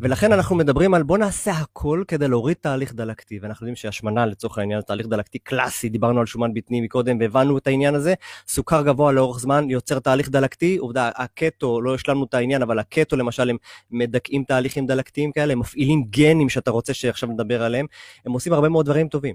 ולכן 0.00 0.32
אנחנו 0.32 0.56
מדברים 0.56 0.94
על 0.94 1.02
בוא 1.02 1.18
נעשה 1.18 1.52
הכל 1.52 2.04
כדי 2.08 2.28
להוריד 2.28 2.56
תהליך 2.60 2.94
דלקתי, 2.94 3.38
ואנחנו 3.42 3.64
יודעים 3.64 3.76
שהשמנה 3.76 4.26
לצורך 4.26 4.58
העניין 4.58 4.80
זה 4.80 4.86
תהליך 4.86 5.06
דלקתי 5.06 5.38
קלאסי, 5.38 5.88
דיברנו 5.88 6.20
על 6.20 6.26
שומן 6.26 6.54
בטני 6.54 6.80
מקודם 6.80 7.18
והבנו 7.20 7.58
את 7.58 7.66
העניין 7.66 7.94
הזה, 7.94 8.14
סוכר 8.48 8.82
גבוה 8.82 9.12
לאורך 9.12 9.40
זמן 9.40 9.70
יוצר 9.70 9.98
תהליך 9.98 10.28
דלקתי, 10.28 10.76
עובדה, 10.76 11.10
הקטו, 11.16 11.80
לא 11.80 11.94
השלמנו 11.94 12.24
את 12.24 12.34
העניין, 12.34 12.62
אבל 12.62 12.78
הקטו 12.78 13.16
למשל 13.16 13.50
הם 13.50 13.56
מדכאים 13.90 14.44
תהליכים 14.44 14.86
דלקתיים 14.86 15.32
כאלה, 15.32 15.52
הם 15.52 15.58
מפעילים 15.58 16.04
גנים 16.10 16.48
שאתה 16.48 16.70
רוצה 16.70 16.94
שעכשיו 16.94 17.28
נדבר 17.28 17.62
עליהם, 17.62 17.86
הם 18.26 18.32
עושים 18.32 18.52
הרבה 18.52 18.68
מאוד 18.68 18.86
דברים 18.86 19.08
טובים. 19.08 19.34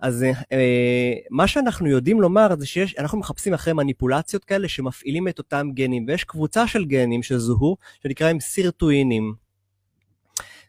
אז 0.00 0.24
אה, 0.52 1.12
מה 1.30 1.46
שאנחנו 1.46 1.88
יודעים 1.88 2.20
לומר 2.20 2.48
זה 2.58 2.66
שאנחנו 2.66 3.18
מחפשים 3.18 3.54
אחרי 3.54 3.72
מניפולציות 3.72 4.44
כאלה 4.44 4.68
שמפעילים 4.68 5.28
את 5.28 5.38
אותם 5.38 5.68
גנים, 5.74 6.04
ויש 6.08 6.24
קבוצה 6.24 6.66
של 6.66 6.84
גנים 6.84 7.22
שזוהו, 7.22 7.76
שנקראים 8.02 8.40
סירטואינים. 8.40 9.49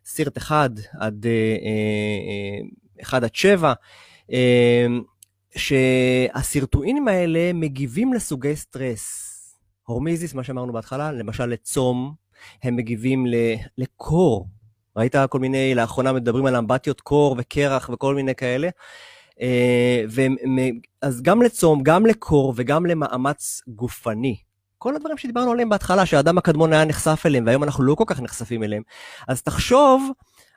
סירט 0.06 0.38
1 0.38 0.72
עד 1.00 1.26
1 3.02 3.14
אה, 3.14 3.20
אה, 3.20 3.26
עד 3.26 3.36
7, 3.36 3.74
אה, 4.32 4.86
שהסירטואינים 5.56 7.08
האלה 7.08 7.54
מגיבים 7.54 8.14
לסוגי 8.14 8.56
סטרס. 8.56 9.28
הורמיזיס, 9.86 10.34
מה 10.34 10.44
שאמרנו 10.44 10.74
בהתחלה, 10.74 11.12
למשל 11.12 11.46
לצום, 11.46 12.14
הם 12.64 12.76
מגיבים 12.76 13.26
לקור, 13.78 14.48
ראית 14.98 15.16
כל 15.30 15.40
מיני, 15.40 15.76
לאחרונה 15.76 16.14
מדברים 16.14 16.46
על 16.46 16.56
אמבטיות 16.56 17.02
קור 17.02 17.36
וקרח 17.40 17.90
וכל 17.94 18.16
מיני 18.16 18.36
כאלה. 18.36 18.70
אה, 19.42 20.04
אז 21.02 21.22
גם 21.22 21.42
לצום, 21.42 21.84
גם 21.84 22.06
לקור 22.06 22.54
וגם 22.56 22.86
למאמץ 22.86 23.62
גופני. 23.68 24.36
כל 24.82 24.96
הדברים 24.96 25.18
שדיברנו 25.18 25.52
עליהם 25.52 25.70
בהתחלה, 25.70 26.06
שהאדם 26.06 26.38
הקדמון 26.38 26.74
היה 26.74 26.86
נחשף 26.86 27.24
אליהם, 27.26 27.46
והיום 27.46 27.64
אנחנו 27.64 27.84
לא 27.84 27.96
כל 27.96 28.04
כך 28.08 28.20
נחשפים 28.20 28.64
אליהם. 28.64 28.84
אז 29.28 29.42
תחשוב, 29.42 30.12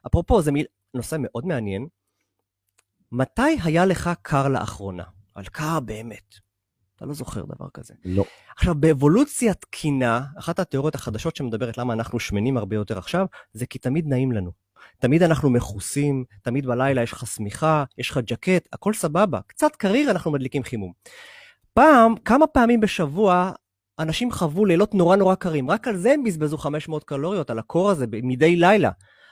אפרופו, 0.06 0.42
זה 0.42 0.52
מיל... 0.52 0.66
נושא 0.94 1.16
מאוד 1.18 1.46
מעניין, 1.46 1.86
מתי 3.12 3.58
היה 3.64 3.86
לך 3.86 4.10
קר 4.22 4.48
לאחרונה? 4.48 5.02
על 5.34 5.44
קר 5.44 5.80
באמת. 5.80 6.34
אתה 6.96 7.04
לא 7.04 7.14
זוכר 7.14 7.44
דבר 7.44 7.66
כזה. 7.74 7.94
לא. 8.04 8.24
עכשיו, 8.56 8.74
באבולוציה 8.74 9.54
תקינה, 9.54 10.20
אחת 10.38 10.58
התיאוריות 10.58 10.94
החדשות 10.94 11.36
שמדברת 11.36 11.78
למה 11.78 11.92
אנחנו 11.92 12.20
שמנים 12.20 12.56
הרבה 12.56 12.76
יותר 12.76 12.98
עכשיו, 12.98 13.26
זה 13.52 13.66
כי 13.66 13.78
תמיד 13.78 14.06
נעים 14.06 14.32
לנו. 14.32 14.50
תמיד 14.98 15.22
אנחנו 15.22 15.50
מכוסים, 15.50 16.24
תמיד 16.42 16.66
בלילה 16.66 17.02
יש 17.02 17.12
לך 17.12 17.26
שמיכה, 17.26 17.84
יש 17.98 18.10
לך 18.10 18.18
ג'קט, 18.26 18.68
הכל 18.72 18.94
סבבה. 18.94 19.40
קצת 19.46 19.76
קריר, 19.76 20.10
אנחנו 20.10 20.30
מדליקים 20.30 20.62
חימום. 20.62 20.92
פעם, 21.74 22.14
כמה 22.24 22.46
פעמים 22.46 22.80
בשבוע, 22.80 23.52
אנשים 23.98 24.32
חוו 24.32 24.64
לילות 24.64 24.94
נורא 24.94 25.16
נורא 25.16 25.34
קרים, 25.34 25.70
רק 25.70 25.88
על 25.88 25.96
זה 25.96 26.12
הם 26.12 26.24
בזבזו 26.24 26.58
500 26.58 27.04
קלוריות, 27.04 27.50
על 27.50 27.58
הקור 27.58 27.90
הזה, 27.90 28.06
מדי 28.10 28.56
לילה. 28.56 28.90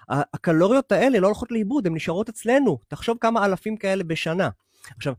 הקלוריות 0.09 0.93
האלה 0.93 1.19
לא 1.19 1.27
הולכות 1.27 1.53
לאיבוד, 1.53 1.87
הן 1.87 1.95
נשארות 1.95 2.29
אצלנו. 2.29 2.79
תחשוב 2.89 3.17
כמה 3.21 3.45
אלפים 3.45 3.77
כאלה 3.77 4.05
בשנה. 4.05 4.49
עכשיו, 4.97 5.15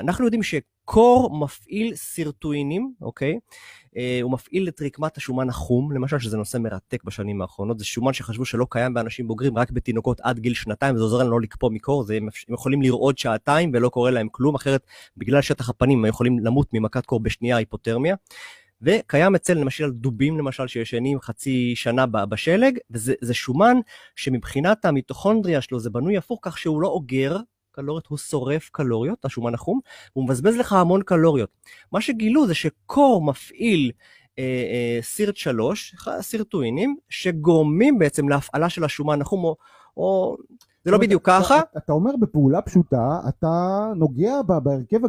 אנחנו 0.00 0.24
יודעים 0.24 0.42
שקור 0.42 1.38
מפעיל 1.40 1.94
סירטואינים, 1.94 2.92
אוקיי? 3.00 3.38
אה, 3.96 4.18
הוא 4.22 4.32
מפעיל 4.32 4.68
את 4.68 4.82
רקמת 4.82 5.16
השומן 5.16 5.48
החום, 5.48 5.92
למשל, 5.92 6.18
שזה 6.18 6.36
נושא 6.36 6.58
מרתק 6.58 7.04
בשנים 7.04 7.42
האחרונות. 7.42 7.78
זה 7.78 7.84
שומן 7.84 8.12
שחשבו 8.12 8.44
שלא 8.44 8.66
קיים 8.70 8.94
באנשים 8.94 9.28
בוגרים, 9.28 9.58
רק 9.58 9.70
בתינוקות 9.70 10.20
עד 10.20 10.38
גיל 10.38 10.54
שנתיים, 10.54 10.94
וזה 10.94 11.04
עוזר 11.04 11.16
לנו 11.16 11.30
לא 11.30 11.40
לקפוא 11.40 11.70
מקור, 11.70 12.02
זה, 12.02 12.16
הם 12.16 12.28
יכולים 12.48 12.82
לרעוד 12.82 13.18
שעתיים 13.18 13.70
ולא 13.74 13.88
קורה 13.88 14.10
להם 14.10 14.28
כלום, 14.30 14.54
אחרת 14.54 14.86
בגלל 15.16 15.42
שטח 15.42 15.70
הפנים 15.70 15.98
הם 15.98 16.06
יכולים 16.06 16.38
למות 16.38 16.68
ממכת 16.72 17.06
קור 17.06 17.20
בשנייה 17.20 17.56
היפותרמיה. 17.56 18.14
וקיים 18.82 19.34
אצל 19.34 19.54
למשל 19.54 19.90
דובים 19.90 20.38
למשל 20.38 20.66
שישנים 20.66 21.20
חצי 21.20 21.76
שנה 21.76 22.06
בשלג, 22.06 22.78
וזה 22.90 23.34
שומן 23.34 23.76
שמבחינת 24.16 24.84
המיטוכונדריה 24.84 25.60
שלו 25.60 25.80
זה 25.80 25.90
בנוי 25.90 26.16
הפוך 26.16 26.38
כך 26.42 26.58
שהוא 26.58 26.80
לא 26.80 26.88
אוגר 26.88 27.36
קלוריות, 27.76 28.06
הוא 28.06 28.18
שורף 28.18 28.68
קלוריות, 28.72 29.24
השומן 29.24 29.54
החום, 29.54 29.80
והוא 30.16 30.24
מבזבז 30.24 30.56
לך 30.56 30.72
המון 30.72 31.02
קלוריות. 31.02 31.50
מה 31.92 32.00
שגילו 32.00 32.46
זה 32.46 32.54
שקור 32.54 33.24
מפעיל 33.24 33.92
אה, 34.38 34.44
אה, 34.44 35.02
סירט 35.02 35.36
3, 35.36 35.94
סירטואינים, 36.20 36.96
שגורמים 37.08 37.98
בעצם 37.98 38.28
להפעלה 38.28 38.68
של 38.68 38.84
השומן 38.84 39.20
החום, 39.22 39.44
או, 39.44 39.56
או 39.96 40.36
זה 40.86 40.92
לא 40.92 40.98
בדיוק 40.98 41.26
ככה. 41.26 41.60
אתה 41.76 41.92
אומר 41.92 42.16
בפעולה 42.20 42.62
פשוטה, 42.62 43.20
אתה 43.28 43.86
נוגע 43.96 44.42
בהרכב 44.42 45.00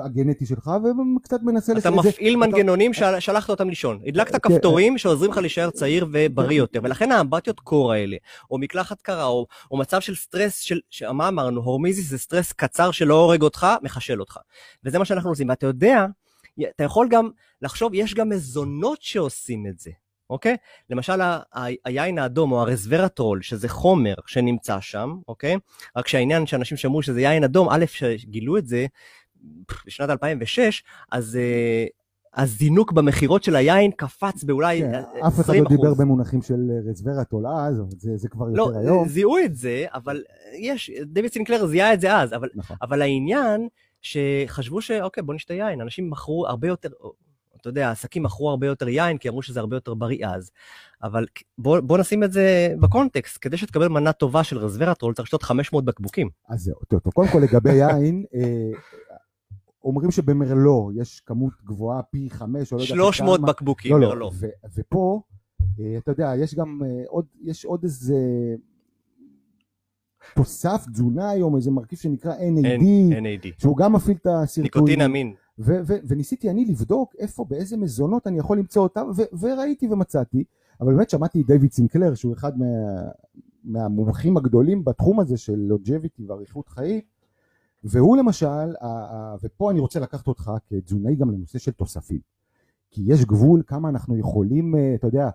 הגנטי 0.00 0.46
שלך 0.46 0.70
וקצת 1.16 1.42
מנסה... 1.42 1.72
אתה 1.78 1.90
מפעיל 1.90 2.36
מנגנונים 2.36 2.92
ששלחת 2.92 3.50
אותם 3.50 3.68
לישון. 3.68 4.00
הדלקת 4.06 4.32
כן. 4.32 4.38
כפתורים 4.38 4.98
שעוזרים 4.98 5.30
לך 5.30 5.38
להישאר 5.38 5.70
צעיר 5.70 6.06
ובריא 6.12 6.58
יותר, 6.58 6.80
ולכן 6.82 7.12
האמבטיות 7.12 7.60
קור 7.60 7.92
האלה, 7.92 8.16
או 8.50 8.58
מקלחת 8.58 9.02
קרה, 9.02 9.26
או 9.26 9.46
מצב 9.72 10.00
של 10.00 10.14
סטרס, 10.14 10.60
של 10.90 11.10
מה 11.12 11.28
אמרנו, 11.28 11.60
hormesis 11.60 12.10
זה 12.10 12.18
סטרס 12.18 12.52
קצר 12.52 12.90
שלא 12.90 13.14
הורג 13.14 13.42
אותך, 13.42 13.66
מחשל 13.82 14.20
אותך. 14.20 14.38
וזה 14.84 14.98
מה 14.98 15.04
שאנחנו 15.04 15.30
עושים. 15.30 15.48
ואתה 15.48 15.66
יודע, 15.66 16.06
אתה 16.74 16.84
יכול 16.84 17.08
גם 17.10 17.30
לחשוב, 17.62 17.94
יש 17.94 18.14
גם 18.14 18.28
מזונות 18.28 19.02
שעושים 19.02 19.66
את 19.66 19.78
זה. 19.78 19.90
אוקיי? 20.30 20.56
למשל 20.90 21.20
היין 21.84 22.18
האדום 22.18 22.52
או 22.52 22.60
הרזוורטרול, 22.60 23.42
שזה 23.42 23.68
חומר 23.68 24.14
שנמצא 24.26 24.80
שם, 24.80 25.16
אוקיי? 25.28 25.56
רק 25.96 26.08
שהעניין 26.08 26.46
שאנשים 26.46 26.76
שמעו 26.76 27.02
שזה 27.02 27.20
יין 27.20 27.44
אדום, 27.44 27.68
א', 27.70 27.84
שגילו 27.86 28.58
את 28.58 28.66
זה 28.66 28.86
בשנת 29.86 30.10
2006, 30.10 30.82
אז... 31.12 31.38
אה, 31.38 32.06
הזינוק 32.36 32.92
במכירות 32.92 33.44
של 33.44 33.56
היין 33.56 33.90
קפץ 33.90 34.44
באולי 34.44 34.80
כן, 34.80 35.02
20%. 35.22 35.26
אף 35.28 35.40
אחד 35.40 35.54
לא 35.54 35.68
דיבר 35.68 35.94
במונחים 35.94 36.42
של 36.42 36.70
רזוורטרול 36.90 37.46
אז, 37.46 37.82
זה, 37.98 38.16
זה 38.16 38.28
כבר 38.28 38.46
לא, 38.52 38.62
יותר 38.62 38.78
היום. 38.78 39.02
לא, 39.02 39.08
זיהו 39.08 39.38
את 39.44 39.56
זה, 39.56 39.84
אבל 39.94 40.22
יש, 40.58 40.90
דויד 41.06 41.32
סינקלר 41.32 41.66
זיהה 41.66 41.94
את 41.94 42.00
זה 42.00 42.16
אז, 42.16 42.32
אבל, 42.34 42.48
נכון. 42.54 42.76
אבל 42.82 43.02
העניין 43.02 43.68
שחשבו 44.02 44.80
שאוקיי, 44.80 45.22
בוא 45.22 45.34
נשתה 45.34 45.54
יין, 45.54 45.80
אנשים 45.80 46.10
מכרו 46.10 46.46
הרבה 46.46 46.68
יותר, 46.68 46.88
אתה 47.66 47.70
יודע, 47.70 47.88
העסקים 47.88 48.22
מכרו 48.22 48.50
הרבה 48.50 48.66
יותר 48.66 48.88
יין, 48.88 49.18
כי 49.18 49.28
אמרו 49.28 49.42
שזה 49.42 49.60
הרבה 49.60 49.76
יותר 49.76 49.94
בריא 49.94 50.26
אז. 50.26 50.50
אבל 51.02 51.26
בוא, 51.58 51.80
בוא 51.80 51.98
נשים 51.98 52.24
את 52.24 52.32
זה 52.32 52.74
בקונטקסט, 52.80 53.38
כדי 53.40 53.56
שתקבל 53.56 53.88
מנה 53.88 54.12
טובה 54.12 54.44
של 54.44 54.58
רזוורטרול, 54.58 55.14
צריך 55.14 55.26
לשתות 55.26 55.42
500 55.42 55.84
בקבוקים. 55.84 56.28
אז 56.48 56.60
זהו, 56.60 56.76
טוב, 56.88 57.00
קודם 57.00 57.28
כל 57.28 57.38
לגבי 57.38 57.72
יין, 57.72 58.24
אה, 58.34 58.70
אומרים 59.84 60.10
שבמרלו 60.10 60.90
יש 60.94 61.20
כמות 61.20 61.52
גבוהה 61.64 62.02
פי 62.02 62.30
חמש, 62.30 62.72
או 62.72 62.76
לא 62.76 62.82
יודע 62.82 62.94
300 62.94 63.40
בקבוקים, 63.40 63.92
לא, 63.92 63.98
מרלו. 64.08 64.20
לא, 64.20 64.30
ופה, 64.76 65.20
אה, 65.80 65.98
אתה 65.98 66.10
יודע, 66.10 66.32
יש 66.38 66.54
גם 66.54 66.80
אה, 66.84 67.02
עוד, 67.08 67.26
יש 67.42 67.64
עוד 67.64 67.84
איזה 67.84 68.16
תוסף 70.34 70.84
תזונה 70.92 71.30
היום, 71.30 71.56
איזה 71.56 71.70
מרכיב 71.70 71.98
שנקרא 71.98 72.34
NAD, 72.34 73.12
NAD. 73.12 73.48
שהוא 73.58 73.76
גם 73.76 73.92
מפעיל 73.92 74.16
את 74.16 74.26
הסרטונים. 74.26 74.64
ניקוטין 74.64 75.00
אמין. 75.00 75.34
ו- 75.58 75.80
ו- 75.86 75.98
וניסיתי 76.08 76.50
אני 76.50 76.64
לבדוק 76.64 77.14
איפה, 77.18 77.44
באיזה 77.44 77.76
מזונות 77.76 78.26
אני 78.26 78.38
יכול 78.38 78.58
למצוא 78.58 78.82
אותם, 78.82 79.10
ו- 79.16 79.38
וראיתי 79.40 79.88
ומצאתי, 79.88 80.44
אבל 80.80 80.94
באמת 80.94 81.10
שמעתי 81.10 81.40
את 81.40 81.46
דיוויד 81.46 81.72
סינקלר, 81.72 82.14
שהוא 82.14 82.34
אחד 82.34 82.58
מה, 82.58 82.66
מהמומחים 83.64 84.36
הגדולים 84.36 84.84
בתחום 84.84 85.20
הזה 85.20 85.36
של 85.36 85.56
לוג'ביטי 85.56 86.24
ואריכות 86.24 86.68
חיים, 86.68 87.00
והוא 87.84 88.16
למשל, 88.16 88.74
ופה 89.42 89.70
אני 89.70 89.80
רוצה 89.80 90.00
לקחת 90.00 90.26
אותך 90.26 90.52
כתזונאי 90.68 91.16
גם 91.16 91.30
לנושא 91.30 91.58
של 91.58 91.72
תוספים, 91.72 92.20
כי 92.90 93.02
יש 93.06 93.24
גבול 93.24 93.62
כמה 93.66 93.88
אנחנו 93.88 94.16
יכולים, 94.16 94.74
אה, 94.74 94.94
אתה 94.94 95.06
יודע, 95.06 95.30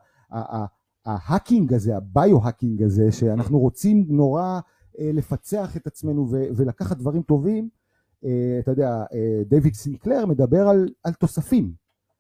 ה 1.06 1.14
hacking 1.14 1.74
הזה, 1.74 1.98
ה 1.98 2.06
biohacking 2.06 2.84
הזה, 2.84 3.12
שאנחנו 3.12 3.60
רוצים 3.60 4.06
נורא 4.10 4.60
אה, 5.00 5.12
לפצח 5.14 5.78
את 5.78 5.88
עצמנו 5.88 6.28
ולקחת 6.30 6.98
דברים 6.98 7.22
טובים, 7.22 7.70
אתה 8.60 8.72
יודע, 8.72 9.04
אה, 9.14 9.42
דיוויד 9.46 9.74
סינקלר 9.74 10.26
מדבר 10.26 10.68
על, 10.68 10.90
על 11.04 11.14
תוספים, 11.14 11.74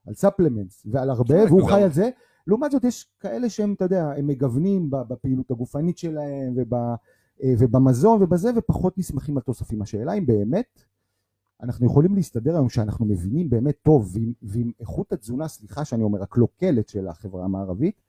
על 0.07 0.13
supplements 0.13 0.85
ועל 0.85 1.09
הרבה, 1.09 1.43
והוא 1.45 1.69
חי 1.69 1.83
על 1.83 1.91
זה. 1.91 2.09
לעומת 2.47 2.71
זאת 2.71 2.83
יש 2.83 3.09
כאלה 3.19 3.49
שהם, 3.49 3.73
אתה 3.73 3.85
יודע, 3.85 4.11
הם 4.17 4.27
מגוונים 4.27 4.89
בפעילות 4.89 5.51
הגופנית 5.51 5.97
שלהם 5.97 6.53
וב, 6.55 6.73
אה, 6.73 7.53
ובמזון 7.59 8.23
ובזה, 8.23 8.51
ופחות 8.55 8.97
נסמכים 8.97 9.37
על 9.37 9.43
תוספים. 9.43 9.81
השאלה 9.81 10.13
אם 10.13 10.25
באמת 10.25 10.83
אנחנו 11.63 11.85
יכולים 11.85 12.15
להסתדר 12.15 12.55
היום 12.55 12.69
שאנחנו 12.69 13.05
מבינים 13.05 13.49
באמת 13.49 13.75
טוב, 13.83 14.11
ועם, 14.13 14.33
ועם 14.41 14.71
איכות 14.79 15.13
התזונה, 15.13 15.47
סליחה 15.47 15.85
שאני 15.85 16.03
אומר, 16.03 16.23
הקלוקלת 16.23 16.89
של 16.89 17.07
החברה 17.07 17.45
המערבית, 17.45 18.01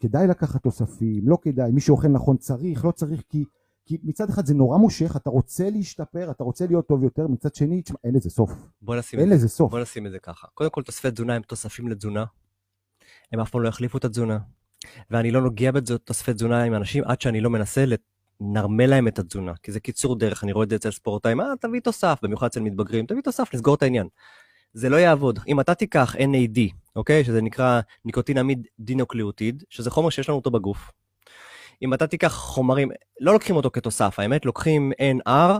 כדאי 0.00 0.26
לקחת 0.26 0.62
תוספים, 0.62 1.28
לא 1.28 1.38
כדאי, 1.42 1.72
מי 1.72 1.80
שאוכל 1.80 2.08
נכון 2.08 2.36
צריך, 2.36 2.84
לא 2.84 2.90
צריך, 2.90 3.22
כי 3.28 3.44
כי 3.88 3.98
מצד 4.02 4.30
אחד 4.30 4.46
זה 4.46 4.54
נורא 4.54 4.78
מושך, 4.78 5.16
אתה 5.16 5.30
רוצה 5.30 5.70
להשתפר, 5.70 6.30
אתה 6.30 6.44
רוצה 6.44 6.66
להיות 6.66 6.88
טוב 6.88 7.02
יותר, 7.02 7.26
מצד 7.26 7.54
שני, 7.54 7.82
תשמע, 7.82 7.96
אין 8.04 8.14
לזה 8.14 8.30
סוף. 8.30 8.52
בוא 8.82 8.96
נשים 8.96 9.20
אין 9.20 9.28
לזה 9.28 9.48
סוף. 9.48 9.70
בוא 9.70 9.80
נשים 9.80 10.06
את 10.06 10.10
זה 10.10 10.18
ככה. 10.18 10.46
קודם 10.54 10.70
כל, 10.70 10.82
תוספי 10.82 11.10
תזונה 11.10 11.34
הם 11.34 11.42
תוספים 11.42 11.88
לתזונה. 11.88 12.24
הם 13.32 13.40
אף 13.40 13.50
פעם 13.50 13.62
לא 13.62 13.68
יחליפו 13.68 13.98
את 13.98 14.04
התזונה. 14.04 14.38
ואני 15.10 15.30
לא 15.30 15.42
נוגע 15.42 15.72
בתוספי 15.72 16.34
תזונה 16.34 16.62
עם 16.62 16.74
אנשים 16.74 17.04
עד 17.04 17.20
שאני 17.20 17.40
לא 17.40 17.50
מנסה 17.50 17.84
לנרמל 18.40 18.86
להם 18.86 19.08
את 19.08 19.18
התזונה. 19.18 19.52
כי 19.62 19.72
זה 19.72 19.80
קיצור 19.80 20.18
דרך, 20.18 20.44
אני 20.44 20.52
רואה 20.52 20.64
את 20.64 20.70
זה 20.70 20.76
אצל 20.76 20.90
ספורטאים, 20.90 21.40
אה, 21.40 21.46
תביא 21.60 21.80
תוסף, 21.80 22.18
במיוחד 22.22 22.46
אצל 22.46 22.60
מתבגרים, 22.60 23.06
תביא 23.06 23.22
תוסף, 23.22 23.54
נסגור 23.54 23.74
את 23.74 23.82
העניין. 23.82 24.08
זה 24.72 24.88
לא 24.88 24.96
יעבוד. 24.96 25.38
אם 25.48 25.60
אתה 25.60 25.74
תיקח 25.74 26.16
NAD, 26.16 26.60
אוקיי? 26.96 27.24
שזה 27.24 27.42
נקרא 27.42 27.80
ניקוטינמיד 28.04 28.66
דינוקליאוטיד, 28.80 29.64
שזה 29.70 29.90
חומר 29.90 30.10
שיש 30.10 30.28
לנו 30.28 30.38
אותו 30.38 30.50
בגוף, 30.50 30.90
אם 31.82 31.94
אתה 31.94 32.06
תיקח 32.06 32.34
חומרים, 32.34 32.90
לא 33.20 33.32
לוקחים 33.32 33.56
אותו 33.56 33.70
כתוסף, 33.70 34.18
האמת, 34.18 34.46
לוקחים 34.46 34.92
NR 35.28 35.58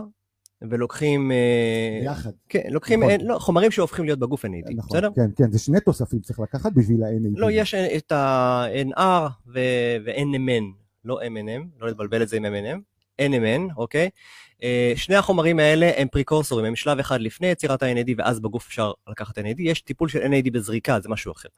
ולוקחים... 0.61 1.31
אה, 1.31 1.99
ביחד. 2.01 2.31
כן, 2.49 2.61
לוקחים 2.69 3.03
נכון. 3.03 3.27
לא, 3.27 3.39
חומרים 3.39 3.71
שהופכים 3.71 4.05
להיות 4.05 4.19
בגוף 4.19 4.45
NAD, 4.45 4.73
נכון, 4.75 4.89
בסדר? 4.89 5.09
כן, 5.15 5.29
כן, 5.35 5.51
זה 5.51 5.59
שני 5.59 5.79
תוספים 5.79 6.19
צריך 6.19 6.39
לקחת 6.39 6.71
בשביל 6.75 7.03
ה-NAD. 7.03 7.39
לא, 7.39 7.51
יש 7.51 7.73
את 7.73 8.11
ה-NR 8.11 9.29
ו-NMN, 9.47 10.63
לא 11.05 11.19
MNM, 11.21 11.79
לא 11.79 11.87
לבלבל 11.87 12.23
את 12.23 12.29
זה 12.29 12.37
עם 12.37 12.45
MNM, 12.45 12.79
NMN, 13.21 13.73
אוקיי? 13.77 14.09
Uh, 14.57 14.61
שני 14.95 15.15
החומרים 15.15 15.59
האלה 15.59 15.91
הם 15.97 16.07
פריקורסורים, 16.07 16.65
הם 16.65 16.75
שלב 16.75 16.99
אחד 16.99 17.21
לפני 17.21 17.47
יצירת 17.47 17.83
ה-NAD 17.83 18.11
ואז 18.17 18.39
בגוף 18.39 18.67
אפשר 18.67 18.91
לקחת 19.09 19.37
NAD, 19.37 19.55
יש 19.59 19.81
טיפול 19.81 20.09
של 20.09 20.21
NAD 20.21 20.51
בזריקה, 20.51 20.99
זה 20.99 21.09
משהו 21.09 21.31
אחר. 21.31 21.49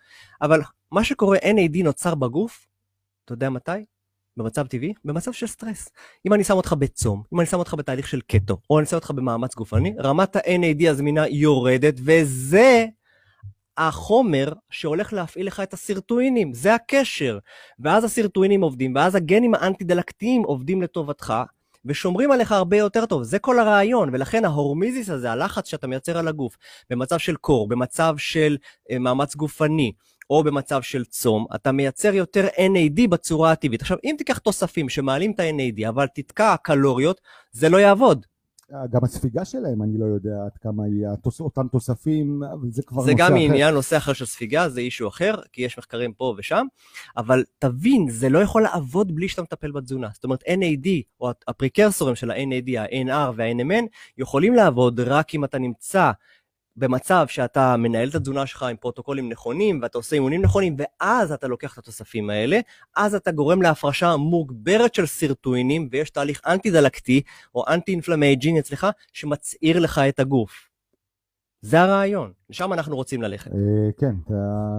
אבל 0.41 0.61
מה 0.91 1.03
שקורה, 1.03 1.37
NAD 1.37 1.83
נוצר 1.83 2.15
בגוף, 2.15 2.67
אתה 3.25 3.33
יודע 3.33 3.49
מתי? 3.49 3.71
במצב 4.37 4.67
טבעי, 4.67 4.93
במצב 5.05 5.31
של 5.31 5.47
סטרס. 5.47 5.89
אם 6.27 6.33
אני 6.33 6.43
שם 6.43 6.53
אותך 6.53 6.73
בצום, 6.79 7.23
אם 7.33 7.39
אני 7.39 7.47
שם 7.47 7.59
אותך 7.59 7.73
בתהליך 7.77 8.07
של 8.07 8.21
קטו, 8.21 8.57
או 8.69 8.79
אני 8.79 8.85
שם 8.85 8.95
אותך 8.95 9.11
במאמץ 9.11 9.55
גופני, 9.55 9.93
רמת 9.99 10.35
ה-NAD 10.35 10.89
הזמינה 10.89 11.27
יורדת, 11.27 11.93
וזה 12.03 12.85
החומר 13.77 14.53
שהולך 14.69 15.13
להפעיל 15.13 15.47
לך 15.47 15.59
את 15.59 15.73
הסירטואינים, 15.73 16.53
זה 16.53 16.75
הקשר. 16.75 17.39
ואז 17.79 18.03
הסירטואינים 18.03 18.61
עובדים, 18.61 18.95
ואז 18.95 19.15
הגנים 19.15 19.55
האנטי-דלקתיים 19.55 20.43
עובדים 20.43 20.81
לטובתך, 20.81 21.33
ושומרים 21.85 22.31
עליך 22.31 22.51
הרבה 22.51 22.77
יותר 22.77 23.05
טוב, 23.05 23.23
זה 23.23 23.39
כל 23.39 23.59
הרעיון, 23.59 24.09
ולכן 24.13 24.45
ההורמיזיס 24.45 25.09
הזה, 25.09 25.31
הלחץ 25.31 25.69
שאתה 25.69 25.87
מייצר 25.87 26.17
על 26.17 26.27
הגוף, 26.27 26.57
במצב 26.89 27.17
של 27.17 27.35
קור, 27.35 27.67
במצב 27.67 28.13
של 28.17 28.57
אה, 28.91 28.99
מאמץ 28.99 29.35
גופני, 29.35 29.91
או 30.31 30.43
במצב 30.43 30.81
של 30.81 31.05
צום, 31.05 31.45
אתה 31.55 31.71
מייצר 31.71 32.13
יותר 32.13 32.47
NAD 32.47 33.07
בצורה 33.09 33.51
הטבעית. 33.51 33.81
עכשיו, 33.81 33.97
אם 34.03 34.15
תיקח 34.17 34.37
תוספים 34.37 34.89
שמעלים 34.89 35.31
את 35.31 35.39
ה-NAD, 35.39 35.89
אבל 35.89 36.07
תתקע 36.15 36.55
קלוריות, 36.63 37.21
זה 37.51 37.69
לא 37.69 37.77
יעבוד. 37.77 38.25
גם 38.91 39.03
הספיגה 39.03 39.45
שלהם, 39.45 39.83
אני 39.83 39.97
לא 39.97 40.05
יודע 40.05 40.35
עד 40.45 40.57
כמה 40.61 40.83
היא, 40.83 41.07
התוס, 41.07 41.39
אותם 41.39 41.67
תוספים, 41.71 42.41
זה 42.69 42.83
כבר 42.83 43.01
זה 43.01 43.11
נושא 43.11 43.23
גם 43.23 43.33
אחר. 43.33 43.41
עניין, 43.41 43.73
נושא 43.73 43.97
אחר 43.97 44.13
של 44.13 44.25
ספיגה, 44.25 44.69
זה 44.69 44.81
אישו 44.81 45.07
אחר, 45.07 45.35
כי 45.51 45.61
יש 45.61 45.77
מחקרים 45.77 46.13
פה 46.13 46.35
ושם, 46.37 46.65
אבל 47.17 47.43
תבין, 47.59 48.09
זה 48.09 48.29
לא 48.29 48.39
יכול 48.39 48.61
לעבוד 48.61 49.15
בלי 49.15 49.27
שאתה 49.27 49.41
מטפל 49.41 49.71
בתזונה. 49.71 50.09
זאת 50.13 50.23
אומרת, 50.23 50.43
NAD, 50.43 50.87
או 51.21 51.31
הפריקרסורים 51.47 52.15
של 52.15 52.31
ה-NAD, 52.31 52.79
ה-NR 52.79 53.31
וה-NMN, 53.35 53.85
יכולים 54.17 54.53
לעבוד 54.53 54.99
רק 54.99 55.35
אם 55.35 55.43
אתה 55.43 55.59
נמצא 55.59 56.11
במצב 56.81 57.25
שאתה 57.27 57.77
מנהל 57.77 58.09
את 58.09 58.15
התזונה 58.15 58.45
שלך 58.45 58.63
עם 58.63 58.75
פרוטוקולים 58.75 59.29
נכונים, 59.29 59.79
ואתה 59.81 59.97
עושה 59.97 60.15
אימונים 60.15 60.41
נכונים, 60.41 60.75
ואז 60.77 61.31
אתה 61.31 61.47
לוקח 61.47 61.73
את 61.73 61.77
התוספים 61.77 62.29
האלה, 62.29 62.59
אז 62.95 63.15
אתה 63.15 63.31
גורם 63.31 63.61
להפרשה 63.61 64.15
מוגברת 64.15 64.93
של 64.93 65.05
סירטואינים, 65.05 65.89
ויש 65.91 66.09
תהליך 66.09 66.41
אנטי-דלקתי, 66.47 67.21
או 67.55 67.63
אנטי-אינפלמייג'ין 67.67 68.57
אצלך, 68.57 68.87
שמצעיר 69.13 69.79
לך 69.79 70.01
את 70.09 70.19
הגוף. 70.19 70.67
זה 71.61 71.81
הרעיון, 71.81 72.31
לשם 72.49 72.73
אנחנו 72.73 72.95
רוצים 72.95 73.21
ללכת. 73.21 73.51
אה, 73.51 73.91
כן, 73.97 74.15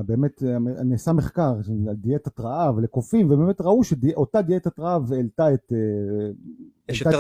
באמת 0.06 0.42
אה, 0.42 0.58
נעשה 0.84 1.12
מחקר 1.12 1.54
על 1.88 1.94
דיאטת 1.94 2.40
רעב 2.40 2.78
לקופים, 2.78 3.30
ובאמת 3.30 3.60
ראו 3.60 3.84
שאותה 3.84 4.42
דיאטת 4.42 4.78
רעב 4.78 5.12
העלתה 5.12 5.54
את... 5.54 5.72
אה, 6.90 6.94
יש 6.94 7.00
יותר 7.00 7.10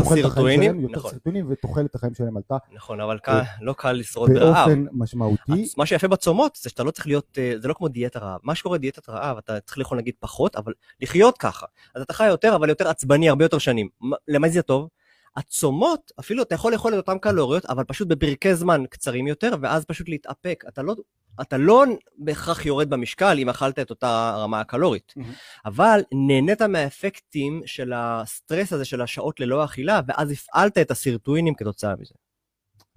שלהם, 0.70 0.80
יותר 0.80 0.96
נכון. 0.98 1.10
סירטואינים, 1.10 1.46
ותוחלת 1.50 1.94
החיים 1.94 2.14
שלהם 2.14 2.36
עלתה 2.36 2.56
נכון, 2.74 3.00
אבל 3.00 3.18
קל, 3.18 3.40
לא 3.60 3.72
קל 3.72 3.92
לשרוד 3.92 4.30
ברעב. 4.30 4.54
באופן 4.68 4.84
משמעותי. 4.92 5.52
אז 5.52 5.74
מה 5.76 5.86
שיפה 5.86 6.08
בצומות 6.08 6.56
זה 6.62 6.70
שאתה 6.70 6.82
לא 6.84 6.90
צריך 6.90 7.06
להיות, 7.06 7.38
אה, 7.38 7.54
זה 7.62 7.68
לא 7.68 7.74
כמו 7.74 7.88
דיאטה 7.88 8.18
רעב. 8.18 8.40
מה 8.42 8.54
שקורה 8.54 8.78
דיאטת 8.78 9.08
רעב, 9.08 9.36
אתה 9.36 9.60
צריך 9.60 9.78
לאכול 9.78 9.98
נגיד 9.98 10.14
פחות, 10.20 10.56
אבל 10.56 10.72
לחיות 11.00 11.38
ככה. 11.38 11.66
אז 11.94 12.02
אתה 12.02 12.12
חי 12.12 12.26
יותר, 12.26 12.56
אבל 12.56 12.68
יותר 12.68 12.88
עצבני 12.88 13.28
הרבה 13.28 13.44
יותר 13.44 13.58
שנים. 13.58 13.88
מה- 14.00 14.16
למה 14.28 14.48
זה 14.48 14.62
טוב? 14.62 14.88
הצומות, 15.36 16.12
אפילו 16.20 16.42
אתה 16.42 16.54
יכול 16.54 16.72
לאכול 16.72 16.92
את 16.94 16.98
אותן 16.98 17.18
קלוריות, 17.18 17.66
אבל 17.66 17.84
פשוט 17.84 18.08
בפרקי 18.08 18.54
זמן 18.54 18.84
קצרים 18.90 19.26
יותר, 19.26 19.56
ואז 19.60 19.84
פשוט 19.84 20.08
להתאפק. 20.08 20.64
אתה 20.68 20.82
לא, 20.82 20.94
אתה 21.40 21.56
לא 21.56 21.84
בהכרח 22.18 22.66
יורד 22.66 22.90
במשקל 22.90 23.38
אם 23.38 23.48
אכלת 23.48 23.78
את 23.78 23.90
אותה 23.90 24.34
רמה 24.38 24.60
הקלורית, 24.60 25.12
מהמם. 25.16 25.32
אבל 25.64 26.00
נהנית 26.12 26.62
מהאפקטים 26.62 27.62
של 27.66 27.92
הסטרס 27.94 28.72
הזה 28.72 28.84
של 28.84 29.00
השעות 29.00 29.40
ללא 29.40 29.64
אכילה, 29.64 30.00
ואז 30.08 30.30
הפעלת 30.30 30.78
את 30.78 30.90
הסירטואינים 30.90 31.54
כתוצאה 31.54 31.94
מזה. 31.98 32.14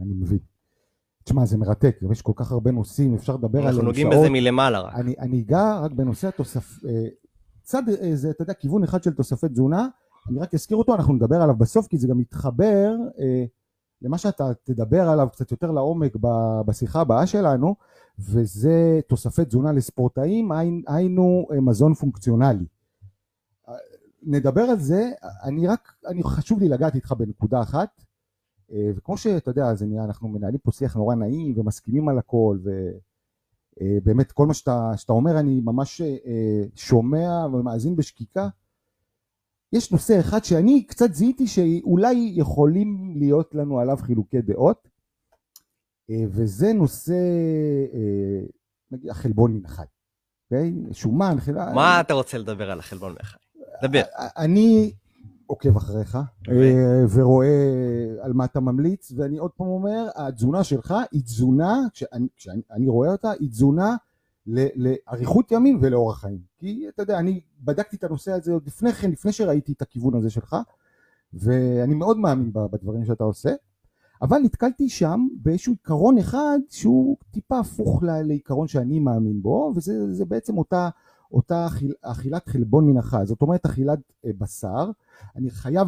אני 0.01 0.13
מבין. 0.13 0.39
תשמע, 1.23 1.45
זה 1.45 1.57
מרתק, 1.57 1.97
יש 2.11 2.21
כל 2.21 2.31
כך 2.36 2.51
הרבה 2.51 2.71
נושאים, 2.71 3.15
אפשר 3.15 3.33
לדבר 3.33 3.59
עליהם 3.59 3.65
אנחנו 3.65 3.81
שעות. 3.81 3.86
נוגעים 3.86 4.09
בזה 4.09 4.29
מלמעלה 4.29 4.79
רק. 4.79 4.93
אני, 4.95 5.15
אני 5.19 5.41
אגע 5.41 5.79
רק 5.83 5.91
בנושא 5.91 6.27
התוסף... 6.27 6.83
אה, 6.86 6.91
צד, 7.63 7.83
אה, 7.89 8.15
זה, 8.15 8.29
אתה 8.29 8.41
יודע, 8.41 8.53
כיוון 8.53 8.83
אחד 8.83 9.03
של 9.03 9.11
תוספי 9.11 9.47
תזונה, 9.49 9.88
אני 10.30 10.39
רק 10.39 10.53
אזכיר 10.53 10.78
אותו, 10.78 10.95
אנחנו 10.95 11.13
נדבר 11.13 11.41
עליו 11.41 11.55
בסוף, 11.55 11.88
כי 11.88 11.97
זה 11.97 12.07
גם 12.07 12.17
מתחבר 12.17 12.95
אה, 13.19 13.45
למה 14.01 14.17
שאתה 14.17 14.53
תדבר 14.63 15.09
עליו 15.09 15.28
קצת 15.32 15.51
יותר 15.51 15.71
לעומק 15.71 16.15
ב- 16.21 16.61
בשיחה 16.65 17.01
הבאה 17.01 17.28
שלנו, 17.28 17.76
וזה 18.19 18.99
תוספי 19.07 19.45
תזונה 19.45 19.71
לספורטאים, 19.71 20.51
היינו- 20.88 21.47
אה, 21.51 21.61
מזון 21.61 21.93
פונקציונלי. 21.93 22.65
אה, 23.69 23.73
נדבר 24.23 24.61
על 24.61 24.80
זה, 24.80 25.11
אני 25.43 25.67
רק, 25.67 25.93
אני 26.07 26.23
חשוב 26.23 26.59
לי 26.59 26.69
לגעת 26.69 26.95
איתך 26.95 27.11
בנקודה 27.11 27.61
אחת, 27.61 27.89
אה, 28.71 28.91
וכמו 28.95 29.17
שאתה 29.17 29.51
יודע, 29.51 29.76
זה 29.76 29.86
נראה, 29.86 30.03
אנחנו 30.03 30.28
מנהלים 30.28 30.59
פה 30.59 30.71
שיח 30.71 30.95
נורא 30.95 31.15
נעים 31.15 31.59
ומסכימים 31.59 32.09
על 32.09 32.17
הכל, 32.17 32.57
ובאמת 33.82 34.32
כל 34.32 34.45
מה 34.45 34.53
שאתה, 34.53 34.91
שאתה 34.95 35.13
אומר 35.13 35.39
אני 35.39 35.61
ממש 35.63 36.01
אה, 36.01 36.63
שומע 36.76 37.45
ומאזין 37.53 37.95
בשקיקה. 37.95 38.47
יש 39.74 39.91
נושא 39.91 40.20
אחד 40.20 40.43
שאני 40.43 40.84
קצת 40.84 41.13
זיהיתי 41.13 41.47
שאולי 41.47 42.34
יכולים 42.36 43.13
להיות 43.18 43.55
לנו 43.55 43.80
עליו 43.80 43.97
חילוקי 43.97 44.41
דעות, 44.41 44.88
אה, 46.09 46.24
וזה 46.30 46.74
נושא, 46.74 47.13
אה, 47.93 48.45
נגיד, 48.91 49.09
החלבון 49.09 49.53
מן 49.53 49.66
החי, 49.66 49.86
אוקיי? 50.45 50.74
שומן, 50.91 51.36
חלבון. 51.39 51.76
מה 51.76 52.01
אתה 52.01 52.13
רוצה 52.13 52.38
לדבר 52.38 52.72
על 52.72 52.80
החלבון 52.80 53.13
מהחי? 53.13 53.38
דבר. 53.82 54.01
אני 54.38 54.93
עוקב 55.47 55.78
אחריך 55.78 56.18
אה, 56.49 57.05
ורואה 57.13 57.47
על 58.22 58.34
מה 58.34 58.45
אתה 58.45 58.59
ממליץ, 58.59 59.11
ואני 59.16 59.38
עוד 59.38 59.51
פעם 59.51 59.68
אומר, 59.68 60.09
התזונה 60.16 60.63
שלך 60.63 60.93
היא 61.11 61.24
תזונה, 61.24 61.80
כשאני, 61.93 62.28
כשאני 62.36 62.61
אני 62.72 62.88
רואה 62.88 63.11
אותה, 63.11 63.32
היא 63.32 63.49
תזונה 63.49 63.95
לאריכות 64.47 65.51
ימים 65.51 65.79
ולאורח 65.81 66.19
חיים. 66.19 66.39
כי 66.57 66.85
אתה 66.89 67.03
יודע, 67.03 67.19
אני 67.19 67.41
בדקתי 67.59 67.95
את 67.95 68.03
הנושא 68.03 68.31
הזה 68.31 68.53
עוד 68.53 68.67
לפני 68.67 68.93
כן, 68.93 69.11
לפני 69.11 69.31
שראיתי 69.31 69.71
את 69.71 69.81
הכיוון 69.81 70.15
הזה 70.15 70.29
שלך, 70.29 70.55
ואני 71.33 71.95
מאוד 71.95 72.17
מאמין 72.17 72.51
בדברים 72.53 73.05
שאתה 73.05 73.23
עושה, 73.23 73.53
אבל 74.21 74.37
נתקלתי 74.37 74.89
שם 74.89 75.27
באיזשהו 75.41 75.73
עיקרון 75.73 76.17
אחד 76.17 76.59
שהוא 76.69 77.17
טיפה 77.31 77.59
הפוך 77.59 78.03
לעיקרון 78.03 78.67
שאני 78.67 78.99
מאמין 78.99 79.41
בו, 79.41 79.73
וזה 79.75 80.13
זה 80.13 80.25
בעצם 80.25 80.57
אותה, 80.57 80.89
אותה 81.31 81.67
אכיל, 81.67 81.93
אכילת 82.01 82.49
חלבון 82.49 82.87
מן 82.87 82.97
החי, 82.97 83.21
זאת 83.23 83.41
אומרת 83.41 83.65
אכילת 83.65 83.99
אה, 84.25 84.31
בשר. 84.37 84.91
אני 85.35 85.49
חייב 85.49 85.87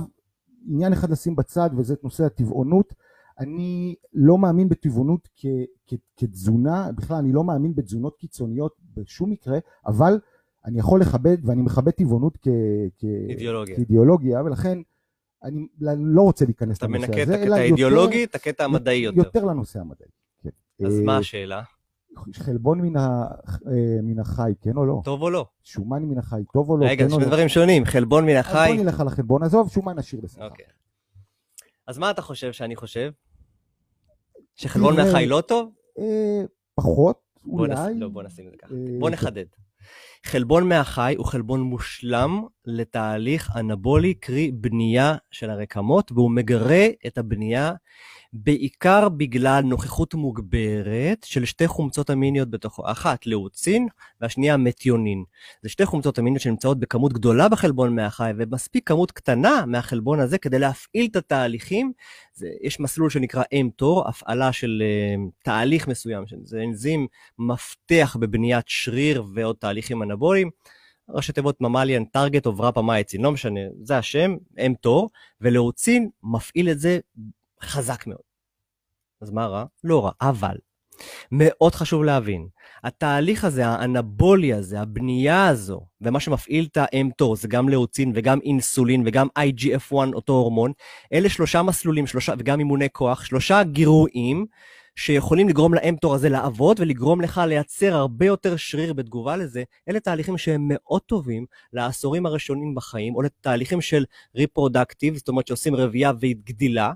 עניין 0.67 0.93
אחד 0.93 1.09
לשים 1.09 1.35
בצד, 1.35 1.69
וזה 1.77 1.93
את 1.93 2.03
נושא 2.03 2.25
הטבעונות. 2.25 2.93
אני 3.39 3.95
לא 4.13 4.37
מאמין 4.37 4.69
בטבעונות 4.69 5.27
כ, 5.35 5.45
כ, 5.87 5.93
כתזונה, 6.17 6.91
בכלל 6.91 7.17
אני 7.17 7.31
לא 7.31 7.43
מאמין 7.43 7.75
בתזונות 7.75 8.17
קיצוניות 8.17 8.75
בשום 8.95 9.29
מקרה, 9.29 9.57
אבל 9.85 10.19
אני 10.65 10.79
יכול 10.79 11.01
לכבד, 11.01 11.37
ואני 11.43 11.61
מכבד 11.61 11.91
טבעונות 11.91 12.37
כ, 12.41 12.47
כ, 12.97 13.03
אידיאולוגיה. 13.29 13.75
כאידיאולוגיה, 13.75 14.43
ולכן 14.43 14.79
אני 15.43 15.67
לא 15.99 16.21
רוצה 16.21 16.45
להיכנס 16.45 16.77
אתה 16.77 16.87
לנושא 16.87 17.01
מנקה 17.01 17.23
את 17.23 17.27
הזה, 17.27 17.41
הקטע 17.41 17.55
האידיאולוגי, 17.55 18.23
את 18.23 18.35
הקטע 18.35 18.65
המדעי 18.65 18.97
יותר. 18.97 19.17
יותר 19.17 19.45
לנושא 19.45 19.79
המדעי. 19.79 20.07
כן. 20.43 20.85
אז 20.85 20.99
אה, 20.99 21.05
מה 21.05 21.17
השאלה? 21.17 21.61
חלבון 22.33 22.81
מן, 22.81 22.97
ה, 22.97 23.27
אה, 23.67 24.01
מן 24.03 24.19
החי, 24.19 24.53
כן 24.61 24.77
או 24.77 24.85
לא? 24.85 25.01
טוב 25.03 25.21
או 25.21 25.29
לא? 25.29 25.45
שומן 25.63 26.03
מן 26.03 26.17
החי, 26.17 26.41
טוב 26.53 26.69
או 26.69 26.77
לא? 26.77 26.85
רגע, 26.85 27.03
כן 27.03 27.09
זה 27.09 27.15
או 27.15 27.19
שני 27.19 27.29
לא? 27.29 27.35
דברים 27.35 27.49
שונים, 27.49 27.85
חלבון 27.85 28.25
מן 28.25 28.35
אז 28.35 28.45
החי. 28.45 28.73
בוא 28.75 28.83
נלך 28.83 28.99
על 28.99 29.07
החלבון, 29.07 29.43
עזוב, 29.43 29.69
שומן 29.69 29.99
נשאיר 29.99 30.21
לשיחה. 30.23 30.45
אוקיי. 30.45 30.65
אז 31.87 31.97
מה 31.97 32.11
אתה 32.11 32.21
חושב 32.21 32.53
שאני 32.53 32.75
חושב? 32.75 33.11
שחלבון 34.57 34.95
מהחי 34.95 35.25
לא 35.25 35.41
טוב? 35.41 35.71
אה, 35.99 36.41
פחות, 36.75 37.17
בוא 37.45 37.59
אולי. 37.59 37.73
נס- 37.73 37.95
לא, 37.95 38.07
בוא 38.09 38.23
נשים 38.23 38.45
את 38.47 38.51
זה 38.51 38.57
ככה. 38.57 38.73
אה, 38.73 38.99
בוא 38.99 39.09
נחדד. 39.09 39.45
חלבון 40.25 40.69
מהחי 40.69 41.13
הוא 41.17 41.25
חלבון 41.25 41.61
מושלם 41.61 42.43
לתהליך 42.65 43.51
אנבולי, 43.55 44.13
קרי 44.13 44.51
בנייה 44.51 45.15
של 45.31 45.49
הרקמות, 45.49 46.11
והוא 46.11 46.31
מגרה 46.31 46.85
את 47.07 47.17
הבנייה 47.17 47.71
בעיקר 48.33 49.09
בגלל 49.09 49.61
נוכחות 49.61 50.13
מוגברת 50.13 51.23
של 51.23 51.45
שתי 51.45 51.67
חומצות 51.67 52.11
אמיניות 52.11 52.49
בתוכו, 52.49 52.91
אחת 52.91 53.25
לאוצין 53.25 53.87
והשנייה 54.21 54.57
מתיונין. 54.57 55.23
זה 55.61 55.69
שתי 55.69 55.85
חומצות 55.85 56.19
אמיניות 56.19 56.41
שנמצאות 56.41 56.79
בכמות 56.79 57.13
גדולה 57.13 57.49
בחלבון 57.49 57.95
מהחי, 57.95 58.31
ומספיק 58.37 58.87
כמות 58.87 59.11
קטנה 59.11 59.63
מהחלבון 59.67 60.19
הזה 60.19 60.37
כדי 60.37 60.59
להפעיל 60.59 61.07
את 61.11 61.15
התהליכים. 61.15 61.91
זה, 62.33 62.49
יש 62.61 62.79
מסלול 62.79 63.09
שנקרא 63.09 63.43
mTOR, 63.53 64.09
הפעלה 64.09 64.51
של 64.51 64.83
uh, 64.83 65.31
תהליך 65.43 65.87
מסוים, 65.87 66.23
זה 66.43 66.61
אנזים 66.63 67.07
מפתח 67.39 68.17
בבניית 68.19 68.65
שריר 68.67 69.23
ועוד 69.33 69.55
תהליכים 69.59 70.03
אנבוליים. 70.03 70.49
ראשי 71.09 71.33
תיבות 71.33 71.61
ממליאן 71.61 72.05
טארגט 72.05 72.45
או 72.45 72.57
ורפמייצין, 72.57 73.21
לא 73.21 73.31
משנה, 73.31 73.59
זה 73.83 73.97
השם, 73.97 74.35
mTOR, 74.57 75.07
ולאוצין 75.41 76.09
מפעיל 76.23 76.69
את 76.69 76.79
זה 76.79 76.99
חזק 77.61 78.07
מאוד. 78.07 78.21
אז 79.21 79.31
מה 79.31 79.45
רע? 79.45 79.65
לא 79.83 80.05
רע, 80.05 80.11
אבל 80.21 80.55
מאוד 81.31 81.75
חשוב 81.75 82.03
להבין, 82.03 82.47
התהליך 82.83 83.45
הזה, 83.45 83.67
האנבולי 83.67 84.53
הזה, 84.53 84.81
הבנייה 84.81 85.47
הזו, 85.47 85.81
ומה 86.01 86.19
שמפעיל 86.19 86.67
את 86.71 86.77
ה-mTOR, 86.77 87.35
זה 87.35 87.47
גם 87.47 87.69
לאוצין 87.69 88.11
וגם 88.15 88.39
אינסולין 88.43 89.03
וגם 89.05 89.27
IGF-1, 89.39 89.93
אותו 90.13 90.33
הורמון, 90.33 90.71
אלה 91.13 91.29
שלושה 91.29 91.61
מסלולים, 91.61 92.07
שלושה, 92.07 92.33
וגם 92.39 92.59
אימוני 92.59 92.87
כוח, 92.91 93.25
שלושה 93.25 93.63
גירויים 93.63 94.45
שיכולים 94.95 95.49
לגרום 95.49 95.73
ל-mTOR 95.73 96.15
הזה 96.15 96.29
לעבוד 96.29 96.79
ולגרום 96.79 97.21
לך 97.21 97.41
לייצר 97.47 97.95
הרבה 97.95 98.25
יותר 98.25 98.55
שריר 98.55 98.93
בתגובה 98.93 99.37
לזה. 99.37 99.63
אלה 99.89 99.99
תהליכים 99.99 100.37
שהם 100.37 100.61
מאוד 100.67 101.01
טובים 101.01 101.45
לעשורים 101.73 102.25
הראשונים 102.25 102.75
בחיים, 102.75 103.15
או 103.15 103.21
לתהליכים 103.21 103.81
של 103.81 104.05
reproductive, 104.35 105.17
זאת 105.17 105.27
אומרת 105.27 105.47
שעושים 105.47 105.75
רבייה 105.75 106.11
וגדילה, 106.21 106.91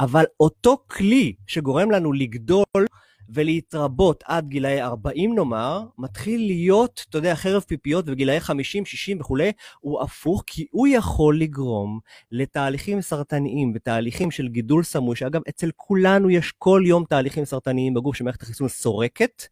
אבל 0.00 0.24
אותו 0.40 0.78
כלי 0.86 1.32
שגורם 1.46 1.90
לנו 1.90 2.12
לגדול 2.12 2.86
ולהתרבות 3.28 4.24
עד 4.26 4.48
גילאי 4.48 4.82
40 4.82 5.34
נאמר, 5.34 5.84
מתחיל 5.98 6.46
להיות, 6.46 7.04
אתה 7.10 7.18
יודע, 7.18 7.34
חרב 7.34 7.62
פיפיות 7.62 8.04
וגילאי 8.08 8.40
50, 8.40 8.86
60 8.86 9.20
וכולי, 9.20 9.52
הוא 9.80 10.02
הפוך, 10.02 10.42
כי 10.46 10.66
הוא 10.70 10.86
יכול 10.86 11.40
לגרום 11.40 12.00
לתהליכים 12.32 13.00
סרטניים 13.00 13.72
ותהליכים 13.74 14.30
של 14.30 14.48
גידול 14.48 14.82
סמוי, 14.82 15.16
שאגב, 15.16 15.40
אצל 15.48 15.70
כולנו 15.76 16.30
יש 16.30 16.52
כל 16.58 16.82
יום 16.86 17.04
תהליכים 17.08 17.44
סרטניים 17.44 17.94
בגוף 17.94 18.16
שמערכת 18.16 18.42
החיסון 18.42 18.68
סורקת, 18.68 19.42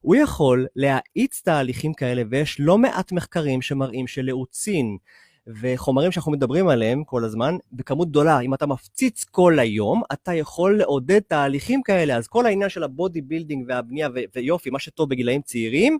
הוא 0.00 0.16
יכול 0.16 0.66
להאיץ 0.76 1.40
תהליכים 1.44 1.94
כאלה, 1.94 2.22
ויש 2.30 2.56
לא 2.60 2.78
מעט 2.78 3.12
מחקרים 3.12 3.62
שמראים 3.62 4.06
שלאוצין, 4.06 4.96
וחומרים 5.46 6.12
שאנחנו 6.12 6.32
מדברים 6.32 6.68
עליהם 6.68 7.04
כל 7.04 7.24
הזמן, 7.24 7.56
בכמות 7.72 8.08
גדולה, 8.10 8.40
אם 8.40 8.54
אתה 8.54 8.66
מפציץ 8.66 9.24
כל 9.24 9.58
היום, 9.58 10.02
אתה 10.12 10.34
יכול 10.34 10.78
לעודד 10.78 11.20
תהליכים 11.20 11.82
כאלה. 11.82 12.16
אז 12.16 12.28
כל 12.28 12.46
העניין 12.46 12.70
של 12.70 12.82
ה 12.82 12.90
body 12.90 13.20
building 13.20 13.64
והבנייה 13.68 14.08
ו- 14.14 14.18
ויופי, 14.36 14.70
מה 14.70 14.78
שטוב 14.78 15.08
בגילאים 15.08 15.42
צעירים, 15.42 15.98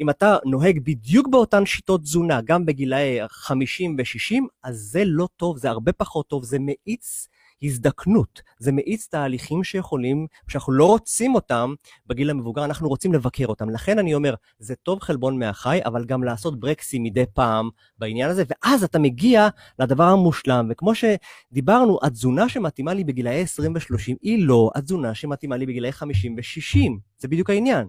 אם 0.00 0.10
אתה 0.10 0.36
נוהג 0.44 0.80
בדיוק 0.84 1.28
באותן 1.28 1.66
שיטות 1.66 2.02
תזונה, 2.02 2.40
גם 2.44 2.66
בגילאי 2.66 3.18
50 3.28 3.96
ו-60, 3.98 4.42
אז 4.62 4.76
זה 4.76 5.02
לא 5.06 5.28
טוב, 5.36 5.58
זה 5.58 5.70
הרבה 5.70 5.92
פחות 5.92 6.28
טוב, 6.28 6.44
זה 6.44 6.56
מאיץ 6.60 7.28
הזדקנות, 7.62 8.42
זה 8.58 8.72
מאיץ 8.72 9.06
תהליכים 9.10 9.64
שיכולים, 9.64 10.26
שאנחנו 10.48 10.72
לא 10.72 10.84
רוצים 10.84 11.34
אותם 11.34 11.74
בגיל 12.06 12.30
המבוגר, 12.30 12.64
אנחנו 12.64 12.88
רוצים 12.88 13.12
לבקר 13.12 13.46
אותם. 13.46 13.70
לכן 13.70 13.98
אני 13.98 14.14
אומר, 14.14 14.34
זה 14.58 14.74
טוב 14.74 15.00
חלבון 15.00 15.38
מהחי, 15.38 15.78
אבל 15.84 16.04
גם 16.04 16.24
לעשות 16.24 16.60
ברקסים 16.60 17.02
מדי 17.02 17.24
פעם 17.34 17.68
בעניין 17.98 18.30
הזה, 18.30 18.42
ואז 18.48 18.84
אתה 18.84 18.98
מגיע 18.98 19.48
לדבר 19.78 20.04
המושלם. 20.04 20.68
וכמו 20.70 20.92
שדיברנו, 20.94 21.98
התזונה 22.02 22.48
שמתאימה 22.48 22.94
לי 22.94 23.04
בגילאי 23.04 23.42
20 23.42 23.74
ו-30 23.74 24.16
היא 24.22 24.46
לא 24.46 24.70
התזונה 24.74 25.14
שמתאימה 25.14 25.56
לי 25.56 25.66
בגילאי 25.66 25.92
50 25.92 26.34
ו-60. 26.34 26.90
זה 27.18 27.28
בדיוק 27.28 27.50
העניין. 27.50 27.86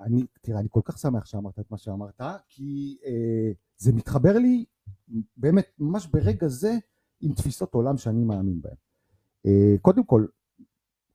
אני, 0.00 0.22
תראה, 0.42 0.58
אני 0.60 0.68
כל 0.70 0.80
כך 0.84 0.98
שמח 0.98 1.26
שאמרת 1.26 1.58
את 1.58 1.70
מה 1.70 1.78
שאמרת, 1.78 2.20
כי 2.48 2.98
אה, 3.06 3.52
זה 3.76 3.92
מתחבר 3.92 4.38
לי 4.38 4.64
באמת 5.36 5.66
ממש 5.78 6.06
ברגע 6.06 6.48
זה 6.48 6.72
עם 7.20 7.34
תפיסות 7.34 7.74
עולם 7.74 7.96
שאני 7.96 8.24
מאמין 8.24 8.60
בהן. 8.62 8.74
אה, 9.46 9.74
קודם 9.82 10.04
כל, 10.04 10.26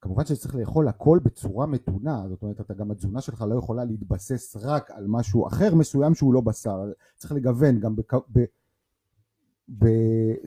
כמובן 0.02 0.26
שצריך 0.26 0.56
לאכול 0.56 0.88
הכל 0.88 1.20
בצורה 1.24 1.66
מתונה, 1.66 2.24
זאת 2.30 2.42
אומרת, 2.42 2.62
אתה 2.62 2.74
גם 2.74 2.92
התזונה 2.92 3.22
שלך 3.22 3.46
לא 3.50 3.56
יכולה 3.56 3.86
להתבסס 3.86 4.56
רק 4.62 4.92
על 4.92 5.06
משהו 5.08 5.48
אחר 5.48 5.76
מסוים 5.76 6.16
שהוא 6.16 6.34
לא 6.34 6.42
בשר, 6.42 6.92
צריך 7.18 7.34
לגוון 7.34 7.80
גם 7.80 7.96
בכ... 7.96 8.14
ב... 8.14 8.44
ב... 9.80 9.86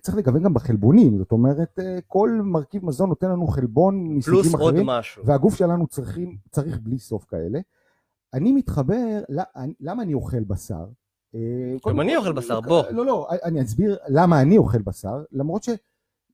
צריך 0.00 0.16
לגוון 0.16 0.42
גם 0.42 0.54
בחלבונים, 0.54 1.18
זאת 1.18 1.32
אומרת, 1.32 1.78
אה, 1.78 1.98
כל 2.06 2.40
מרכיב 2.44 2.84
מזון 2.84 3.08
נותן 3.08 3.30
לנו 3.30 3.46
חלבון 3.46 4.16
מסוגים 4.16 4.54
אחרים, 4.54 4.86
משהו. 4.86 5.26
והגוף 5.26 5.54
שלנו 5.54 5.86
צריכים, 5.86 6.36
צריך 6.50 6.78
בלי 6.82 6.98
סוף 6.98 7.24
כאלה. 7.24 7.60
אני 8.34 8.52
מתחבר, 8.52 9.22
למה 9.80 10.02
אני 10.02 10.14
אוכל 10.14 10.44
בשר? 10.44 10.86
אה, 11.34 11.40
גם 11.88 12.00
אני 12.00 12.16
אוכל 12.16 12.32
בשר, 12.32 12.60
בוא. 12.60 12.84
לא, 12.90 13.06
לא, 13.06 13.28
אני 13.44 13.62
אסביר 13.62 13.96
למה 14.08 14.42
אני 14.42 14.58
אוכל 14.58 14.82
בשר, 14.82 15.24
למרות 15.32 15.62
ש... 15.62 15.70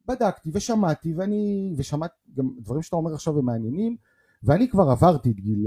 בדקתי 0.08 0.50
ושמעתי 0.52 1.14
ואני, 1.14 1.74
ושמעתי 1.76 2.14
גם 2.36 2.50
דברים 2.58 2.82
שאתה 2.82 2.96
אומר 2.96 3.14
עכשיו 3.14 3.38
הם 3.38 3.44
מעניינים 3.44 3.96
ואני 4.42 4.68
כבר 4.68 4.90
עברתי 4.90 5.30
את 5.30 5.36
גיל, 5.36 5.66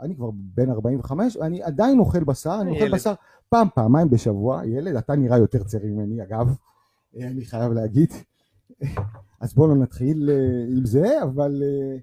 אני 0.00 0.16
כבר 0.16 0.30
בן 0.32 0.70
45 0.70 1.36
ואני 1.36 1.62
עדיין 1.62 1.98
אוכל 1.98 2.24
בשר, 2.24 2.58
אני 2.60 2.70
אוכל 2.70 2.92
בשר 2.92 3.14
פעם, 3.48 3.68
פעמיים 3.74 4.10
בשבוע, 4.10 4.66
ילד, 4.66 4.96
אתה 4.96 5.16
נראה 5.16 5.38
יותר 5.38 5.64
צעיר 5.64 5.92
ממני 5.92 6.22
אגב, 6.22 6.56
אני 7.16 7.44
חייב 7.44 7.72
להגיד, 7.72 8.12
אז 9.40 9.54
בואו 9.54 9.68
לא 9.68 9.74
נתחיל 9.74 10.30
אה, 10.30 10.64
עם 10.76 10.86
זה, 10.86 11.22
אבל 11.22 11.62
אה, 11.62 11.96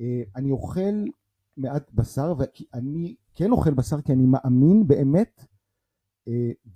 אה, 0.00 0.22
אני 0.36 0.50
אוכל 0.50 1.04
מעט 1.56 1.90
בשר 1.94 2.34
ואני 2.38 3.14
כן 3.34 3.50
אוכל 3.50 3.74
בשר 3.74 4.00
כי 4.00 4.12
אני 4.12 4.26
מאמין 4.26 4.86
באמת 4.86 5.44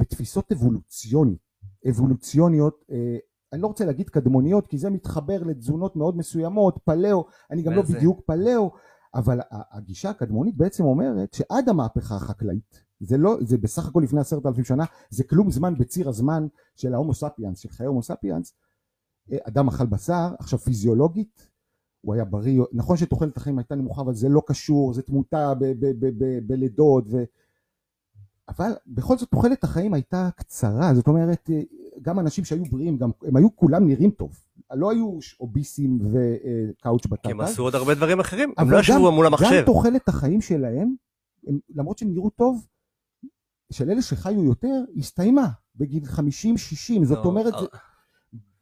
בתפיסות 0.01 0.53
אבולוציוניות, 0.53 1.39
אבולוציוניות 1.89 2.85
אני 3.55 3.62
לא 3.62 3.66
רוצה 3.66 3.84
להגיד 3.84 4.11
קדמוניות 4.11 4.66
כי 4.66 4.78
זה 4.78 4.90
מתחבר 4.90 5.42
לתזונות 5.42 5.96
מאוד 5.96 6.16
מסוימות, 6.16 6.78
פלאו, 6.84 7.24
אני 7.50 7.62
גם 7.62 7.72
לא 7.72 7.82
בדיוק 7.82 8.20
פלאו, 8.26 8.70
אבל 9.14 9.40
הגישה 9.50 10.11
הקדמונית 10.11 10.57
בעצם 10.57 10.84
אומרת 10.84 11.34
שעד 11.34 11.68
המהפכה 11.68 12.16
החקלאית, 12.16 12.84
זה 13.00 13.16
לא, 13.16 13.36
זה 13.40 13.59
בסך 13.59 13.88
הכל 13.88 14.00
לפני 14.05 14.20
עשרת 14.20 14.46
אלפים 14.46 14.64
שנה, 14.64 14.84
זה 15.11 15.24
כלום 15.24 15.50
זמן 15.50 15.74
בציר 15.78 16.09
הזמן 16.09 16.46
של 16.76 16.94
ההומו 16.94 17.14
ספיאנס, 17.14 17.59
של 17.59 17.68
חיי 17.68 17.86
הומו 17.86 18.02
ספיאנס, 18.02 18.55
אה, 19.32 19.38
אדם 19.48 19.68
אכל 19.68 19.86
בשר, 19.86 20.34
עכשיו 20.38 20.59
פיזיולוגית, 20.59 21.48
הוא 22.00 22.14
היה 22.14 22.24
בריא, 22.24 22.62
נכון 22.72 22.96
שתוחלת 22.96 23.36
החיים 23.36 23.59
הייתה 23.59 23.74
נמוכה 23.74 24.02
אבל 24.02 24.14
זה 24.14 24.28
לא 24.28 24.42
קשור, 24.46 24.94
זה 24.94 25.02
תמותה 25.02 25.52
בלידות, 26.46 27.05
ו... 27.11 27.24
אבל 28.48 28.70
בכל 28.86 29.18
זאת 29.18 29.30
תוחלת 29.30 29.64
החיים 29.64 29.94
הייתה 29.94 30.28
קצרה, 30.36 30.94
זאת 30.94 31.09
אומרת 31.09 31.50
אה, 31.50 31.62
גם 32.03 32.20
אנשים 32.20 32.45
שהיו 32.45 32.64
בריאים, 32.64 32.97
גם, 32.99 33.11
הם 33.22 33.36
היו 33.36 33.57
כולם 33.57 33.86
נראים 33.86 34.11
טוב. 34.11 34.40
לא 34.72 34.90
היו 34.90 35.18
אוביסים 35.40 35.99
וקאוץ' 36.01 37.07
בטטה. 37.07 37.30
הם 37.30 37.40
עשו 37.40 37.62
עוד 37.62 37.74
הרבה 37.74 37.95
דברים 37.95 38.20
אחרים, 38.20 38.53
הם 38.59 38.70
לא 38.70 38.78
ישבו 38.80 39.12
מול 39.12 39.26
המחשב. 39.26 39.59
גם 39.59 39.64
תוחלת 39.66 40.09
החיים 40.09 40.40
שלהם, 40.40 40.95
הם, 41.47 41.59
למרות 41.74 41.99
שהם 41.99 42.14
נראו 42.14 42.30
טוב, 42.30 42.66
של 43.72 43.90
אלה 43.90 44.03
שחיו 44.03 44.45
יותר, 44.45 44.84
הסתיימה 44.97 45.49
בגיל 45.76 46.05
50-60. 46.05 47.05
זאת 47.05 47.18
לא, 47.18 47.24
אומרת, 47.24 47.55
זה 47.61 47.66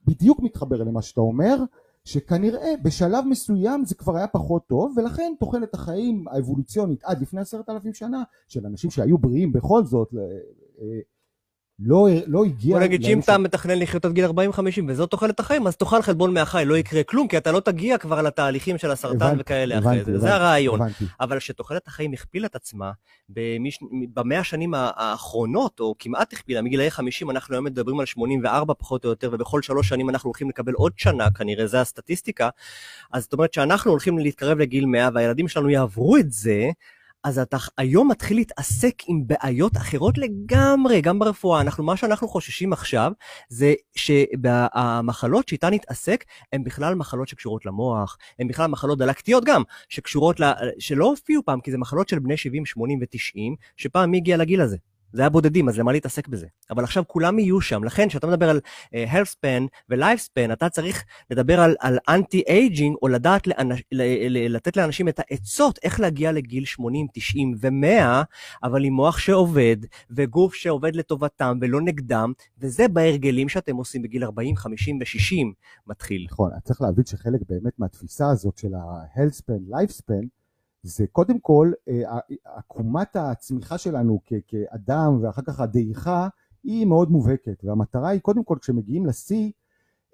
בדיוק 0.07 0.41
מתחבר 0.43 0.83
למה 0.83 1.03
שאתה 1.03 1.21
אומר, 1.21 1.57
שכנראה 2.05 2.75
בשלב 2.83 3.25
מסוים 3.25 3.85
זה 3.85 3.95
כבר 3.95 4.17
היה 4.17 4.27
פחות 4.27 4.67
טוב, 4.67 4.95
ולכן 4.97 5.33
תוחלת 5.41 5.75
החיים 5.75 6.29
האבולוציונית 6.29 7.05
עד 7.05 7.23
לפני 7.23 7.41
עשרת 7.41 7.69
אלפים 7.69 7.95
שנה, 7.95 8.23
של 8.49 8.67
אנשים 8.67 8.91
שהיו 8.91 9.19
בריאים 9.19 9.53
בכל 9.53 9.85
זאת, 9.85 10.15
אה, 10.15 11.01
לא, 11.79 12.09
לא 12.27 12.45
הגיע... 12.45 12.77
בוא 12.77 12.85
נגיד 12.85 13.03
שאם 13.03 13.21
אתה 13.21 13.39
מתכנן 13.39 13.79
לחיות 13.79 14.05
עד 14.05 14.13
גיל 14.13 14.25
40-50 14.25 14.31
וזאת 14.89 15.11
תוחלת 15.11 15.41
החיים, 15.41 15.67
אז 15.67 15.77
תאכל 15.77 16.03
חלבון 16.03 16.35
מהחי, 16.35 16.63
לא 16.67 16.77
יקרה 16.77 17.03
כלום, 17.03 17.29
כי 17.29 17.37
אתה 17.37 17.53
לא 17.53 17.61
תגיע 17.61 17.99
כבר 17.99 18.23
לתהליכים 18.23 18.79
של 18.79 18.91
הסרטן 18.91 19.17
הבנתי, 19.17 19.37
וכאלה 19.41 19.79
הבנתי, 19.79 19.89
אחרי 19.89 20.05
זה, 20.05 20.11
הבנתי, 20.11 20.21
זה 20.21 20.35
הרעיון. 20.35 20.81
הבנתי. 20.81 21.05
אבל 21.21 21.39
שתוחלת 21.39 21.87
החיים 21.87 22.13
הכפילה 22.13 22.47
את 22.47 22.57
עצמה, 22.57 22.93
במש... 23.29 23.79
במאה 24.15 24.39
השנים 24.39 24.75
האחרונות, 24.77 25.81
או 25.81 25.95
כמעט 25.99 26.33
הכפילה, 26.33 26.63
מגילאי 26.63 26.91
50 26.91 27.31
אנחנו 27.31 27.55
היום 27.55 27.65
מדברים 27.65 28.01
על 28.01 28.07
84 28.07 28.75
פחות 28.79 29.05
או 29.05 29.11
יותר, 29.11 29.31
ובכל 29.33 29.63
שלוש 29.63 29.89
שנים 29.89 30.11
אנחנו 30.11 30.29
הולכים 30.29 30.49
לקבל 30.49 30.73
עוד 30.73 30.93
שנה, 30.97 31.31
כנראה 31.31 31.67
זה 31.67 31.81
הסטטיסטיקה, 31.81 32.49
אז 33.13 33.23
זאת 33.23 33.33
אומרת 33.33 33.55
שאנחנו 33.55 33.91
הולכים 33.91 34.19
להתקרב 34.19 34.59
לגיל 34.59 34.87
100 34.87 35.09
והילדים 35.15 35.49
שלנו 35.49 35.71
יעברו 35.71 36.17
את 36.17 36.33
זה, 36.33 36.71
אז 37.25 37.39
אתה 37.39 37.57
היום 37.79 38.11
מתחיל 38.11 38.37
להתעסק 38.37 38.95
עם 39.07 39.27
בעיות 39.27 39.77
אחרות 39.77 40.19
לגמרי, 40.19 41.01
גם 41.01 41.19
ברפואה. 41.19 41.61
אנחנו, 41.61 41.85
מה 41.85 41.97
שאנחנו 41.97 42.29
חוששים 42.29 42.73
עכשיו, 42.73 43.13
זה 43.49 43.75
שהמחלות 43.97 45.49
שאיתן 45.49 45.75
נתעסק, 45.75 46.25
הן 46.53 46.65
בכלל 46.65 46.95
מחלות 46.95 47.29
שקשורות 47.29 47.67
למוח, 47.67 48.17
הן 48.39 48.49
בכלל 48.49 48.67
מחלות 48.67 48.99
דלקתיות 48.99 49.45
גם, 49.45 49.63
שקשורות, 49.89 50.41
ל, 50.41 50.53
שלא 50.79 51.05
הופיעו 51.05 51.43
פעם, 51.45 51.61
כי 51.61 51.71
זה 51.71 51.79
מחלות 51.79 52.09
של 52.09 52.19
בני 52.19 52.37
70, 52.37 52.67
80 52.67 52.99
ו-90, 53.03 53.57
שפעם 53.77 54.11
מי 54.11 54.17
הגיע 54.17 54.37
לגיל 54.37 54.61
הזה? 54.61 54.77
זה 55.13 55.23
היה 55.23 55.29
בודדים, 55.29 55.69
אז 55.69 55.79
למה 55.79 55.93
להתעסק 55.93 56.29
בזה? 56.29 56.47
אבל 56.71 56.85
עכשיו 56.85 57.05
כולם 57.07 57.39
יהיו 57.39 57.61
שם, 57.61 57.85
לכן 57.85 58.09
כשאתה 58.09 58.27
מדבר 58.27 58.51
על 58.51 58.61
uh, 58.85 59.13
health 59.13 59.31
span 59.31 59.67
ו-life 59.91 60.21
span, 60.21 60.53
אתה 60.53 60.69
צריך 60.69 61.05
לדבר 61.31 61.61
על, 61.61 61.75
על 61.81 61.99
anti-aging, 62.11 62.95
או 63.03 63.09
לדעת 63.09 63.47
לאנש, 63.47 63.83
ל, 63.93 64.03
ל, 64.29 64.55
לתת 64.55 64.77
לאנשים 64.77 65.09
את 65.09 65.21
העצות 65.21 65.79
איך 65.83 66.01
להגיע 66.01 66.33
לגיל 66.33 66.65
80, 66.65 67.07
90 67.13 67.55
ו-100, 67.61 68.25
אבל 68.63 68.85
עם 68.85 68.93
מוח 68.93 69.19
שעובד, 69.19 69.77
וגוף 70.11 70.55
שעובד 70.55 70.97
לטובתם 70.97 71.59
ולא 71.61 71.81
נגדם, 71.81 72.33
וזה 72.59 72.89
בהרגלים 72.89 73.49
שאתם 73.49 73.77
עושים 73.77 74.03
בגיל 74.03 74.25
40, 74.25 74.57
50 74.57 74.99
ו-60 75.01 75.47
מתחיל. 75.87 76.27
נכון, 76.31 76.51
צריך 76.65 76.81
להבין 76.81 77.05
שחלק 77.05 77.41
באמת 77.49 77.79
מהתפיסה 77.79 78.31
הזאת 78.31 78.59
של 78.59 78.75
ה-health 78.75 79.35
span, 79.35 79.75
life 79.75 79.93
span, 79.93 80.42
זה 80.83 81.07
קודם 81.07 81.39
כל 81.39 81.73
אה, 81.89 82.19
עקומת 82.45 83.17
הצמיחה 83.17 83.79
שלנו 83.79 84.21
כאדם 84.47 85.19
ואחר 85.23 85.43
כך 85.43 85.61
הדעיכה 85.61 86.29
היא 86.63 86.87
מאוד 86.87 87.11
מובהקת. 87.11 87.65
והמטרה 87.65 88.09
היא 88.09 88.21
קודם 88.21 88.45
כל 88.45 88.59
כשמגיעים 88.61 89.07
לשיא 89.07 89.53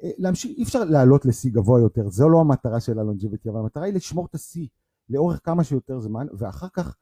אה, 0.03 0.11
להמשיך, 0.19 0.59
אי 0.59 0.63
אפשר 0.63 0.85
לעלות 0.85 1.25
לשיא 1.25 1.51
גבוה 1.53 1.81
יותר, 1.81 2.11
זו 2.11 2.29
לא 2.29 2.41
המטרה 2.41 2.81
של 2.81 2.99
הלונג'יביטי, 2.99 3.49
אבל 3.49 3.59
המטרה 3.59 3.85
היא 3.85 3.95
לשמור 3.95 4.27
את 4.27 4.35
השיא 4.35 4.67
לאורך 5.09 5.41
כמה 5.45 5.65
שיותר 5.65 6.01
זמן 6.01 6.27
ואחר 6.39 6.69
כך 6.73 6.97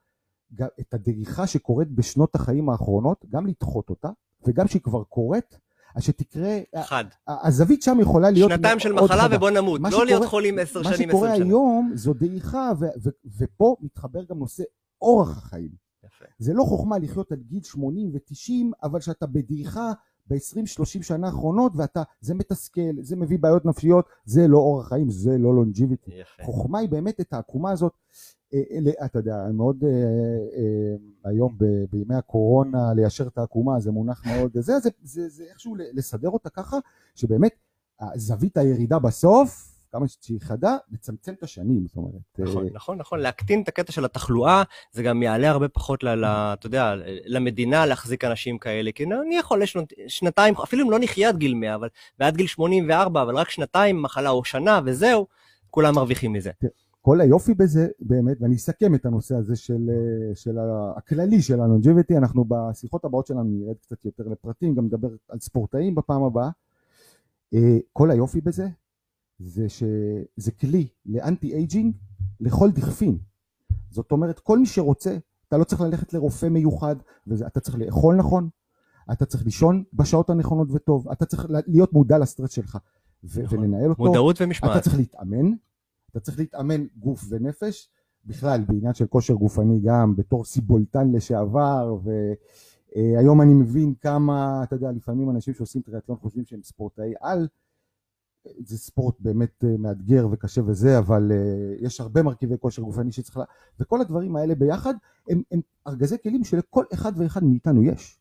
את 0.81 0.95
הדעיכה 0.95 1.47
שקורית 1.47 1.91
בשנות 1.91 2.35
החיים 2.35 2.69
האחרונות, 2.69 3.25
גם 3.29 3.47
לדחות 3.47 3.91
אותה 3.91 4.11
וגם 4.47 4.69
שהיא 4.69 4.83
כבר 4.83 5.05
קורית 5.05 5.59
אז 5.97 6.03
שתקרה, 6.03 6.59
חד. 6.83 7.05
הזווית 7.29 7.83
שם 7.83 7.99
יכולה 8.01 8.31
להיות 8.31 8.51
שנתיים 8.51 8.79
של 8.79 8.93
מחלה 8.93 9.23
חדה. 9.23 9.37
ובוא 9.37 9.51
נמות, 9.51 9.81
לא 9.81 9.91
שקורה, 9.91 10.05
להיות 10.05 10.25
חולים 10.25 10.59
עשר 10.59 10.83
שנים, 10.83 10.87
עשר 10.89 10.97
שנים. 10.97 11.09
מה 11.09 11.15
שקורה 11.15 11.33
היום 11.33 11.93
זו 11.95 12.15
דעיכה, 12.15 12.73
ופה 13.39 13.77
מתחבר 13.81 14.25
גם 14.25 14.39
נושא 14.39 14.63
אורח 15.03 15.39
החיים. 15.39 15.71
יפה. 16.07 16.25
זה 16.39 16.53
לא 16.55 16.65
חוכמה 16.65 16.99
לחיות 16.99 17.33
עד 17.33 17.43
גיל 17.43 17.63
80 17.63 18.11
ו-90, 18.15 18.53
אבל 18.83 19.01
שאתה 19.01 19.27
בדעיכה 19.27 19.93
ב-20-30 20.27 21.03
שנה 21.03 21.27
האחרונות, 21.27 21.73
ואתה, 21.77 22.03
זה 22.21 22.35
מתסכל, 22.35 22.81
זה 23.01 23.17
מביא 23.17 23.39
בעיות 23.39 23.65
נפשיות, 23.65 24.09
זה 24.25 24.49
לא 24.49 24.59
אורח 24.59 24.89
חיים, 24.89 25.11
זה 25.11 25.39
לא 25.39 25.55
לונג'יביטי. 25.55 26.11
חוכמה 26.43 26.79
היא 26.79 26.89
באמת 26.89 27.21
את 27.21 27.33
העקומה 27.33 27.71
הזאת, 27.71 27.93
אתה 29.05 29.19
יודע, 29.19 29.37
מאוד 29.53 29.85
אה, 29.85 29.91
אה, 29.91 31.31
היום 31.31 31.59
בימי 31.91 32.15
הקורונה 32.15 32.95
ליישר 32.95 33.27
את 33.27 33.39
העקומה 33.39 33.81
זה 33.81 33.91
מונח 33.91 34.27
מאוד, 34.27 34.51
זה, 34.55 34.79
זה, 34.79 34.91
זה, 35.03 35.29
זה 35.29 35.45
איכשהו 35.51 35.77
לסדר 35.93 36.29
אותה 36.29 36.51
ככה, 36.51 36.77
שבאמת 37.15 37.53
זווית 38.15 38.57
הירידה 38.57 38.99
בסוף, 38.99 39.77
כמה 39.93 40.07
שהיא 40.09 40.41
חדה, 40.41 40.77
לצמצם 40.93 41.33
את 41.33 41.43
השנים, 41.43 41.87
זאת 41.87 41.97
אומרת. 41.97 42.13
נכון, 42.39 42.65
אה, 42.65 42.71
נכון, 42.73 42.99
נכון, 42.99 43.21
להקטין 43.21 43.63
את 43.63 43.69
הקטע 43.69 43.93
של 43.93 44.05
התחלואה, 44.05 44.63
זה 44.93 45.03
גם 45.03 45.23
יעלה 45.23 45.51
הרבה 45.51 45.69
פחות, 45.69 46.03
ל, 46.03 46.09
ל, 46.09 46.25
אתה 46.25 46.67
יודע, 46.67 46.95
למדינה 47.25 47.87
להחזיק 47.87 48.25
אנשים 48.25 48.59
כאלה, 48.59 48.93
כי 48.93 49.05
אני 49.05 49.37
יכול 49.37 49.63
לשנות, 49.63 49.93
שנתיים, 50.09 50.55
אפילו 50.55 50.85
אם 50.87 50.91
לא 50.91 50.99
נחיה 51.01 51.29
עד 51.29 51.37
גיל 51.37 51.55
100, 51.55 51.75
אבל 51.75 51.89
ועד 52.21 52.37
גיל 52.37 52.47
84, 52.47 53.23
אבל 53.23 53.37
רק 53.37 53.51
שנתיים 53.51 54.03
מחלה 54.03 54.31
או 54.31 54.45
שנה 54.45 54.81
וזהו, 54.85 55.27
כולם 55.71 55.95
מרוויחים 55.95 56.33
מזה. 56.33 56.51
כל 57.07 57.21
היופי 57.21 57.55
בזה 57.55 57.89
באמת, 58.01 58.37
ואני 58.41 58.57
אסכם 58.57 58.95
את 58.95 59.07
הנושא 59.07 59.35
הזה 59.37 59.57
של, 59.57 59.91
אה, 59.91 60.35
של 60.35 60.59
הכללי 60.97 61.43
של 61.43 61.61
ה 61.61 61.66
longevity, 61.66 62.17
אנחנו 62.17 62.45
בשיחות 62.49 63.05
הבאות 63.05 63.27
שלנו 63.27 63.45
נרד 63.45 63.77
קצת 63.81 64.05
יותר 64.05 64.29
לפרטים, 64.29 64.75
גם 64.75 64.85
נדבר 64.85 65.09
על 65.29 65.39
ספורטאים 65.39 65.95
בפעם 65.95 66.23
הבאה. 66.23 66.51
אה, 67.55 67.79
כל 67.93 68.11
היופי 68.11 68.41
בזה, 68.41 68.69
זה 69.39 69.69
שזה 69.69 70.51
כלי 70.61 70.89
ל 71.07 71.55
anti-aging 71.55 71.95
לכל 72.41 72.71
דכפין. 72.71 73.19
זאת 73.91 74.13
אומרת, 74.13 74.39
כל 74.39 74.59
מי 74.59 74.67
שרוצה, 74.67 75.17
אתה 75.49 75.57
לא 75.57 75.65
צריך 75.65 75.81
ללכת 75.81 76.13
לרופא 76.13 76.47
מיוחד, 76.47 76.97
ואתה 77.27 77.61
צריך 77.61 77.79
לאכול 77.79 78.15
נכון, 78.17 78.49
אתה 79.13 79.27
צריך 79.27 79.45
לישון 79.45 79.85
בשעות 79.93 80.31
הנכונות 80.31 80.69
וטוב, 80.71 81.09
אתה 81.09 81.27
צריך 81.27 81.47
להיות 81.67 81.93
מודע 81.93 82.19
לסטרס 82.19 82.51
שלך 82.51 82.79
ו- 83.25 83.43
נכון. 83.43 83.59
ולנהל 83.59 83.91
אותו. 83.91 84.03
מודעות 84.03 84.37
אתה 84.37 84.45
ומשמעת. 84.45 84.83
צריך 84.83 84.97
להתאמן, 84.97 85.53
אתה 86.17 86.25
צריך 86.25 86.39
להתאמן 86.39 86.87
גוף 86.99 87.25
ונפש, 87.29 87.91
בכלל 88.27 88.65
בעניין 88.69 88.95
של 88.95 89.07
כושר 89.07 89.35
גופני 89.35 89.81
גם 89.85 90.17
בתור 90.17 90.45
סיבולטן 90.45 91.13
לשעבר, 91.13 91.99
והיום 92.03 93.43
אני 93.43 93.55
מבין 93.55 93.95
כמה, 94.01 94.61
אתה 94.65 94.77
יודע, 94.77 94.93
לפעמים 94.93 95.31
אנשים 95.31 95.55
שעושים 95.55 95.83
טריאטלון 95.83 96.19
חושבים 96.19 96.45
שהם 96.45 96.63
ספורטאי 96.63 97.13
על, 97.21 97.49
זה 98.59 98.79
ספורט 98.79 99.15
באמת 99.21 99.65
אה, 99.65 99.77
מאתגר 99.79 100.29
וקשה 100.31 100.63
וזה, 100.67 100.99
אבל 100.99 101.33
אה, 101.33 101.75
יש 101.81 102.01
הרבה 102.01 102.23
מרכיבי 102.23 102.55
כושר 102.61 102.83
גופני 102.83 103.13
שצריך 103.13 103.37
לה... 103.37 103.45
וכל 103.81 104.01
הדברים 104.01 104.37
האלה 104.37 104.55
ביחד 104.55 104.95
הם, 105.29 105.43
הם 105.53 105.61
ארגזי 105.87 106.17
כלים 106.23 106.45
שלכל 106.45 106.85
אחד 106.93 107.13
ואחד 107.17 107.45
מאיתנו 107.45 107.83
יש. 107.83 108.19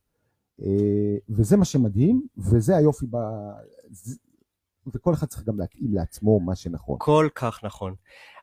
אה, 0.62 1.18
וזה 1.30 1.58
מה 1.58 1.66
שמדהים, 1.66 2.28
וזה 2.38 2.78
היופי 2.78 3.06
ב... 3.10 3.18
וכל 4.94 5.14
אחד 5.14 5.28
צריך 5.28 5.44
גם 5.44 5.60
להתאים 5.60 5.94
לעצמו 5.94 6.40
מה 6.40 6.56
שנכון. 6.56 6.98
כל 7.00 7.28
כך 7.36 7.64
נכון. 7.64 7.96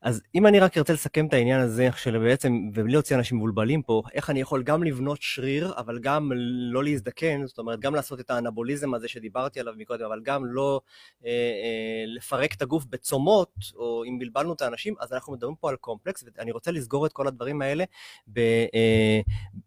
אז 0.02 0.22
אם 0.34 0.46
אני 0.46 0.60
רק 0.60 0.78
ארצה 0.78 0.92
לסכם 0.92 1.26
את 1.26 1.32
העניין 1.32 1.60
הזה 1.60 1.88
של 1.96 2.18
בעצם, 2.18 2.70
ובלי 2.74 2.92
להוציא 2.92 3.16
אנשים 3.16 3.36
מבולבלים 3.38 3.82
פה, 3.82 4.02
איך 4.12 4.30
אני 4.30 4.40
יכול 4.40 4.62
גם 4.62 4.82
לבנות 4.82 5.22
שריר, 5.22 5.72
אבל 5.76 5.98
גם 5.98 6.32
לא 6.72 6.84
להזדקן, 6.84 7.46
זאת 7.46 7.58
אומרת, 7.58 7.80
גם 7.80 7.94
לעשות 7.94 8.20
את 8.20 8.30
האנבוליזם 8.30 8.94
הזה 8.94 9.08
שדיברתי 9.08 9.60
עליו 9.60 9.74
מקודם, 9.76 10.04
אבל 10.04 10.20
גם 10.22 10.46
לא 10.46 10.80
אה, 11.24 11.30
אה, 11.30 12.04
לפרק 12.06 12.54
את 12.54 12.62
הגוף 12.62 12.84
בצומות, 12.84 13.52
או 13.76 14.04
אם 14.04 14.18
בלבלנו 14.18 14.52
את 14.52 14.62
האנשים, 14.62 14.94
אז 15.00 15.12
אנחנו 15.12 15.32
מדברים 15.32 15.54
פה 15.54 15.70
על 15.70 15.76
קומפלקס, 15.76 16.24
ואני 16.36 16.52
רוצה 16.52 16.70
לסגור 16.70 17.06
את 17.06 17.12
כל 17.12 17.26
הדברים 17.26 17.62
האלה 17.62 17.84
ב, 18.26 18.38
אה, 18.74 19.20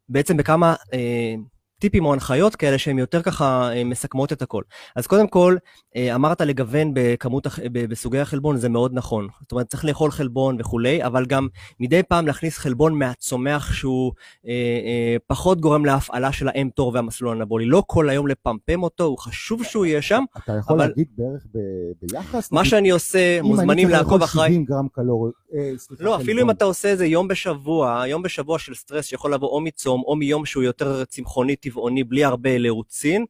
בעצם 0.10 0.38
בכמה... 0.38 0.76
אה, 0.94 1.36
טיפים 1.80 2.06
או 2.06 2.14
הנחיות 2.14 2.56
כאלה 2.56 2.78
שהן 2.78 3.00
יותר 3.00 3.22
ככה 3.22 3.70
אה, 3.74 3.84
מסכמות 3.84 4.34
את 4.34 4.42
הכל. 4.42 4.62
אז 4.96 5.08
קודם 5.08 5.28
כל, 5.28 5.56
אה, 5.96 6.16
אמרת 6.16 6.42
לגוון 6.42 6.92
בכמות, 6.94 7.48
בסוגי 7.72 8.20
החלבון, 8.20 8.58
זה 8.58 8.70
מאוד 8.70 8.92
נכון. 8.94 9.28
זאת 9.42 9.52
אומרת, 9.52 9.68
צריך 9.68 9.86
לאכול 9.86 10.12
חלבון 10.12 10.58
וכולי, 10.60 11.04
אבל 11.06 11.26
גם 11.26 11.48
מדי 11.80 12.04
פעם 12.04 12.28
להכניס 12.28 12.58
חלבון 12.58 13.00
מהצומח 13.00 13.74
שהוא 13.74 14.12
אה, 14.48 14.52
אה, 14.52 15.16
פחות 15.28 15.62
גורם 15.62 15.86
להפעלה 15.86 16.32
של 16.32 16.48
האם-תור 16.48 16.92
והמסלול 16.94 17.38
האנבולי. 17.38 17.66
לא 17.66 17.84
כל 17.88 18.10
היום 18.10 18.28
לפמפם 18.28 18.84
אותו, 18.84 19.04
הוא 19.04 19.18
חשוב 19.18 19.64
שהוא 19.64 19.86
יהיה 19.86 20.02
שם. 20.02 20.24
אתה 20.38 20.54
יכול 20.60 20.76
אבל- 20.76 20.88
להגיד 20.88 21.08
בערך 21.18 21.46
ב- 21.56 21.60
ביחס? 22.12 22.52
מה 22.52 22.66
שאני 22.66 22.90
עושה, 22.90 23.40
אם 23.40 23.46
מוזמנים 23.46 23.70
אני 23.72 23.82
צריך 23.82 23.94
לעקוב 23.98 24.12
לאכול 24.14 24.24
אחריי. 24.24 24.50
70 24.50 24.66
גרם 24.66 24.88
קלוריות, 24.92 25.34
אה, 25.56 25.72
סליחה, 25.78 26.04
לא, 26.04 26.10
חלבון. 26.10 26.22
אפילו 26.22 26.42
אם 26.42 26.50
אתה 26.50 26.66
עושה 26.66 26.88
איזה 26.90 27.06
יום 27.06 27.28
בשבוע, 27.28 28.04
יום 28.08 28.22
בשבוע 28.24 28.60
של 28.60 28.74
סטרס 28.74 29.06
שיכול 29.06 29.34
לבוא 29.34 29.48
או 29.50 29.62
מצום, 29.62 30.04
או 30.06 30.16
מיום 30.16 30.46
שהוא 30.46 30.64
יותר 30.64 31.06
צמחוני, 31.06 31.56
טבעוני, 31.70 32.04
בלי 32.04 32.24
הרבה 32.24 32.58
לרוצין. 32.58 33.26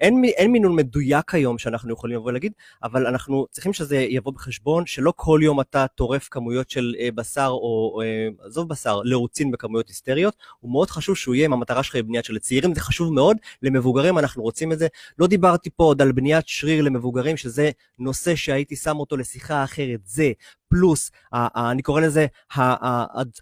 אין, 0.00 0.24
אין 0.24 0.52
מינון 0.52 0.76
מדויק 0.76 1.34
היום 1.34 1.58
שאנחנו 1.58 1.92
יכולים 1.92 2.16
לבוא 2.16 2.28
ולהגיד, 2.28 2.52
אבל 2.82 3.06
אנחנו 3.06 3.46
צריכים 3.50 3.72
שזה 3.72 3.96
יבוא 3.96 4.32
בחשבון, 4.32 4.86
שלא 4.86 5.12
כל 5.16 5.40
יום 5.42 5.60
אתה 5.60 5.86
טורף 5.94 6.28
כמויות 6.30 6.70
של 6.70 6.94
אה, 6.98 7.08
בשר, 7.14 7.48
או 7.48 8.00
אה, 8.02 8.46
עזוב 8.46 8.68
בשר, 8.68 9.00
לרוצין 9.04 9.50
בכמויות 9.50 9.88
היסטריות. 9.88 10.36
הוא 10.60 10.72
מאוד 10.72 10.90
חשוב 10.90 11.16
שהוא 11.16 11.34
יהיה 11.34 11.44
עם 11.44 11.52
המטרה 11.52 11.82
שלך 11.82 11.96
בבניית 11.96 12.24
של 12.24 12.38
צעירים, 12.38 12.74
זה 12.74 12.80
חשוב 12.80 13.12
מאוד, 13.12 13.36
למבוגרים 13.62 14.18
אנחנו 14.18 14.42
רוצים 14.42 14.72
את 14.72 14.78
זה. 14.78 14.86
לא 15.18 15.26
דיברתי 15.26 15.70
פה 15.76 15.84
עוד 15.84 16.02
על 16.02 16.12
בניית 16.12 16.48
שריר 16.48 16.82
למבוגרים, 16.82 17.36
שזה 17.36 17.70
נושא 17.98 18.36
שהייתי 18.36 18.76
שם 18.76 18.96
אותו 18.96 19.16
לשיחה 19.16 19.64
אחרת. 19.64 20.00
זה 20.04 20.32
פלוס, 20.68 21.10
אני 21.32 21.82
קורא 21.82 22.00
לזה 22.00 22.26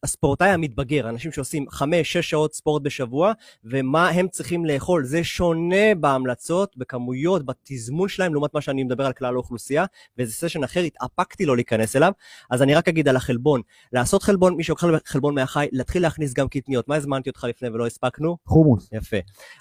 הספורטאי 0.03 0.49
המתבגר, 0.49 1.09
אנשים 1.09 1.33
שעושים 1.33 1.67
5-6 1.69 1.83
שעות 2.05 2.55
ספורט 2.55 2.83
בשבוע, 2.83 3.33
ומה 3.65 4.09
הם 4.09 4.29
צריכים 4.29 4.65
לאכול. 4.65 5.05
זה 5.05 5.25
שונה 5.25 5.95
בהמלצות, 6.01 6.77
בכמויות, 6.77 7.47
בתזמון 7.47 8.09
שלהם, 8.09 8.33
לעומת 8.33 8.55
מה 8.55 8.61
שאני 8.61 8.85
מדבר 8.85 9.07
על 9.07 9.13
כלל 9.13 9.35
האוכלוסייה, 9.35 9.85
ואיזה 10.19 10.33
סשן 10.33 10.65
אחר 10.65 10.81
התאפקתי 10.81 11.47
לא 11.47 11.57
להיכנס 11.57 11.97
אליו. 11.97 12.13
אז 12.51 12.63
אני 12.63 12.75
רק 12.75 12.89
אגיד 12.89 13.09
על 13.09 13.17
החלבון. 13.17 13.61
לעשות 13.93 14.23
חלבון, 14.23 14.57
מי 14.57 14.63
שאוכל 14.63 14.95
חלבון 15.05 15.35
מהחי, 15.35 15.67
להתחיל 15.73 16.03
להכניס 16.03 16.35
גם 16.35 16.49
קטניות. 16.49 16.89
מה 16.89 16.97
הזמנתי 16.97 17.31
אותך 17.31 17.45
לפני 17.49 17.69
ולא 17.69 17.87
הספקנו? 17.87 18.37
חומוס. 18.47 18.89
יפה. 18.93 19.17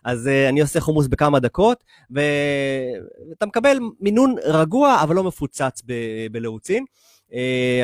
אז 0.06 0.28
uh, 0.28 0.50
אני 0.50 0.62
עושה 0.62 0.80
חומוס 0.80 1.08
בכמה 1.08 1.40
דקות, 1.40 1.84
ואתה 2.12 3.46
מקבל 3.46 3.78
מינון 4.00 4.36
רגוע, 4.44 5.00
אבל 5.04 5.16
לא 5.16 5.24
מפוצץ 5.24 5.82
ב- 5.86 6.28
בלעוצין. 6.32 6.84
Uh, 6.84 7.15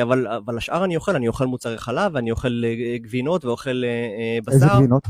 אבל, 0.02 0.26
אבל 0.26 0.56
השאר 0.56 0.84
אני 0.84 0.96
אוכל, 0.96 1.16
אני 1.16 1.28
אוכל 1.28 1.46
מוצרי 1.46 1.78
חלב, 1.78 2.16
אני 2.16 2.30
אוכל 2.30 2.48
uh, 2.64 3.02
גבינות 3.02 3.44
ואוכל 3.44 3.70
uh, 3.70 4.44
uh, 4.48 4.52
איזה 4.52 4.66
בשר. 4.66 4.76
גבינות? 4.76 5.06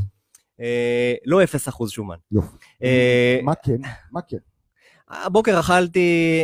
לא 1.25 1.39
0% 1.43 1.87
שומן. 1.87 2.15
יופי. 2.31 2.57
אה, 2.83 3.39
מה 3.43 3.53
כן? 3.55 3.77
מה 4.11 4.21
כן? 4.21 4.37
הבוקר 5.09 5.59
אכלתי, 5.59 6.39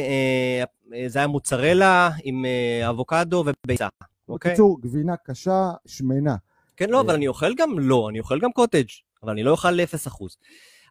זה 1.08 1.20
היה 1.20 1.28
מוצרלה 1.28 2.10
עם 2.24 2.46
אבוקדו 2.90 3.44
וביצה. 3.66 3.88
אוקיי? 4.30 4.52
בקיצור, 4.52 4.82
גבינה 4.82 5.18
קשה, 5.18 5.72
שמנה. 5.86 6.36
כן, 6.78 6.90
לא, 6.90 7.02
אבל 7.02 7.14
אני 7.14 7.28
אוכל 7.28 7.56
גם 7.56 7.80
לא, 7.80 8.10
אני 8.10 8.20
אוכל 8.20 8.40
גם 8.40 8.52
קוטג', 8.52 8.86
אבל 9.24 9.32
אני 9.32 9.44
לא 9.44 9.52
אוכל 9.52 9.80
0%. 9.80 10.36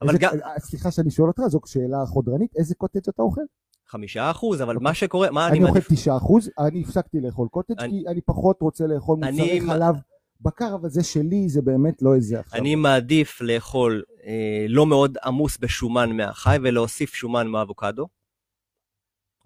אבל 0.02 0.08
איזה- 0.08 0.18
גם... 0.18 0.32
אה, 0.44 0.58
סליחה 0.58 0.90
שאני 0.90 1.10
שואל 1.10 1.28
אותך, 1.28 1.42
זו 1.48 1.60
שאלה 1.66 2.06
חודרנית, 2.06 2.56
איזה 2.56 2.74
קוטג' 2.74 3.08
אתה 3.08 3.22
אוכל? 3.22 3.40
חמישה 3.88 4.30
אחוז, 4.30 4.62
אבל 4.62 4.76
מה 4.80 4.94
שקורה, 4.94 5.30
מה 5.30 5.48
אני 5.48 5.58
אני 5.58 5.68
אוכל? 5.68 5.80
תשעה 5.80 6.16
אחוז, 6.16 6.50
אני 6.58 6.82
הפסקתי 6.82 7.20
לאכול 7.20 7.48
קוטג' 7.48 7.80
כי 7.80 8.04
אני 8.08 8.20
פחות 8.20 8.56
רוצה 8.60 8.86
לאכול 8.86 9.18
מוצרי 9.18 9.60
חלב 9.60 9.94
בקר, 10.40 10.74
אבל 10.74 10.88
זה 10.88 11.04
שלי, 11.04 11.48
זה 11.48 11.62
באמת 11.62 12.02
לא 12.02 12.14
איזה 12.14 12.40
עכשיו. 12.40 12.60
אני 12.60 12.74
מעדיף 12.74 13.40
לאכול 13.40 14.02
אה, 14.24 14.66
לא 14.68 14.86
מאוד 14.86 15.18
עמוס 15.24 15.58
בשומן 15.58 16.16
מהחי 16.16 16.56
ולהוסיף 16.62 17.14
שומן 17.14 17.46
מאבוקדו, 17.46 18.08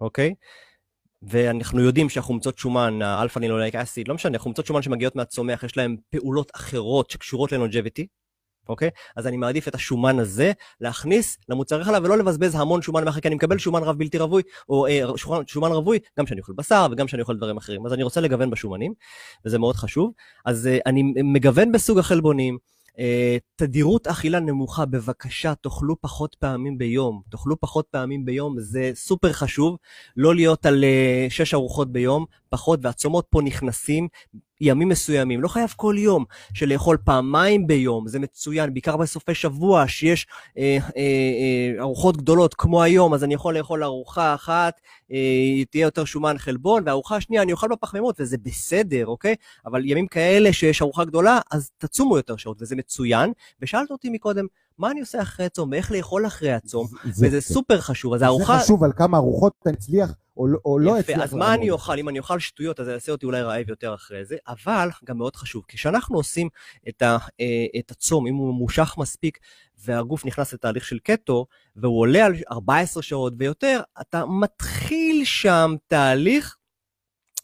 אוקיי? 0.01 0.33
ואנחנו 1.21 1.81
יודעים 1.81 2.09
שהחומצות 2.09 2.57
שומן, 2.57 3.01
ה 3.01 3.39
alpha-linolenic 3.39 3.75
acid, 3.75 4.07
לא 4.07 4.15
משנה, 4.15 4.39
חומצות 4.39 4.65
שומן 4.65 4.81
שמגיעות 4.81 5.15
מהצומח, 5.15 5.63
יש 5.63 5.77
להן 5.77 5.97
פעולות 6.09 6.51
אחרות 6.55 7.09
שקשורות 7.09 7.51
ל 7.51 7.56
longevity, 7.56 8.07
אוקיי? 8.69 8.89
אז 9.15 9.27
אני 9.27 9.37
מעדיף 9.37 9.67
את 9.67 9.75
השומן 9.75 10.19
הזה 10.19 10.51
להכניס 10.81 11.37
למוצרי 11.49 11.83
חלב 11.83 12.03
ולא 12.03 12.17
לבזבז 12.17 12.55
המון 12.55 12.81
שומן 12.81 13.05
מהחי, 13.05 13.21
כי 13.21 13.27
אני 13.27 13.35
מקבל 13.35 13.57
שומן 13.57 13.83
רב 13.83 13.97
בלתי 13.97 14.17
רווי, 14.17 14.41
או 14.69 14.87
אה, 14.87 15.01
שומן, 15.15 15.41
שומן 15.47 15.71
רווי, 15.71 15.99
גם 16.19 16.25
כשאני 16.25 16.41
אוכל 16.41 16.53
בשר 16.53 16.87
וגם 16.91 17.05
כשאני 17.05 17.21
אוכל 17.21 17.37
דברים 17.37 17.57
אחרים. 17.57 17.85
אז 17.85 17.93
אני 17.93 18.03
רוצה 18.03 18.21
לגוון 18.21 18.49
בשומנים, 18.49 18.93
וזה 19.45 19.59
מאוד 19.59 19.75
חשוב. 19.75 20.11
אז 20.45 20.67
אה, 20.67 20.77
אני 20.85 21.03
מגוון 21.23 21.71
בסוג 21.71 21.99
החלבונים, 21.99 22.57
אה, 22.99 23.37
תדירות 23.55 24.07
אכילה 24.07 24.39
נמוכה, 24.39 24.85
בבקשה, 24.85 25.55
תאכלו 25.55 26.01
פחות 26.01 26.35
פעמים 26.35 26.77
ביום. 26.77 27.21
תאכלו 27.29 27.59
פחות 27.59 27.85
פעמים 27.91 28.25
ביום, 28.25 28.55
זה 28.59 28.91
סופר 28.95 29.33
חשוב. 29.33 29.77
לא 30.17 30.35
להיות 30.35 30.65
על 30.65 30.83
אה, 30.83 31.27
שש 31.29 31.53
ארוחות 31.53 31.91
ביום, 31.91 32.25
פחות, 32.49 32.79
והצומות 32.83 33.25
פה 33.29 33.41
נכנסים 33.41 34.07
ימים 34.63 34.89
מסוימים, 34.89 35.41
לא 35.41 35.47
חייב 35.47 35.73
כל 35.75 35.95
יום, 35.97 36.25
של 36.53 36.69
לאכול 36.69 36.97
פעמיים 37.03 37.67
ביום, 37.67 38.07
זה 38.07 38.19
מצוין, 38.19 38.73
בעיקר 38.73 38.97
בסופי 38.97 39.33
שבוע, 39.35 39.83
שיש 39.87 40.27
אה, 40.57 40.63
אה, 40.97 41.01
אה, 41.77 41.81
ארוחות 41.81 42.17
גדולות 42.17 42.53
כמו 42.53 42.83
היום, 42.83 43.13
אז 43.13 43.23
אני 43.23 43.33
יכול 43.33 43.57
לאכול 43.57 43.83
ארוחה 43.83 44.33
אחת, 44.35 44.81
אה, 45.11 45.17
תהיה 45.71 45.81
יותר 45.83 46.05
שומן 46.05 46.37
חלבון, 46.37 46.83
והארוחה 46.85 47.15
השנייה 47.15 47.41
אני 47.41 47.51
אוכל 47.51 47.67
בפחמימות, 47.67 48.15
וזה 48.19 48.37
בסדר, 48.37 49.05
אוקיי? 49.07 49.35
אבל 49.65 49.85
ימים 49.85 50.07
כאלה 50.07 50.53
שיש 50.53 50.81
ארוחה 50.81 51.05
גדולה, 51.05 51.39
אז 51.51 51.69
תצומו 51.77 52.17
יותר 52.17 52.35
שעות, 52.35 52.57
וזה 52.61 52.75
מצוין. 52.75 53.31
ושאלת 53.61 53.91
אותי 53.91 54.09
מקודם, 54.09 54.45
מה 54.77 54.91
אני 54.91 54.99
עושה 54.99 55.21
אחרי 55.21 55.45
הצום, 55.45 55.69
ואיך 55.71 55.91
לאכול 55.91 56.27
אחרי 56.27 56.51
הצום, 56.51 56.87
זה- 57.11 57.27
וזה 57.27 57.41
סופר 57.41 57.81
חשוב, 57.81 58.13
אז 58.13 58.21
הארוחה... 58.21 58.57
זה 58.57 58.63
חשוב 58.63 58.83
על 58.83 58.91
כמה 58.95 59.17
ארוחות 59.17 59.53
אתה 59.61 59.69
הצליח 59.69 60.13
או 60.37 60.47
לא- 60.47 60.59
או 60.65 60.79
לא 60.79 60.97
הצליח. 60.99 61.17
יפה, 61.17 61.23
אז 61.23 61.33
מה 61.33 61.53
אני 61.53 61.69
אוכל? 61.69 61.99
אם 61.99 62.09
אני 62.09 62.19
אוכל 62.19 62.39
שטויות, 62.39 62.79
אז 62.79 62.85
זה 62.85 62.91
יעשה 62.91 63.11
אותי 63.11 63.25
אולי 63.25 63.41
רעב 63.41 63.69
יותר 63.69 63.93
אחרי 63.93 64.25
זה, 64.25 64.35
אבל 64.47 64.89
גם 65.05 65.17
מאוד 65.17 65.35
חשוב, 65.35 65.63
כשאנחנו 65.67 66.17
עושים 66.17 66.49
את, 66.89 67.01
ה, 67.01 67.17
אה, 67.39 67.65
את 67.79 67.91
הצום, 67.91 68.27
אם 68.27 68.35
הוא 68.35 68.53
ממושך 68.53 68.95
מספיק, 68.97 69.39
והגוף 69.85 70.25
נכנס 70.25 70.53
לתהליך 70.53 70.85
של 70.85 70.99
קטו, 70.99 71.45
והוא 71.75 71.99
עולה 71.99 72.25
על 72.25 72.33
14 72.51 73.03
שעות 73.03 73.33
ויותר, 73.37 73.81
אתה 74.01 74.25
מתחיל 74.25 75.25
שם 75.25 75.75
תהליך 75.87 76.55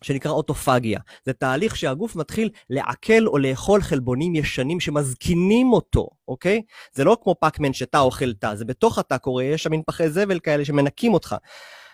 שנקרא 0.01 0.31
אוטופגיה. 0.31 0.99
זה 1.25 1.33
תהליך 1.33 1.75
שהגוף 1.75 2.15
מתחיל 2.15 2.49
לעכל 2.69 3.27
או 3.27 3.37
לאכול 3.37 3.81
חלבונים 3.81 4.35
ישנים 4.35 4.79
שמזקינים 4.79 5.73
אותו, 5.73 6.07
אוקיי? 6.27 6.61
זה 6.91 7.03
לא 7.03 7.17
כמו 7.23 7.35
פאקמן 7.39 7.73
שאתה 7.73 7.99
אוכל 7.99 8.33
תא, 8.33 8.55
זה 8.55 8.65
בתוך 8.65 8.97
התא 8.99 9.17
קורה, 9.17 9.43
יש 9.43 9.63
שם 9.63 9.71
מין 9.71 9.81
פחי 9.85 10.09
זבל 10.09 10.39
כאלה 10.39 10.65
שמנקים 10.65 11.13
אותך. 11.13 11.35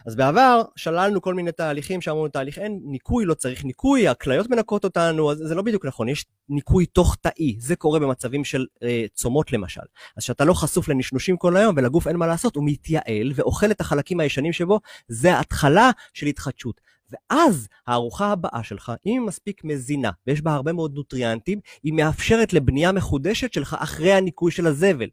אז 0.06 0.16
בעבר 0.16 0.62
שללנו 0.76 1.22
כל 1.22 1.34
מיני 1.34 1.52
תהליכים 1.52 2.02
שאמרנו 2.02 2.28
תהליך 2.28 2.60
אין 2.60 2.80
ניקוי, 2.84 3.26
לא 3.26 3.34
צריך 3.34 3.66
ניקוי, 3.66 4.08
הכליות 4.08 4.50
מנקות 4.50 4.84
אותנו, 4.84 5.32
אז 5.32 5.38
זה 5.38 5.56
לא 5.56 5.62
בדיוק 5.62 5.86
נכון, 5.86 6.10
יש 6.10 6.26
ניקוי 6.50 6.86
תוך 6.86 7.16
תאי, 7.22 7.56
זה 7.60 7.76
קורה 7.76 8.00
במצבים 8.00 8.44
של 8.44 8.66
אה, 8.84 9.06
צומות 9.14 9.52
למשל. 9.52 9.82
אז 10.18 10.24
כשאתה 10.24 10.46
לא 10.46 10.54
חשוף 10.54 10.88
לנשנושים 10.90 11.38
כל 11.38 11.58
היום 11.58 11.76
ולגוף 11.78 12.08
אין 12.08 12.16
מה 12.16 12.28
לעשות, 12.28 12.56
הוא 12.56 12.64
מתייעל 12.68 13.32
ואוכל 13.36 13.72
את 13.72 13.82
החלקים 13.82 14.20
הישנים 14.20 14.54
שבו, 14.54 14.80
זה 15.08 15.34
ההתחלה 15.36 15.92
של 16.14 16.26
התחדשות. 16.26 16.82
ואז 17.12 17.68
הארוחה 17.88 18.32
הבאה 18.32 18.64
שלך, 18.64 18.92
אם 19.06 19.12
היא 19.12 19.20
מספיק 19.20 19.64
מזינה 19.64 20.12
ויש 20.28 20.42
בה 20.42 20.54
הרבה 20.54 20.74
מאוד 20.74 20.94
נוטריאנטים, 20.96 21.60
היא 21.84 21.94
מאפשרת 21.94 22.54
לבנייה 22.54 22.92
מחודשת 22.92 23.54
שלך 23.54 23.76
אחרי 23.80 24.14
הניקוי 24.14 24.52
של 24.52 24.68
הזבל. 24.68 25.08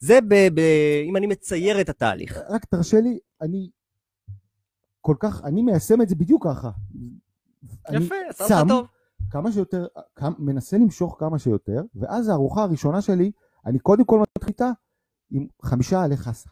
זה 0.00 0.18
ב- 0.28 0.48
ב- 0.54 1.02
אם 1.08 1.16
אני 1.16 1.26
מצייר 1.26 1.80
את 1.80 1.88
התהליך. 1.88 2.38
רק 2.50 2.64
תרשה 2.64 2.96
לי, 3.00 3.18
אני 3.42 3.68
כל 5.08 5.16
כך, 5.20 5.44
אני 5.44 5.62
מיישם 5.62 6.02
את 6.02 6.08
זה 6.08 6.14
בדיוק 6.14 6.44
ככה. 6.46 6.70
אני 7.88 8.04
יפה, 8.04 8.14
לך 8.30 8.48
שם 8.48 8.64
טוב. 8.68 8.86
כמה 9.30 9.52
שיותר, 9.52 9.86
כמה- 10.16 10.34
מנסה 10.38 10.78
למשוך 10.78 11.16
כמה 11.18 11.38
שיותר, 11.38 11.82
ואז 11.94 12.28
הארוחה 12.28 12.62
הראשונה 12.62 13.00
שלי, 13.02 13.30
אני 13.66 13.78
קודם 13.78 14.04
כל 14.04 14.20
מתחיל 14.36 14.48
איתה 14.48 14.70
עם 15.30 15.46
חמישה 15.62 16.02
עלי 16.02 16.16
חסה. 16.16 16.50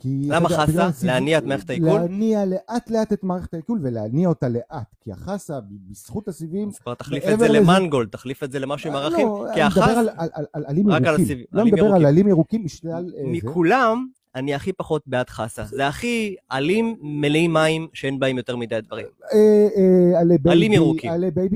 כי, 0.00 0.28
למה 0.28 0.48
חסה? 0.48 0.90
להניע 1.06 1.38
את 1.38 1.44
מערכת 1.44 1.70
העיכול? 1.70 1.88
להניע 1.88 2.44
לאט 2.44 2.90
לאט 2.90 3.12
את 3.12 3.24
מערכת 3.24 3.54
העיכול 3.54 3.80
ולהניע 3.82 4.28
אותה 4.28 4.48
לאט, 4.48 4.94
כי 5.00 5.12
החסה, 5.12 5.58
בזכות 5.70 6.28
הסיבים, 6.28 6.68
אז 6.68 6.78
כבר 6.78 6.94
תחליף 6.94 7.24
את 7.32 7.38
זה 7.38 7.48
לזה- 7.48 7.58
למנגולד, 7.60 8.08
תחליף 8.08 8.42
את 8.42 8.52
זה 8.52 8.58
למשהו 8.58 8.90
עם 8.90 8.96
ערכים, 8.96 9.26
לא, 9.26 9.46
כי 9.54 9.62
אני 9.62 9.68
מדבר 9.70 9.82
החס, 9.82 9.96
על- 9.96 10.08
על- 10.16 10.28
על- 10.32 10.46
על 10.52 10.64
עלים 10.66 10.88
רק 10.90 10.96
על 10.96 11.04
ירוקים, 11.06 11.24
הסיבים, 11.24 11.46
לא 11.52 11.64
מדבר 11.64 11.94
על. 11.94 12.06
עלים 12.06 12.28
ירוקים 12.28 12.64
משלל... 12.64 13.12
אה. 13.18 13.22
מכולם, 13.26 14.08
אני 14.38 14.54
הכי 14.54 14.72
פחות 14.72 15.02
בעד 15.06 15.30
חסה. 15.30 15.64
זה 15.64 15.86
הכי 15.86 16.36
עלים 16.48 16.96
מלאים 17.00 17.52
מים 17.52 17.88
שאין 17.92 18.18
בהם 18.18 18.36
יותר 18.36 18.56
מדי 18.56 18.80
דברים. 18.80 19.06
אה, 19.32 19.68
אה, 19.76 20.20
עלים 20.50 20.72
ירוקים. 20.72 21.10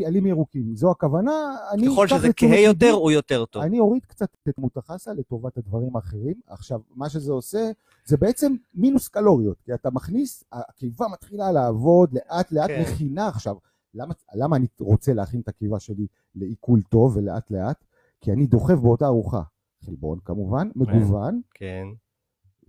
עלים 0.07 0.27
ירוקים, 0.27 0.77
זו 0.77 0.91
הכוונה. 0.91 1.57
ככל 1.93 2.09
שזה 2.09 2.33
כהה 2.37 2.61
יותר, 2.61 2.91
הוא 2.91 3.11
יותר 3.11 3.45
טוב. 3.45 3.63
אני 3.63 3.81
אוריד 3.81 4.05
קצת 4.07 4.29
את 4.49 4.55
כמות 4.57 4.77
החסה 4.77 5.13
לטובת 5.13 5.59
הדברים 5.59 5.97
האחרים. 5.97 6.35
עכשיו, 6.47 6.81
מה 6.97 7.09
שזה 7.09 7.33
עושה, 7.33 7.71
זה 8.05 8.17
בעצם 8.17 8.55
מינוס 8.75 9.09
קלוריות, 9.09 9.57
כי 9.65 9.75
אתה 9.75 9.91
מכניס, 9.91 10.45
הקיבה 10.53 11.07
מתחילה 11.13 11.53
לעבוד 11.53 12.13
לאט 12.13 12.53
לאט, 12.53 12.71
כן. 12.71 12.83
מכינה 12.83 13.29
עכשיו. 13.29 13.57
למה, 13.95 14.15
למה 14.35 14.57
אני 14.57 14.67
רוצה 14.81 15.13
להכין 15.13 15.41
את 15.41 15.49
הקיבה 15.49 15.81
שלי 15.81 16.07
לעיכול 16.35 16.81
טוב 16.91 17.17
ולאט 17.17 17.51
לאט? 17.51 17.85
כי 18.21 18.33
אני 18.33 18.47
דוחף 18.47 18.75
באותה 18.75 19.07
ארוחה. 19.07 19.43
חלבון 19.87 20.19
כמובן, 20.25 20.69
מגוון 20.77 21.41
כן, 21.55 21.87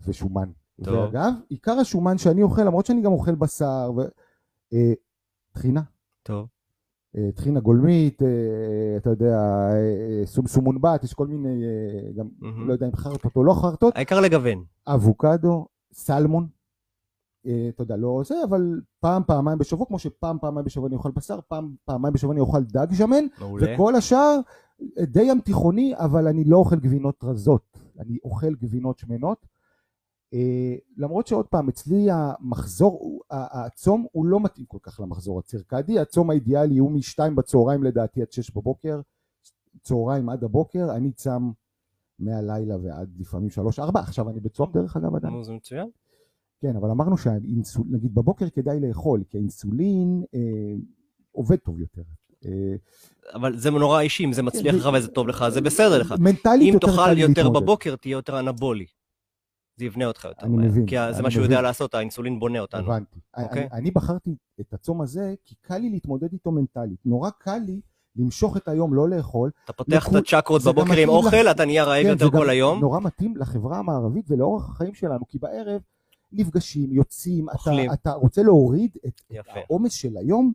ושומן. 0.08 0.50
טוב. 0.84 0.96
ואגב, 0.96 1.34
עיקר 1.50 1.72
השומן 1.72 2.18
שאני 2.18 2.44
אוכל, 2.44 2.64
למרות 2.64 2.86
שאני 2.86 3.02
גם 3.02 3.12
אוכל 3.12 3.36
בשר, 3.36 3.92
ו... 3.98 4.02
אה, 4.74 4.94
טחינה. 5.54 5.82
טוב. 6.24 6.48
אה, 7.18 7.30
טחינה 7.36 7.60
גולמית, 7.60 8.22
אה, 8.22 8.28
אתה 8.98 9.10
יודע, 9.10 9.38
אה, 9.38 9.72
אה, 9.72 10.26
סומסום 10.26 10.64
מונבט, 10.64 11.04
יש 11.04 11.14
כל 11.14 11.28
מיני, 11.28 11.64
אה, 11.64 12.12
גם 12.16 12.28
מהמם. 12.40 12.68
לא 12.68 12.74
יודע 12.74 12.86
אם 12.88 12.96
חרטות 12.96 13.36
או 13.36 13.44
לא 13.44 13.54
חרטות, 13.54 13.96
העיקר 13.96 14.20
לגוון. 14.22 14.64
אבוקדו, 14.88 15.68
סלמון, 15.94 16.48
אה, 17.46 17.70
אתה 17.70 17.84
יודע, 17.84 17.96
לא 17.98 18.22
זה, 18.26 18.36
אבל 18.50 18.82
פעם, 19.00 19.24
פעמיים 19.28 19.58
בשבוע, 19.58 19.86
כמו 19.86 20.00
שפעם, 20.00 20.40
פעמיים 20.40 20.66
בשבוע 20.66 20.88
אני 20.88 20.96
אוכל 20.96 21.12
בשר, 21.12 21.40
פעם, 21.48 21.76
פעמיים 21.86 22.14
בשבוע 22.14 22.34
אני 22.34 22.42
אוכל 22.42 22.64
דג 22.64 22.88
שמן, 22.94 23.26
מעולה. 23.40 23.74
וכל 23.76 23.96
השאר 23.96 24.40
אה, 25.00 25.06
די 25.06 25.24
ים 25.24 25.40
תיכוני, 25.42 25.94
אבל 25.96 26.28
אני 26.28 26.44
לא 26.44 26.58
אוכל 26.58 26.76
גבינות 26.76 27.24
רזות, 27.24 27.78
אני 28.00 28.18
אוכל 28.24 28.56
גבינות 28.56 28.98
שמנות. 29.00 29.53
אה, 30.34 30.76
למרות 30.98 31.28
שעוד 31.28 31.46
פעם, 31.46 31.70
אצלי 31.70 32.08
המחזור, 32.12 33.22
הצום 33.30 34.06
הוא 34.12 34.26
לא 34.26 34.40
מתאים 34.40 34.66
כל 34.66 34.78
כך 34.82 35.00
למחזור 35.00 35.40
הצירקדי, 35.40 36.00
הצום 36.00 36.30
האידיאלי 36.30 36.78
הוא 36.78 36.92
משתיים 36.92 37.36
בצהריים 37.36 37.84
לדעתי 37.84 38.22
עד 38.22 38.32
שש 38.32 38.52
בבוקר, 38.52 39.02
צהריים 39.82 40.30
עד 40.30 40.44
הבוקר, 40.44 40.96
אני 40.96 41.12
צם 41.12 41.52
מהלילה 42.20 42.76
ועד 42.84 43.10
לפעמים 43.20 43.50
שלוש 43.50 43.80
ארבע, 43.80 44.00
עכשיו 44.00 44.30
אני 44.30 44.40
בצום 44.40 44.72
דרך 44.74 44.98
אגב 44.98 45.16
עדיין. 45.16 45.44
זה 45.44 45.54
מצוין. 45.54 45.88
כן, 46.62 46.76
אבל 46.76 46.90
אמרנו 46.90 47.18
שהאינסול, 47.18 47.84
נגיד 47.90 48.16
בבוקר 48.16 48.50
כדאי 48.50 48.80
לאכול, 48.80 49.24
כי 49.30 49.38
האינסולין 49.38 50.24
אה, 50.36 50.40
עובד 51.32 51.56
טוב 51.56 51.80
יותר. 51.80 52.02
אה, 52.46 52.76
אבל 53.34 53.58
זה 53.58 53.72
נורא 53.72 54.02
אישי, 54.02 54.26
אם 54.26 54.34
זה 54.34 54.44
מצליח 54.44 54.76
כן, 54.76 54.80
לך 54.80 54.90
וזה 54.98 55.08
טוב 55.08 55.28
לך, 55.28 55.50
זה 55.50 55.62
בסדר 55.62 56.02
לך. 56.02 56.14
מנטלית 56.20 56.70
אם 56.70 56.74
יותר 56.74 56.88
תאכל 56.88 57.06
קל 57.06 57.14
לי 57.14 57.22
יותר 57.22 57.44
להתמודד. 57.44 57.64
בבוקר, 57.64 57.96
תהיה 57.96 58.12
יותר 58.12 58.40
אנבולי. 58.40 58.86
זה 59.78 59.86
יבנה 59.86 60.06
אותך 60.06 60.26
יותר 60.26 60.46
אני 60.46 60.56
מהר. 60.56 60.66
מבין, 60.66 60.86
כי 60.86 60.96
זה 61.12 61.22
מה 61.24 61.32
שהוא. 61.32 61.44
יודע 61.44 61.62
לעשות, 61.62 61.94
האינסולין 61.96 62.40
בונה 62.40 62.60
אותנו. 62.60 62.82
הבנתי. 62.84 63.20
אוקיי. 63.38 63.62
אני, 63.62 63.80
אני 63.82 63.92
בחרתי 63.92 64.30
את 64.60 64.74
הצום 64.74 65.02
הזה 65.02 65.34
כי 65.46 65.56
קל 65.62 65.78
לי 65.78 65.90
להתמודד 65.90 66.34
איתו 66.34 66.52
מנטלית. 66.52 67.00
נורא 67.06 67.30
קל 67.30 67.58
לי 67.66 67.82
למשוך 68.16 68.58
את 68.58 68.68
היום, 68.68 68.94
לא 68.94 69.10
לאכול. 69.10 69.52
אתה 69.66 69.74
פותח 69.74 70.08
את 70.08 70.14
לקחו- 70.14 70.18
הצ'קרות 70.38 70.62
בבוקר 70.64 70.98
עם 70.98 71.10
אוכל, 71.10 71.38
לך- 71.38 71.52
אתה 71.56 71.66
נהיה 71.66 71.84
רעב 71.84 72.04
כן, 72.04 72.10
יותר 72.10 72.32
כל 72.32 72.50
היום. 72.50 72.80
נורא 72.80 73.00
מתאים 73.00 73.38
לחברה 73.38 73.80
המערבית 73.80 74.26
ולאורח 74.32 74.70
החיים 74.70 74.94
שלנו, 74.94 75.28
כי 75.28 75.38
בערב 75.40 75.82
נפגשים, 76.32 76.94
יוצאים. 76.94 77.50
אתה, 77.50 77.94
אתה 77.94 78.12
רוצה 78.12 78.44
להוריד 78.44 78.92
את. 79.08 79.22
העומס 79.48 79.94
של 79.94 80.18
היום, 80.18 80.52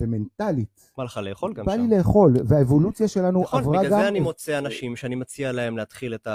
ומנטלית. 0.00 0.90
בא 0.96 1.04
לך 1.04 1.20
לאכול 1.22 1.52
גם 1.52 1.64
בא 1.64 1.76
שם. 1.76 1.82
לי 1.82 1.96
לאכול, 1.96 2.34
והאבולוציה 2.44 3.08
שלנו 3.08 3.42
נכון, 3.42 3.60
עברה 3.60 3.78
בגלל 3.78 3.90
גם... 3.90 4.00
זה 4.00 4.08
אני 4.08 4.20
מוצא 4.20 4.58
אנשים 4.58 4.96
שאני 4.96 5.14
מציע 5.14 5.52
להם 5.52 5.76
להתחיל 5.76 6.14
את 6.14 6.26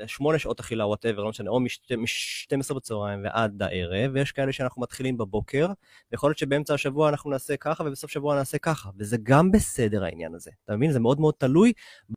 השמונה 0.00 0.38
שעות 0.38 0.60
אכילה, 0.60 0.86
whatever, 0.86 1.22
לא 1.22 1.28
משנה, 1.30 1.50
או 1.50 1.60
מ-12 1.60 2.74
בצהריים 2.74 3.20
ועד 3.24 3.62
הערב, 3.62 4.10
ויש 4.14 4.32
כאלה 4.32 4.52
שאנחנו 4.52 4.82
מתחילים 4.82 5.16
בבוקר, 5.16 5.68
ויכול 6.12 6.30
להיות 6.30 6.38
שבאמצע 6.38 6.74
השבוע 6.74 7.08
אנחנו 7.08 7.30
נעשה 7.30 7.56
ככה, 7.56 7.84
ובסוף 7.86 8.10
שבוע 8.10 8.36
נעשה 8.36 8.58
ככה, 8.58 8.90
וזה 8.98 9.16
גם 9.22 9.52
בסדר 9.52 10.04
העניין 10.04 10.34
הזה. 10.34 10.50
אתה 10.64 10.76
מבין? 10.76 10.92
זה 10.92 11.00
מאוד 11.00 11.20
מאוד 11.20 11.34
תלוי 11.38 11.72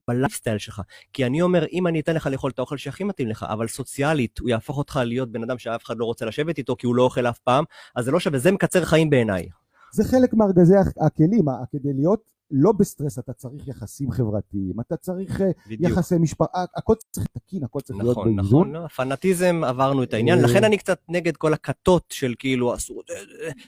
בלייפסטייל 0.08 0.58
שלך. 0.58 0.82
כי 1.14 1.26
אני 1.26 1.42
אומר, 1.42 1.66
אם 1.72 1.88
אני 1.88 2.00
אתן 2.00 2.16
לך 2.16 2.28
לאכול 2.28 2.52
את 2.52 2.60
האוכל 2.60 2.78
שהכי 2.78 3.04
מתאים 3.04 3.28
לך, 3.28 3.46
אבל 3.50 3.68
סוציאלית, 3.68 4.40
הוא 4.40 4.50
יהפוך 4.50 4.78
אותך 4.78 5.00
להיות 5.06 5.32
בן 5.32 5.44
אדם 5.44 5.58
שאף 5.58 5.84
אחד 5.86 5.98
לא 5.98 6.06
רוצה 6.06 6.26
לשבת 6.26 6.58
איתו, 6.58 6.76
כי 6.76 6.86
הוא 6.86 6.96
לא 6.96 7.04
אוכל 7.04 7.28
אף 7.28 7.40
פעם, 7.40 7.64
אז 7.96 8.06
זה 8.06 8.12
לא 8.12 8.20
שווה, 8.20 8.40
זה 8.40 8.52
מקצר 8.52 8.86
חיים 8.86 9.10
בעיניי. 9.10 9.48
זה 9.94 10.04
חלק 10.04 10.34
מארגזי 10.34 10.76
הכ- 10.76 11.06
הכלים, 11.06 11.46
כדי 11.72 11.94
להיות 11.94 12.22
לא 12.52 12.72
בסטרס, 12.72 13.20
אתה 13.20 13.34
צריך 13.34 13.68
יחסים 13.68 14.12
חברתיים, 14.12 14.80
אתה 14.80 14.98
צריך 14.98 15.42
אה, 15.42 15.52
בדיוק. 15.70 15.92
יחסי 15.92 16.18
משפחה, 16.18 16.66
הכל 16.76 16.94
צריך 17.12 17.28
תקין, 17.28 17.64
הכל 17.64 17.80
צריך 17.82 18.00
להיות 18.00 18.12
נכון, 18.18 18.36
באיזון. 18.36 18.62
נכון, 18.62 18.72
לא, 18.72 18.86
הפנאטיזם 18.86 19.62
עברנו 19.64 20.04
את 20.04 20.14
העניין, 20.14 20.40
אה. 20.40 20.44
לכן 20.44 20.64
אני 20.64 20.78
קצת 20.78 21.00
נגד 21.10 21.38
כל 21.38 21.54
הכתות 21.54 22.04
של 22.10 22.34
כאילו 22.40 22.76
אסור, 22.76 23.04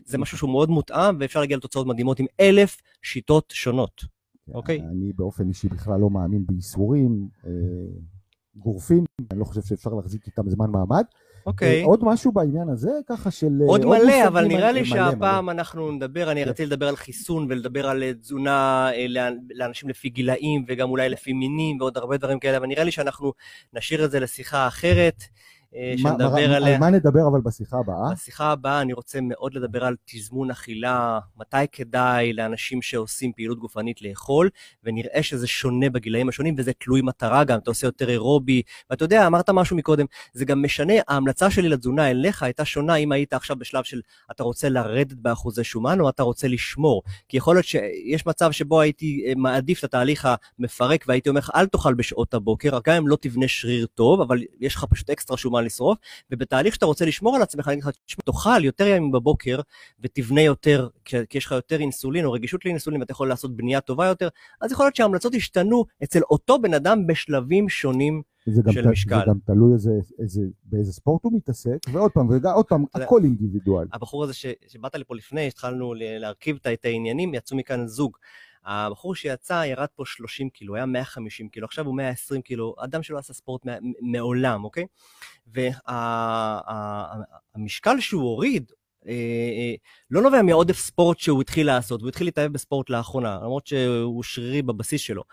זה 0.06 0.18
משהו 0.18 0.38
שהוא 0.38 0.50
מאוד 0.50 0.70
מותאם 0.70 1.18
ואפשר 1.20 1.40
להגיע 1.40 1.58
לתוצאות 1.58 1.88
מדהימות 1.88 2.20
עם 2.20 2.26
אלף 2.40 2.82
שיטות 3.02 3.46
שונות. 3.56 4.02
אוקיי. 4.54 4.82
אני 4.82 5.14
באופן 5.14 5.48
אישי 5.48 5.68
בכלל 5.70 6.00
לא 6.00 6.10
מאמין 6.10 6.46
באיסורים 6.46 7.28
אה, 7.46 7.52
גורפים, 8.56 9.04
אני 9.32 9.40
לא 9.40 9.46
חושב 9.46 9.62
שאפשר 9.62 9.90
להחזיק 9.90 10.28
איתם 10.28 10.50
זמן 10.50 10.70
מעמד. 10.72 11.04
אוקיי. 11.46 11.82
אה, 11.82 11.86
עוד 11.86 12.00
משהו 12.04 12.32
בעניין 12.32 12.70
הזה, 12.70 12.92
ככה 13.08 13.32
של... 13.32 13.60
אה, 13.62 13.68
עוד 13.68 13.86
מושגים, 13.86 14.06
מלא, 14.08 14.28
אבל 14.28 14.48
נראה 14.48 14.72
לי 14.72 14.86
שהפעם 14.86 15.46
מלא. 15.46 15.52
אנחנו 15.52 15.92
נדבר, 15.92 16.32
אני. 16.32 16.44
רציתי 16.44 16.66
לדבר 16.66 16.88
על 16.88 16.96
חיסון 16.96 17.48
ולדבר 17.50 17.90
על 17.90 18.04
אה, 18.04 18.14
תזונה 18.14 18.90
לאנשים 19.56 19.90
לפי 19.90 20.10
גילאים 20.10 20.66
וגם 20.68 20.90
אולי 20.90 21.10
לפי 21.10 21.34
מינים 21.34 21.78
ועוד 21.80 21.98
הרבה 21.98 22.18
דברים 22.18 22.40
כאלה, 22.40 22.58
אבל 22.58 22.68
נראה 22.68 22.84
לי 22.84 22.92
שאנחנו 22.92 23.34
נשאיר 23.74 24.06
את 24.06 24.12
זה 24.12 24.20
לשיחה 24.20 24.68
אחרת. 24.68 25.24
אה, 25.76 25.94
שנדבר 25.98 26.54
עליה. 26.56 26.76
על 26.76 26.80
מה 26.80 26.90
נדבר 26.90 27.28
אבל 27.32 27.42
בשיחה 27.42 27.78
הבאה? 27.78 28.14
בשיחה 28.14 28.52
הבאה 28.52 28.82
אני 28.82 28.94
רוצה 28.94 29.20
מאוד 29.22 29.54
לדבר 29.54 29.86
על 29.86 29.96
תזמון 30.06 30.52
אכילה, 30.52 31.20
מתי 31.38 31.58
כדאי 31.72 32.34
לאנשים 32.34 32.82
שעושים 32.82 33.32
פעילות 33.34 33.60
גופנית 33.60 34.02
לאכול, 34.02 34.50
ונראה 34.84 35.24
שזה 35.24 35.48
שונה 35.48 35.90
בגילאים 35.90 36.30
השונים, 36.30 36.56
וזה 36.58 36.72
תלוי 36.74 37.02
מטרה 37.02 37.44
גם, 37.44 37.60
אתה 37.60 37.72
עושה 37.72 37.88
יותר 37.88 38.10
אירובי, 38.10 38.62
ואתה 38.90 39.04
יודע, 39.04 39.28
אמרת 39.28 39.50
משהו 39.50 39.78
מקודם, 39.78 40.06
זה 40.34 40.46
גם 40.46 40.64
משנה, 40.64 40.94
ההמלצה 41.08 41.50
שלי 41.50 41.70
לתזונה 41.70 42.10
אליך 42.10 42.44
הייתה 42.44 42.66
שונה 42.66 42.96
אם 42.96 43.12
היית 43.12 43.34
עכשיו 43.34 43.56
בשלב 43.60 43.84
של 43.84 44.02
אתה 44.32 44.44
רוצה 44.44 44.70
לרדת 44.70 45.14
באחוזי 45.14 45.64
שומן, 45.64 46.00
או 46.00 46.10
אתה 46.10 46.24
רוצה 46.24 46.48
לשמור. 46.48 47.02
כי 47.28 47.38
יכול 47.38 47.56
להיות 47.56 47.66
שיש 47.66 48.26
מצב 48.26 48.52
שבו 48.52 48.82
הייתי 48.82 49.24
אה, 49.28 49.34
מעדיף 49.36 49.80
את 49.80 49.84
התהליך 49.84 50.28
המפרק, 50.60 51.06
והייתי 51.08 51.30
אומר 51.30 51.40
לך, 51.40 51.52
אל 51.56 51.66
תאכל 51.66 51.94
בשעות 51.94 52.34
הבוקר, 52.34 52.80
גם 52.86 52.96
אם 52.96 53.08
לא 53.08 53.18
תבנה 53.22 53.48
שריר 53.48 53.86
טוב, 53.86 54.22
אבל 54.22 54.40
יש 54.60 54.76
לך 54.76 54.86
פשוט 54.90 55.10
אקסטרה 55.10 55.38
שומן 55.38 55.59
לשרוף, 55.62 55.97
ובתהליך 56.32 56.74
שאתה 56.76 56.86
רוצה 56.86 57.05
לשמור 57.05 57.36
על 57.36 57.41
עצמך, 57.41 57.68
אני 57.68 57.74
אגיד 57.74 57.84
לך, 57.84 57.89
תשמע, 58.05 58.24
תאכל 58.26 58.66
יותר 58.66 58.88
ימים 58.88 59.12
בבוקר 59.12 59.60
ותבנה 59.99 60.41
יותר, 60.41 60.88
כי 61.05 61.38
יש 61.38 61.45
לך 61.45 61.51
יותר 61.51 61.80
אינסולין 61.80 62.26
או 62.26 62.32
רגישות 62.32 62.66
לאינסולין 62.66 62.99
ואתה 63.01 63.12
יכול 63.12 63.30
לעשות 63.30 63.55
בנייה 63.55 63.82
טובה 63.82 64.07
יותר, 64.07 64.28
אז 64.62 64.72
יכול 64.72 64.86
להיות 64.86 64.95
שההמלצות 64.95 65.34
ישתנו 65.34 65.86
אצל 66.03 66.20
אותו 66.30 66.60
בן 66.62 66.74
אדם 66.74 67.07
בשלבים 67.07 67.70
שונים. 67.70 68.22
זה 68.45 68.62
גם, 68.62 68.74
של 68.74 68.84
ת- 68.84 68.88
משקל. 68.88 69.16
זה 69.20 69.22
גם 69.28 69.38
תלוי 69.45 69.74
איזה, 69.74 69.91
איזה, 70.20 70.41
באיזה 70.64 70.93
ספורט 70.93 71.24
הוא 71.24 71.34
מתעסק, 71.36 71.78
ועוד 71.93 72.12
פעם, 72.12 72.30
ועוד 72.30 72.66
פעם, 72.66 72.86
הכל 72.93 73.22
אינדיבידואל. 73.24 73.88
הבחור 73.93 74.24
הזה 74.24 74.34
ש, 74.34 74.45
שבאת 74.68 74.95
לפה 74.95 75.16
לפני, 75.16 75.47
התחלנו 75.47 75.93
להרכיב 75.97 76.57
את 76.74 76.86
העניינים, 76.86 77.34
יצאו 77.34 77.57
מכאן 77.57 77.88
זוג. 77.88 78.18
הבחור 78.66 79.16
שיצא 79.16 79.64
ירד 79.66 79.88
פה 79.95 80.03
30 80.05 80.49
קילו, 80.49 80.76
היה 80.76 80.86
150 80.86 81.49
קילו, 81.49 81.66
עכשיו 81.66 81.86
הוא 81.86 81.95
120 81.97 82.41
קילו, 82.41 82.76
אדם 82.84 83.03
שלא 83.03 83.18
עשה 83.18 83.34
ספורט 83.34 83.62
מעולם, 84.01 84.64
אוקיי? 84.64 84.86
והמשקל 87.55 87.99
שהוא 87.99 88.22
הוריד, 88.22 88.72
לא 90.12 90.22
נובע 90.22 90.41
מעודף 90.41 90.78
ספורט 90.78 91.18
שהוא 91.18 91.41
התחיל 91.41 91.68
לעשות, 91.68 92.02
הוא 92.02 92.10
התחיל 92.10 92.28
להתאהב 92.28 92.54
בספורט 92.54 92.89
לאחרונה, 92.89 93.39
למרות 93.43 93.68
שהוא 93.68 94.24
שרירי 94.24 94.62
בבסיס 94.62 95.02
שלו. 95.02 95.24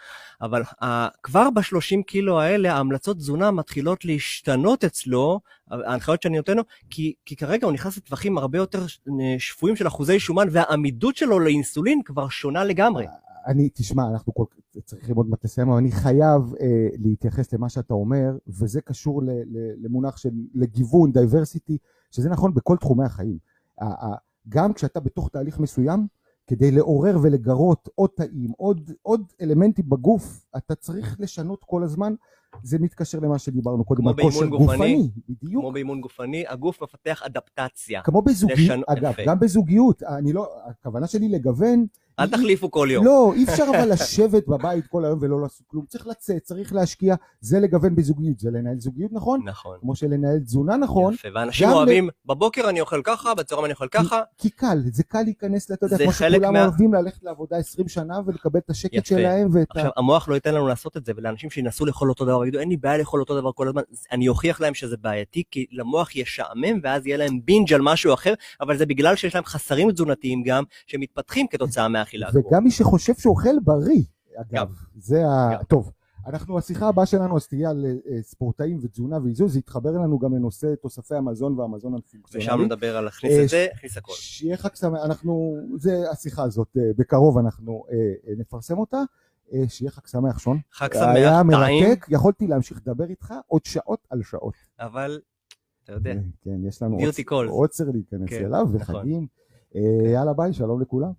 אבל 0.40 0.62
אה, 0.82 1.08
כבר 1.22 1.50
ב-30 1.50 2.02
קילו 2.06 2.40
האלה, 2.40 2.74
ההמלצות 2.74 3.16
תזונה 3.16 3.50
מתחילות 3.50 4.04
להשתנות 4.04 4.84
אצלו, 4.84 5.40
ההנחיות 5.70 6.22
שאני 6.22 6.36
נותן 6.36 6.56
לו, 6.56 6.62
כי, 6.90 7.14
כי 7.24 7.36
כרגע 7.36 7.66
הוא 7.66 7.72
נכנס 7.72 7.96
לטווחים 7.96 8.38
הרבה 8.38 8.58
יותר 8.58 8.82
אה, 8.82 9.34
שפויים 9.38 9.76
של 9.76 9.86
אחוזי 9.86 10.20
שומן, 10.20 10.48
והעמידות 10.50 11.16
שלו 11.16 11.40
לאינסולין 11.40 12.02
כבר 12.04 12.28
שונה 12.28 12.64
לגמרי. 12.64 13.06
אני, 13.46 13.68
תשמע, 13.74 14.02
אנחנו 14.12 14.34
כל, 14.34 14.44
צריכים 14.84 15.16
עוד 15.16 15.26
מעט 15.28 15.44
לסיים, 15.44 15.68
אבל 15.68 15.78
אני 15.78 15.92
חייב 15.92 16.54
אה, 16.60 16.88
להתייחס 16.98 17.52
למה 17.52 17.68
שאתה 17.68 17.94
אומר, 17.94 18.30
וזה 18.48 18.80
קשור 18.80 19.22
ל, 19.22 19.30
ל, 19.30 19.86
למונח 19.86 20.16
של 20.16 20.30
לגיוון, 20.54 21.12
diversity, 21.12 21.78
שזה 22.10 22.28
נכון 22.28 22.54
בכל 22.54 22.76
תחומי 22.76 23.04
החיים. 23.04 23.38
גם 24.48 24.72
כשאתה 24.72 25.00
בתוך 25.00 25.28
תהליך 25.28 25.58
מסוים, 25.58 26.06
כדי 26.46 26.70
לעורר 26.70 27.18
ולגרות 27.22 27.88
עוד 27.94 28.10
תאים, 28.16 28.50
עוד, 28.56 28.90
עוד 29.02 29.32
אלמנטים 29.40 29.84
בגוף, 29.88 30.46
אתה 30.56 30.74
צריך 30.74 31.16
לשנות 31.20 31.64
כל 31.64 31.82
הזמן. 31.82 32.14
זה 32.62 32.78
מתקשר 32.78 33.18
למה 33.18 33.38
שדיברנו 33.38 33.84
קודם, 33.84 34.08
על 34.08 34.14
כושר 34.22 34.46
גופני. 34.46 34.66
גופני, 34.66 35.10
בדיוק. 35.28 35.62
כמו 35.62 35.72
באימון 35.72 36.00
גופני, 36.00 36.44
הגוף 36.48 36.82
מפתח 36.82 37.22
אדפטציה. 37.22 38.02
כמו 38.02 38.22
בזוגיות, 38.22 38.84
אגב, 38.86 39.12
יפה. 39.12 39.22
גם 39.26 39.40
בזוגיות, 39.40 40.02
אני 40.02 40.32
לא, 40.32 40.48
הכוונה 40.66 41.06
שלי 41.06 41.28
לגוון, 41.28 41.86
אל 42.18 42.26
תחליפו 42.30 42.70
כל 42.70 42.88
יום. 42.90 43.04
לא, 43.04 43.32
אי 43.36 43.44
אפשר 43.44 43.64
אבל 43.68 43.92
לשבת 43.92 44.46
בבית 44.48 44.86
כל 44.86 45.04
היום 45.04 45.18
ולא 45.22 45.40
לעשות 45.40 45.66
כלום, 45.66 45.84
צריך 45.88 46.06
לצאת, 46.06 46.42
צריך 46.42 46.72
להשקיע, 46.72 47.14
זה 47.40 47.60
לגוון 47.60 47.94
בזוגיות, 47.96 48.38
זה 48.38 48.50
לנהל 48.50 48.78
זוגיות 48.80 49.12
נכון, 49.12 49.40
נכון. 49.44 49.78
כמו 49.80 49.96
שלנהל 49.96 50.38
תזונה 50.38 50.76
נכון, 50.76 51.14
יפה, 51.14 51.28
ואנשים 51.34 51.66
גם 51.66 51.72
ל- 51.72 51.76
אוהבים, 51.76 52.08
בבוקר 52.26 52.68
אני 52.68 52.80
אוכל 52.80 53.00
ככה, 53.04 53.34
בצהריים 53.34 53.64
אני 53.64 53.72
אוכל 53.72 53.88
ככה, 53.88 54.20
כי 54.38 54.50
קל, 54.50 54.78
זה 54.92 55.02
קל 55.04 55.22
להיכנס, 55.22 55.72
אתה 55.72 55.86
יודע, 55.86 55.96
כמו 55.98 56.12
שכולם 56.12 56.52
מה- 56.52 56.62
אוהבים 56.62 56.94
ללכת 56.94 57.22
לעבודה 57.22 57.56
20 57.56 57.88
שנה 57.88 58.14
ולקבל 58.26 58.58
את 58.58 58.70
השקט 58.70 58.94
יפה. 58.94 59.06
שלהם 59.06 59.48
ואת 59.52 59.66
ה... 59.76 59.78
עכשיו, 59.78 59.90
המוח 59.96 60.28
לא 60.28 60.34
ייתן 60.34 60.54
לנו 60.54 60.68
לעשות 60.68 60.96
את 60.96 61.04
זה, 61.06 61.12
ולאנשים 61.16 61.50
שינסו 61.50 61.86
לאכול 61.86 62.08
אותו 62.08 62.24
דבר, 62.24 62.42
יגידו, 62.44 62.58
אין 62.58 62.68
לי 62.68 62.76
בעיה 62.76 62.98
לאכול 62.98 63.20
אותו 63.20 63.40
דבר 63.40 63.52
כל 63.52 63.68
הזמן, 63.68 63.82
אני 64.12 64.28
אוכיח 64.28 64.60
להם 64.60 64.74
שזה 64.74 64.96
בעייתי, 64.96 65.42
כי 65.50 65.66
למוח 65.72 66.16
ישעמם, 66.16 66.80
ואז 66.82 67.06
יהיה 67.06 67.16
להם 67.16 67.38
בינג' 67.44 67.72
על 67.72 67.80
משהו 67.82 68.14
אחר, 68.14 68.34
אבל 68.60 68.76
זה 68.76 68.86
בגלל 68.86 69.16
שיש 69.16 69.34
להם 69.34 69.44
חסרים 69.44 69.92
תזונתיים 69.92 70.42
גם, 70.42 70.64
שמתפתחים 70.86 71.46
כתוצאה 71.50 71.88
הגבוהה. 72.14 72.46
וגם 72.48 72.64
מי 72.64 72.70
שחושב 72.70 73.14
שהוא 73.14 73.30
אוכל 73.30 73.60
בריא, 73.64 74.02
אגב. 74.36 74.74
זה 74.96 75.26
ה... 75.26 75.64
טוב, 75.64 75.92
אנחנו, 76.26 76.58
השיחה 76.58 76.88
הבאה 76.88 77.06
שלנו 77.06 77.36
אז 77.36 77.46
תהיה 77.46 77.70
על 77.70 77.86
אה, 78.10 78.22
ספורטאים 78.22 78.78
ותזונה 78.82 79.18
ואיזון, 79.24 79.48
זה 79.48 79.58
יתחבר 79.58 79.90
לנו 79.90 80.18
גם 80.18 80.34
לנושא 80.34 80.74
תוספי 80.82 81.14
המזון 81.14 81.58
והמזון 81.58 81.94
הפונקציונלי. 81.94 82.48
ושם 82.48 82.60
נדבר 82.64 82.96
על 82.96 83.04
להכניס 83.04 83.32
אה, 83.32 83.44
את 83.44 83.48
זה, 83.48 83.66
להכניס 83.72 83.96
הכל. 83.96 84.12
שיהיה 84.12 84.56
חג 84.56 84.74
שמח, 84.74 85.00
אנחנו, 85.04 85.56
זה 85.76 86.10
השיחה 86.10 86.42
הזאת, 86.42 86.76
אה, 86.78 86.82
בקרוב 86.96 87.38
אנחנו 87.38 87.84
אה, 87.90 87.96
אה, 88.28 88.34
נפרסם 88.36 88.78
אותה, 88.78 89.02
אה, 89.52 89.62
שיהיה 89.68 89.90
חג 89.90 90.06
שמח 90.06 90.38
שון. 90.38 90.58
חג 90.72 90.96
היה 90.96 91.40
שמח, 91.42 91.64
טעים, 91.64 91.82
מרתק, 91.82 92.06
יכולתי 92.08 92.46
להמשיך 92.46 92.80
לדבר 92.86 93.04
איתך 93.04 93.34
עוד 93.46 93.64
שעות 93.64 94.06
על 94.10 94.22
שעות. 94.22 94.54
אבל, 94.80 95.20
אתה 95.84 95.92
יודע, 95.92 96.14
כן, 96.14 96.20
כן, 96.42 96.64
יש 96.68 96.82
לנו. 96.82 96.98
עוצר 97.48 97.84
להיכנס 97.92 98.30
כן, 98.30 98.44
אליו, 98.44 98.66
נכון. 98.74 98.96
וחגים. 98.96 99.26
אה, 99.76 100.10
יאללה 100.12 100.32
ביי, 100.32 100.52
שלום 100.52 100.80
לכולם. 100.80 101.10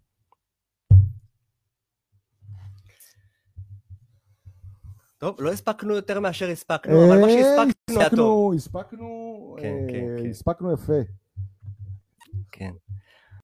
טוב, 5.17 5.35
לא 5.39 5.51
הספקנו 5.51 5.95
יותר 5.95 6.19
מאשר 6.19 6.49
הספקנו, 6.49 7.05
אבל 7.07 7.21
מה 7.21 7.27
אה, 7.27 7.33
שהספקנו 7.33 7.99
היה 7.99 8.09
טוב. 8.09 8.53
הספקנו, 8.53 8.53
הספקנו, 8.55 9.55
כן, 9.61 9.75
כן, 9.89 10.09
אה, 10.17 10.23
כן. 10.23 10.29
הספקנו 10.29 10.73
יפה. 10.73 10.93
כן. 12.51 12.71